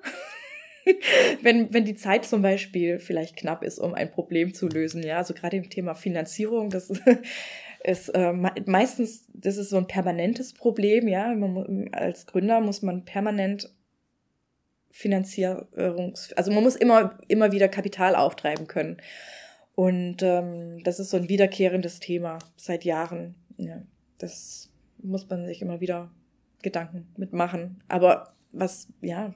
wenn, 1.42 1.72
wenn 1.72 1.84
die 1.84 1.94
Zeit 1.94 2.26
zum 2.26 2.42
Beispiel 2.42 2.98
vielleicht 2.98 3.36
knapp 3.36 3.62
ist, 3.62 3.78
um 3.78 3.94
ein 3.94 4.10
Problem 4.10 4.52
zu 4.52 4.68
lösen. 4.68 5.02
Ja, 5.02 5.18
also 5.18 5.32
gerade 5.32 5.56
im 5.56 5.70
Thema 5.70 5.94
Finanzierung, 5.94 6.70
das 6.70 6.92
ist 7.82 8.08
äh, 8.10 8.32
meistens, 8.66 9.26
das 9.32 9.56
ist 9.56 9.70
so 9.70 9.76
ein 9.76 9.86
permanentes 9.86 10.52
Problem. 10.52 11.08
Ja, 11.08 11.34
man, 11.34 11.88
als 11.92 12.26
Gründer 12.26 12.60
muss 12.60 12.82
man 12.82 13.04
permanent 13.04 13.72
Finanzierungs, 14.90 16.32
also 16.34 16.52
man 16.52 16.64
muss 16.64 16.76
immer, 16.76 17.18
immer 17.28 17.52
wieder 17.52 17.68
Kapital 17.68 18.14
auftreiben 18.14 18.66
können. 18.66 18.98
Und 19.74 20.22
ähm, 20.22 20.82
das 20.84 21.00
ist 21.00 21.10
so 21.10 21.16
ein 21.16 21.28
wiederkehrendes 21.28 22.00
Thema 22.00 22.38
seit 22.56 22.84
Jahren. 22.84 23.36
Ja, 23.56 23.82
das 24.18 24.70
muss 24.98 25.28
man 25.28 25.46
sich 25.46 25.62
immer 25.62 25.80
wieder 25.80 26.10
Gedanken 26.62 27.06
mitmachen. 27.16 27.82
Aber 27.88 28.34
was, 28.52 28.88
ja. 29.00 29.34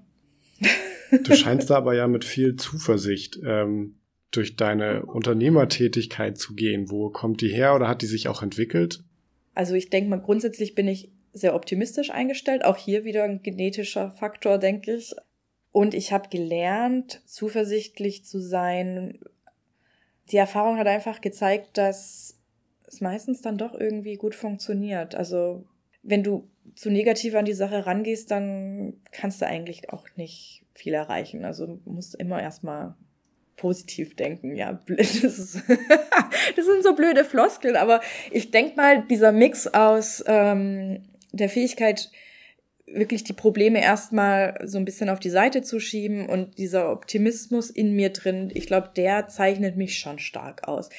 Du 1.11 1.35
scheinst 1.35 1.71
da 1.71 1.77
aber 1.77 1.95
ja 1.95 2.09
mit 2.09 2.25
viel 2.25 2.57
Zuversicht 2.57 3.39
ähm, 3.45 3.97
durch 4.37 4.57
deine 4.57 5.07
Unternehmertätigkeit 5.07 6.39
zu 6.39 6.55
gehen. 6.55 6.91
Wo 6.91 7.11
kommt 7.11 7.41
die 7.41 7.49
her 7.49 7.75
oder 7.75 7.89
hat 7.89 8.03
die 8.03 8.07
sich 8.07 8.29
auch 8.29 8.43
entwickelt? 8.43 9.03
Also 9.55 9.75
ich 9.75 9.91
denke 9.91 10.11
mal, 10.11 10.21
grundsätzlich 10.21 10.75
bin 10.75 10.89
ich 10.89 11.11
sehr 11.33 11.55
optimistisch 11.55 12.11
eingestellt. 12.11 12.65
Auch 12.65 12.77
hier 12.77 13.05
wieder 13.05 13.25
ein 13.25 13.43
genetischer 13.43 14.11
Faktor, 14.11 14.59
denke 14.59 14.95
ich. 14.95 15.15
Und 15.73 15.95
ich 15.95 16.13
habe 16.13 16.29
gelernt, 16.29 17.21
zuversichtlich 17.27 18.25
zu 18.25 18.39
sein. 18.41 19.19
Die 20.31 20.37
Erfahrung 20.37 20.79
hat 20.79 20.87
einfach 20.87 21.21
gezeigt, 21.21 21.77
dass 21.77 22.39
es 22.87 23.01
meistens 23.01 23.43
dann 23.43 23.59
doch 23.59 23.75
irgendwie 23.75 24.15
gut 24.15 24.35
funktioniert. 24.35 25.15
Also 25.15 25.67
wenn 26.03 26.23
du 26.23 26.49
zu 26.77 26.91
negativ 26.91 27.35
an 27.35 27.45
die 27.45 27.53
Sache 27.53 27.87
rangehst, 27.87 28.31
dann 28.31 28.95
kannst 29.11 29.41
du 29.41 29.47
eigentlich 29.47 29.91
auch 29.91 30.07
nicht 30.17 30.65
viel 30.75 30.95
erreichen. 30.95 31.45
Also 31.45 31.81
musst 31.85 32.15
immer 32.15 32.41
erstmal 32.41 32.95
positiv 33.57 34.17
denken. 34.17 34.57
Ja, 34.57 34.81
das, 34.87 35.17
ist 35.17 35.63
das 36.57 36.67
sind 36.67 36.83
so 36.83 36.95
blöde 36.95 37.25
Floskeln, 37.25 37.77
aber 37.77 38.01
ich 38.31 38.51
denke 38.51 38.77
mal, 38.77 39.05
dieser 39.09 39.33
Mix 39.33 39.67
aus 39.67 40.23
ähm, 40.27 41.05
der 41.33 41.49
Fähigkeit, 41.49 42.11
wirklich 42.87 43.25
die 43.25 43.33
Probleme 43.33 43.83
erstmal 43.83 44.59
so 44.65 44.79
ein 44.79 44.85
bisschen 44.85 45.09
auf 45.09 45.19
die 45.19 45.31
Seite 45.31 45.63
zu 45.63 45.81
schieben 45.81 46.29
und 46.29 46.59
dieser 46.59 46.93
Optimismus 46.93 47.71
in 47.71 47.95
mir 47.95 48.11
drin, 48.11 48.51
ich 48.55 48.67
glaube, 48.67 48.91
der 48.95 49.29
zeichnet 49.29 49.77
mich 49.77 49.99
schon 49.99 50.19
stark 50.19 50.69
aus. 50.69 50.91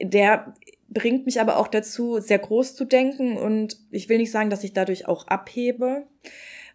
Der 0.00 0.54
bringt 0.88 1.26
mich 1.26 1.40
aber 1.40 1.56
auch 1.56 1.68
dazu, 1.68 2.20
sehr 2.20 2.38
groß 2.38 2.74
zu 2.74 2.84
denken 2.84 3.36
und 3.36 3.76
ich 3.90 4.08
will 4.08 4.18
nicht 4.18 4.30
sagen, 4.30 4.50
dass 4.50 4.64
ich 4.64 4.72
dadurch 4.72 5.08
auch 5.08 5.26
abhebe, 5.26 6.06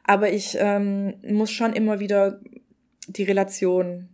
aber 0.04 0.32
ich 0.32 0.58
ähm, 0.60 1.16
muss 1.24 1.52
schon 1.52 1.74
immer 1.74 2.00
wieder 2.00 2.42
die 3.08 3.24
Relation 3.24 4.10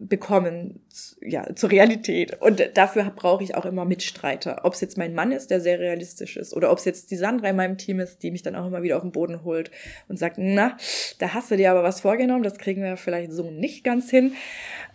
bekommen, 0.00 0.80
ja, 1.20 1.54
zur 1.54 1.70
Realität. 1.70 2.40
Und 2.40 2.70
dafür 2.74 3.04
brauche 3.14 3.44
ich 3.44 3.54
auch 3.54 3.66
immer 3.66 3.84
Mitstreiter. 3.84 4.64
Ob 4.64 4.72
es 4.72 4.80
jetzt 4.80 4.96
mein 4.96 5.14
Mann 5.14 5.30
ist, 5.30 5.50
der 5.50 5.60
sehr 5.60 5.78
realistisch 5.78 6.38
ist, 6.38 6.54
oder 6.54 6.72
ob 6.72 6.78
es 6.78 6.86
jetzt 6.86 7.10
die 7.10 7.16
Sandra 7.16 7.48
in 7.48 7.56
meinem 7.56 7.76
Team 7.76 8.00
ist, 8.00 8.22
die 8.22 8.30
mich 8.30 8.42
dann 8.42 8.56
auch 8.56 8.66
immer 8.66 8.82
wieder 8.82 8.96
auf 8.96 9.02
den 9.02 9.12
Boden 9.12 9.44
holt 9.44 9.70
und 10.08 10.18
sagt, 10.18 10.36
na, 10.38 10.78
da 11.18 11.34
hast 11.34 11.50
du 11.50 11.56
dir 11.56 11.70
aber 11.70 11.82
was 11.82 12.00
vorgenommen, 12.00 12.42
das 12.42 12.56
kriegen 12.56 12.82
wir 12.82 12.96
vielleicht 12.96 13.32
so 13.32 13.50
nicht 13.50 13.84
ganz 13.84 14.08
hin. 14.08 14.32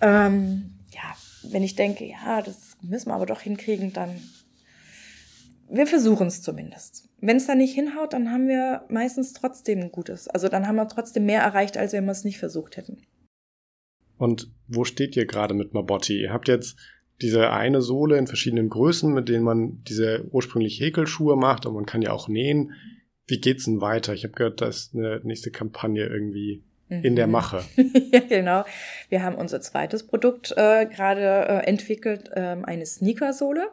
Ähm, 0.02 0.72
ja, 0.89 1.15
wenn 1.52 1.63
ich 1.63 1.76
denke, 1.76 2.06
ja, 2.06 2.41
das 2.41 2.76
müssen 2.82 3.10
wir 3.10 3.13
aber 3.13 3.28
doch 3.28 3.41
hinkriegen, 3.41 3.94
dann 3.94 4.20
wir 5.70 5.88
versuchen 5.88 6.28
es 6.28 6.41
zumindest. 6.41 7.10
Wenn 7.22 7.38
es 7.38 7.48
dann 7.48 7.58
nicht 7.58 7.74
hinhaut, 7.74 8.13
dann 8.13 8.32
haben 8.32 8.48
wir 8.48 8.86
meistens 8.88 9.34
trotzdem 9.34 9.80
ein 9.82 9.91
gutes. 9.91 10.28
Also 10.28 10.48
dann 10.48 10.68
haben 10.68 10.76
wir 10.76 10.88
trotzdem 10.88 11.26
mehr 11.26 11.41
erreicht, 11.41 11.78
als 11.78 11.94
wenn 11.94 12.06
wir 12.06 12.12
es 12.12 12.24
nicht 12.24 12.38
versucht 12.38 12.78
hätten. 12.78 13.02
Und 14.17 14.49
wo 14.67 14.84
steht 14.84 15.15
ihr 15.15 15.25
gerade 15.25 15.54
mit 15.54 15.73
Mabotti? 15.73 16.21
Ihr 16.21 16.34
habt 16.34 16.47
jetzt 16.47 16.78
diese 17.21 17.51
eine 17.51 17.82
Sohle 17.82 18.17
in 18.17 18.28
verschiedenen 18.28 18.69
Größen, 18.69 19.13
mit 19.13 19.30
denen 19.30 19.43
man 19.43 19.84
diese 19.84 20.25
ursprünglich 20.32 20.80
Häkelschuhe 20.80 21.36
macht, 21.36 21.65
und 21.65 21.73
man 21.73 21.86
kann 21.86 22.01
ja 22.01 22.12
auch 22.12 22.28
nähen. 22.28 22.73
Wie 23.28 23.39
geht's 23.39 23.65
denn 23.65 23.82
weiter? 23.82 24.13
Ich 24.13 24.23
habe 24.23 24.34
gehört, 24.34 24.62
da 24.62 24.67
ist 24.67 24.93
eine 24.93 25.21
nächste 25.23 25.51
Kampagne 25.51 26.06
irgendwie 26.06 26.63
in 26.89 27.15
der 27.15 27.28
mhm. 27.28 27.34
Mache. 27.34 27.63
ja, 28.12 28.19
genau. 28.19 28.63
Wir 29.10 29.23
haben 29.23 29.36
unser 29.36 29.60
zweites 29.62 30.06
Produkt 30.06 30.51
äh, 30.56 30.86
gerade 30.86 31.47
äh, 31.47 31.67
entwickelt, 31.67 32.30
äh, 32.34 32.58
eine 32.62 32.86
Sneakersohle. 32.86 33.69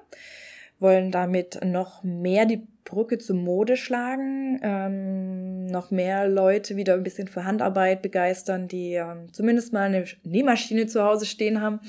Wollen 0.78 1.12
damit 1.12 1.60
noch 1.64 2.02
mehr 2.02 2.46
die 2.46 2.66
Brücke 2.84 3.18
zur 3.18 3.36
Mode 3.36 3.76
schlagen, 3.76 4.60
ähm, 4.62 5.66
noch 5.66 5.90
mehr 5.90 6.28
Leute 6.28 6.76
wieder 6.76 6.94
ein 6.94 7.02
bisschen 7.02 7.28
für 7.28 7.44
Handarbeit 7.44 8.02
begeistern, 8.02 8.68
die 8.68 8.94
ähm, 8.94 9.32
zumindest 9.32 9.72
mal 9.72 9.82
eine 9.82 10.04
Nähmaschine 10.24 10.86
zu 10.86 11.02
Hause 11.02 11.26
stehen 11.26 11.60
haben. 11.60 11.80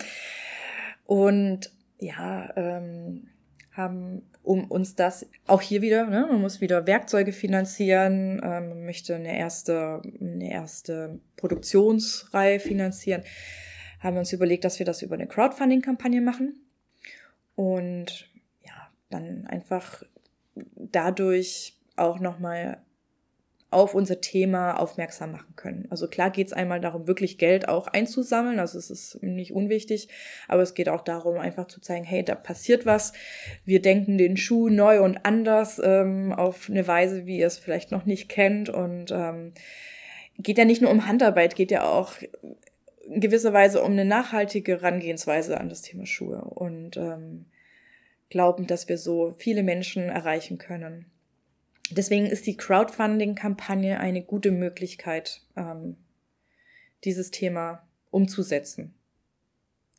Und 1.05 1.71
ja, 1.99 2.51
ähm, 2.55 3.27
haben 3.71 4.23
um 4.43 4.65
uns 4.65 4.95
das 4.95 5.25
auch 5.47 5.61
hier 5.61 5.81
wieder, 5.81 6.05
ne, 6.07 6.27
man 6.29 6.41
muss 6.41 6.61
wieder 6.61 6.85
Werkzeuge 6.85 7.31
finanzieren, 7.31 8.41
ähm, 8.43 8.69
man 8.69 8.85
möchte 8.85 9.15
eine 9.15 9.37
erste, 9.37 10.01
eine 10.19 10.51
erste 10.51 11.19
Produktionsreihe 11.37 12.59
finanzieren, 12.59 13.23
haben 13.99 14.15
wir 14.15 14.19
uns 14.19 14.33
überlegt, 14.33 14.65
dass 14.65 14.79
wir 14.79 14.85
das 14.85 15.01
über 15.01 15.15
eine 15.15 15.27
Crowdfunding-Kampagne 15.27 16.21
machen 16.21 16.55
und 17.55 18.29
ja, 18.61 18.91
dann 19.09 19.47
einfach 19.47 20.03
dadurch 20.55 21.77
auch 21.95 22.19
nochmal 22.19 22.83
auf 23.73 23.95
unser 23.95 24.21
Thema 24.21 24.79
aufmerksam 24.79 25.31
machen 25.31 25.55
können. 25.55 25.87
Also 25.89 26.07
klar 26.07 26.29
geht 26.29 26.47
es 26.47 26.53
einmal 26.53 26.79
darum, 26.79 27.07
wirklich 27.07 27.37
Geld 27.37 27.67
auch 27.67 27.87
einzusammeln, 27.87 28.59
also 28.59 28.77
es 28.77 28.89
ist 28.89 29.21
nicht 29.21 29.51
unwichtig, 29.51 30.07
aber 30.47 30.61
es 30.61 30.73
geht 30.73 30.89
auch 30.89 31.01
darum, 31.01 31.37
einfach 31.37 31.67
zu 31.67 31.81
zeigen, 31.81 32.05
hey, 32.05 32.23
da 32.23 32.35
passiert 32.35 32.85
was, 32.85 33.13
wir 33.65 33.81
denken 33.81 34.17
den 34.17 34.37
Schuh 34.37 34.69
neu 34.69 35.01
und 35.01 35.25
anders 35.25 35.81
ähm, 35.83 36.31
auf 36.31 36.69
eine 36.69 36.87
Weise, 36.87 37.25
wie 37.25 37.39
ihr 37.39 37.47
es 37.47 37.57
vielleicht 37.57 37.91
noch 37.91 38.05
nicht 38.05 38.29
kennt. 38.29 38.69
Und 38.69 39.11
ähm, 39.11 39.53
geht 40.37 40.57
ja 40.57 40.65
nicht 40.65 40.81
nur 40.81 40.91
um 40.91 41.07
Handarbeit, 41.07 41.55
geht 41.55 41.71
ja 41.71 41.83
auch 41.83 42.13
in 43.07 43.19
gewisser 43.19 43.53
Weise 43.53 43.81
um 43.81 43.91
eine 43.91 44.05
nachhaltige 44.05 44.73
Herangehensweise 44.73 45.59
an 45.59 45.69
das 45.69 45.81
Thema 45.81 46.05
Schuhe. 46.05 46.41
Und 46.41 46.97
ähm, 46.97 47.45
glauben, 48.33 48.65
dass 48.67 48.89
wir 48.89 48.97
so 48.97 49.35
viele 49.37 49.61
Menschen 49.63 50.09
erreichen 50.09 50.57
können. 50.57 51.05
Deswegen 51.91 52.25
ist 52.25 52.47
die 52.47 52.57
Crowdfunding-Kampagne 52.57 53.99
eine 53.99 54.23
gute 54.23 54.51
Möglichkeit, 54.51 55.41
ähm, 55.55 55.97
dieses 57.03 57.29
Thema 57.29 57.87
umzusetzen. 58.09 58.95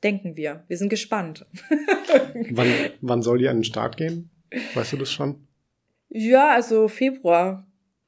Denken 0.03 0.37
wir. 0.37 0.65
Wir 0.67 0.77
sind 0.77 0.89
gespannt. 0.89 1.47
wann, 2.51 2.69
wann 3.01 3.23
soll 3.23 3.39
die 3.39 3.49
an 3.49 3.59
den 3.59 3.65
Start 3.65 3.97
gehen? 3.97 4.31
Weißt 4.75 4.93
du 4.93 4.97
das 4.97 5.13
schon? 5.13 5.47
Ja, 6.09 6.53
also 6.53 6.89
Februar. 6.89 7.67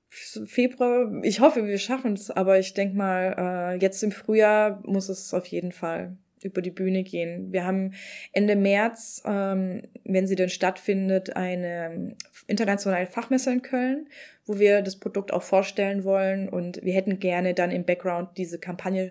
Februar, 0.08 1.22
ich 1.22 1.38
hoffe, 1.38 1.66
wir 1.66 1.78
schaffen 1.78 2.14
es, 2.14 2.30
aber 2.30 2.58
ich 2.58 2.74
denke 2.74 2.96
mal, 2.96 3.34
äh, 3.38 3.78
jetzt 3.80 4.02
im 4.02 4.10
Frühjahr 4.10 4.82
muss 4.84 5.08
es 5.08 5.32
auf 5.32 5.46
jeden 5.46 5.72
Fall 5.72 6.16
über 6.42 6.62
die 6.62 6.70
Bühne 6.70 7.02
gehen. 7.02 7.52
Wir 7.52 7.64
haben 7.64 7.94
Ende 8.32 8.56
März, 8.56 9.22
ähm, 9.24 9.82
wenn 10.04 10.26
sie 10.26 10.36
denn 10.36 10.48
stattfindet, 10.48 11.36
eine 11.36 12.16
internationale 12.46 13.06
Fachmesse 13.06 13.52
in 13.52 13.62
Köln, 13.62 14.08
wo 14.44 14.58
wir 14.58 14.82
das 14.82 14.96
Produkt 14.96 15.32
auch 15.32 15.42
vorstellen 15.42 16.04
wollen. 16.04 16.48
Und 16.48 16.82
wir 16.82 16.94
hätten 16.94 17.18
gerne 17.18 17.54
dann 17.54 17.70
im 17.70 17.84
Background 17.84 18.36
diese 18.36 18.58
Kampagne, 18.58 19.10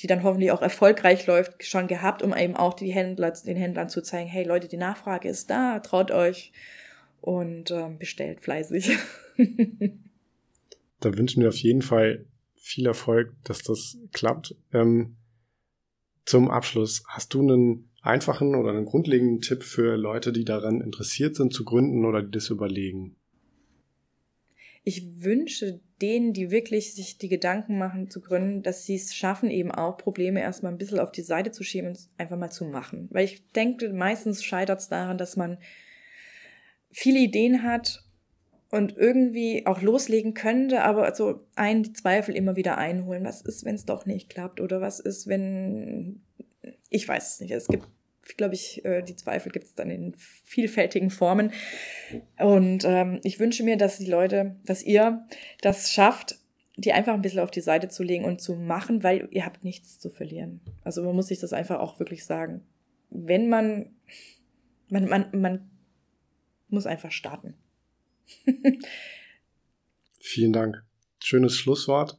die 0.00 0.06
dann 0.06 0.22
hoffentlich 0.22 0.50
auch 0.50 0.62
erfolgreich 0.62 1.26
läuft, 1.26 1.64
schon 1.64 1.86
gehabt, 1.86 2.22
um 2.22 2.36
eben 2.36 2.56
auch 2.56 2.74
die 2.74 2.92
Händler, 2.92 3.30
den 3.30 3.56
Händlern 3.56 3.88
zu 3.88 4.02
zeigen, 4.02 4.28
hey 4.28 4.44
Leute, 4.44 4.68
die 4.68 4.76
Nachfrage 4.76 5.28
ist 5.28 5.50
da, 5.50 5.78
traut 5.80 6.10
euch 6.10 6.52
und 7.20 7.70
ähm, 7.70 7.98
bestellt 7.98 8.40
fleißig. 8.40 8.90
da 11.00 11.16
wünschen 11.16 11.42
wir 11.42 11.48
auf 11.48 11.56
jeden 11.56 11.82
Fall 11.82 12.26
viel 12.56 12.86
Erfolg, 12.86 13.34
dass 13.44 13.62
das 13.62 13.98
klappt. 14.12 14.56
Ähm, 14.72 15.16
zum 16.24 16.50
Abschluss, 16.50 17.04
hast 17.06 17.34
du 17.34 17.40
einen 17.40 17.90
einfachen 18.02 18.54
oder 18.54 18.70
einen 18.70 18.84
grundlegenden 18.84 19.40
Tipp 19.40 19.62
für 19.62 19.96
Leute, 19.96 20.32
die 20.32 20.44
daran 20.44 20.80
interessiert 20.80 21.36
sind 21.36 21.52
zu 21.52 21.64
gründen 21.64 22.04
oder 22.04 22.22
die 22.22 22.30
das 22.30 22.50
überlegen? 22.50 23.16
Ich 24.86 25.22
wünsche 25.22 25.80
denen, 26.02 26.34
die 26.34 26.50
wirklich 26.50 26.94
sich 26.94 27.16
die 27.16 27.28
Gedanken 27.28 27.78
machen 27.78 28.10
zu 28.10 28.20
gründen, 28.20 28.62
dass 28.62 28.84
sie 28.84 28.96
es 28.96 29.14
schaffen, 29.14 29.50
eben 29.50 29.70
auch 29.70 29.96
Probleme 29.96 30.40
erstmal 30.40 30.72
ein 30.72 30.78
bisschen 30.78 30.98
auf 30.98 31.10
die 31.10 31.22
Seite 31.22 31.52
zu 31.52 31.64
schieben 31.64 31.88
und 31.88 31.98
einfach 32.18 32.36
mal 32.36 32.50
zu 32.50 32.66
machen. 32.66 33.08
Weil 33.10 33.24
ich 33.24 33.50
denke, 33.52 33.90
meistens 33.94 34.44
scheitert 34.44 34.80
es 34.80 34.88
daran, 34.88 35.16
dass 35.16 35.36
man 35.36 35.58
viele 36.90 37.20
Ideen 37.20 37.62
hat 37.62 38.03
und 38.74 38.96
irgendwie 38.96 39.66
auch 39.66 39.82
loslegen 39.82 40.34
könnte, 40.34 40.82
aber 40.82 41.14
so 41.14 41.46
einen 41.54 41.84
die 41.84 41.92
Zweifel 41.92 42.34
immer 42.34 42.56
wieder 42.56 42.76
einholen. 42.76 43.24
Was 43.24 43.40
ist, 43.40 43.64
wenn 43.64 43.76
es 43.76 43.86
doch 43.86 44.04
nicht 44.04 44.28
klappt? 44.28 44.60
Oder 44.60 44.80
was 44.80 44.98
ist, 45.00 45.28
wenn 45.28 46.22
ich 46.90 47.08
weiß 47.08 47.34
es 47.34 47.40
nicht. 47.40 47.50
Es 47.52 47.68
gibt, 47.68 47.86
glaube 48.36 48.54
ich, 48.54 48.84
äh, 48.84 49.02
die 49.02 49.16
Zweifel 49.16 49.52
gibt 49.52 49.66
es 49.66 49.74
dann 49.74 49.90
in 49.90 50.14
vielfältigen 50.16 51.10
Formen. 51.10 51.52
Und 52.38 52.84
ähm, 52.84 53.20
ich 53.22 53.38
wünsche 53.38 53.64
mir, 53.64 53.76
dass 53.76 53.98
die 53.98 54.10
Leute, 54.10 54.56
dass 54.64 54.82
ihr 54.82 55.24
das 55.60 55.92
schafft, 55.92 56.38
die 56.76 56.92
einfach 56.92 57.14
ein 57.14 57.22
bisschen 57.22 57.40
auf 57.40 57.50
die 57.50 57.60
Seite 57.60 57.88
zu 57.88 58.02
legen 58.02 58.24
und 58.24 58.40
zu 58.40 58.54
machen, 58.54 59.02
weil 59.02 59.28
ihr 59.30 59.46
habt 59.46 59.62
nichts 59.62 60.00
zu 60.00 60.10
verlieren. 60.10 60.60
Also 60.82 61.04
man 61.04 61.14
muss 61.14 61.28
sich 61.28 61.38
das 61.38 61.52
einfach 61.52 61.78
auch 61.78 62.00
wirklich 62.00 62.24
sagen. 62.24 62.62
Wenn 63.10 63.48
man, 63.48 63.90
man, 64.88 65.08
man, 65.08 65.28
man 65.32 65.70
muss 66.68 66.86
einfach 66.86 67.12
starten. 67.12 67.54
Vielen 70.20 70.52
Dank. 70.52 70.82
Schönes 71.22 71.56
Schlusswort. 71.56 72.18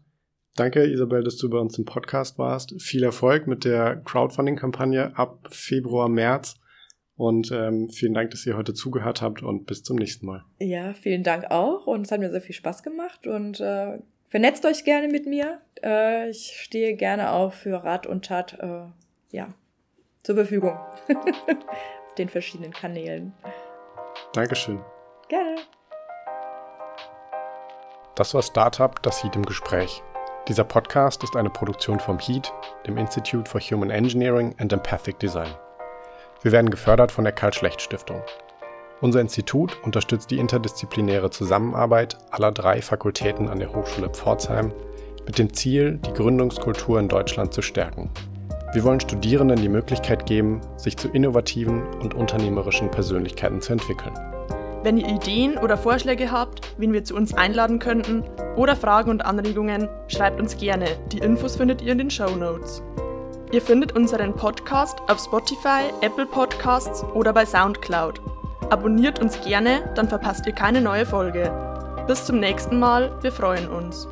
Danke, 0.56 0.86
Isabel, 0.86 1.24
dass 1.24 1.38
du 1.38 1.50
bei 1.50 1.58
uns 1.58 1.78
im 1.78 1.86
Podcast 1.86 2.38
warst. 2.38 2.82
Viel 2.82 3.04
Erfolg 3.04 3.46
mit 3.46 3.66
der 3.66 3.98
Crowdfunding-Kampagne 4.06 5.18
ab 5.18 5.48
Februar, 5.52 6.08
März. 6.08 6.56
Und 7.18 7.52
ähm, 7.52 7.90
vielen 7.90 8.14
Dank, 8.14 8.32
dass 8.32 8.46
ihr 8.46 8.58
heute 8.58 8.74
zugehört 8.74 9.22
habt 9.22 9.42
und 9.42 9.66
bis 9.66 9.84
zum 9.84 9.98
nächsten 9.98 10.26
Mal. 10.26 10.44
Ja, 10.60 10.94
vielen 10.94 11.24
Dank 11.24 11.46
auch. 11.50 11.88
Und 11.88 12.06
es 12.06 12.12
hat 12.12 12.20
mir 12.20 12.32
sehr 12.32 12.42
viel 12.42 12.56
Spaß 12.56 12.84
gemacht. 12.84 13.28
Und 13.28 13.60
äh, 13.60 14.00
vernetzt 14.30 14.66
euch 14.66 14.84
gerne 14.84 15.08
mit 15.08 15.26
mir. 15.26 15.62
Äh, 15.84 16.30
ich 16.30 16.58
stehe 16.58 16.96
gerne 16.96 17.32
auch 17.32 17.54
für 17.54 17.84
Rat 17.84 18.06
und 18.08 18.26
Tat 18.26 18.58
äh, 18.60 18.86
ja, 19.32 19.54
zur 20.24 20.36
Verfügung. 20.36 20.78
Auf 21.10 22.16
den 22.18 22.30
verschiedenen 22.30 22.72
Kanälen. 22.72 23.34
Dankeschön. 24.34 24.80
Gerne. 25.30 25.56
Das 28.16 28.34
war 28.34 28.42
Startup, 28.42 29.02
das 29.04 29.22
Heat 29.22 29.36
im 29.36 29.46
Gespräch. 29.46 30.02
Dieser 30.48 30.64
Podcast 30.64 31.22
ist 31.24 31.36
eine 31.36 31.50
Produktion 31.50 32.00
vom 32.00 32.18
HEAT, 32.18 32.50
dem 32.88 32.98
Institute 32.98 33.52
for 33.52 33.60
Human 33.60 33.90
Engineering 33.90 34.56
and 34.58 34.72
Empathic 34.72 35.20
Design. 35.20 35.54
Wir 36.42 36.54
werden 36.54 36.70
gefördert 36.70 37.12
von 37.12 37.26
der 37.26 37.34
Karl-Schlecht-Stiftung. 37.34 38.22
Unser 39.02 39.20
Institut 39.20 39.78
unterstützt 39.84 40.32
die 40.32 40.38
interdisziplinäre 40.38 41.30
Zusammenarbeit 41.30 42.18
aller 42.32 42.54
drei 42.54 42.82
Fakultäten 42.82 43.50
an 43.50 43.60
der 43.60 43.76
Hochschule 43.76 44.10
Pforzheim 44.10 44.72
mit 45.26 45.38
dem 45.38 45.54
Ziel, 45.54 46.00
die 46.06 46.14
Gründungskultur 46.14 46.98
in 47.02 47.10
Deutschland 47.10 47.54
zu 47.54 47.62
stärken. 47.62 48.10
Wir 48.72 48.86
wollen 48.86 49.02
Studierenden 49.02 49.60
die 49.60 49.68
Möglichkeit 49.68 50.26
geben, 50.26 50.62
sich 50.78 50.96
zu 50.96 51.10
innovativen 51.10 51.86
und 51.96 52.14
unternehmerischen 52.14 52.90
Persönlichkeiten 52.90 53.60
zu 53.60 53.74
entwickeln. 53.74 54.14
Wenn 54.86 55.00
ihr 55.00 55.08
Ideen 55.08 55.58
oder 55.58 55.78
Vorschläge 55.78 56.32
habt, 56.32 56.62
wen 56.78 56.94
wir 56.94 57.04
zu 57.04 57.16
uns 57.16 57.34
einladen 57.34 57.80
könnten, 57.80 58.24
oder 58.56 58.76
Fragen 58.76 59.10
und 59.10 59.26
Anregungen, 59.26 59.90
schreibt 60.08 60.40
uns 60.40 60.58
gerne. 60.58 60.86
Die 61.12 61.18
Infos 61.18 61.56
findet 61.56 61.82
ihr 61.82 61.94
in 61.94 61.98
den 61.98 62.12
Show 62.12 62.30
Notes. 62.36 62.84
Ihr 63.52 63.64
findet 63.64 63.94
unseren 63.94 64.36
Podcast 64.36 65.00
auf 65.08 65.20
Spotify, 65.20 65.90
Apple 66.02 66.28
Podcasts 66.28 67.04
oder 67.16 67.34
bei 67.34 67.48
SoundCloud. 67.48 68.22
Abonniert 68.70 69.20
uns 69.20 69.42
gerne, 69.42 69.92
dann 69.96 70.08
verpasst 70.08 70.46
ihr 70.46 70.54
keine 70.54 70.82
neue 70.82 71.08
Folge. 71.08 71.52
Bis 72.06 72.24
zum 72.24 72.40
nächsten 72.40 72.78
Mal, 72.78 73.12
wir 73.24 73.32
freuen 73.32 73.68
uns. 73.68 74.08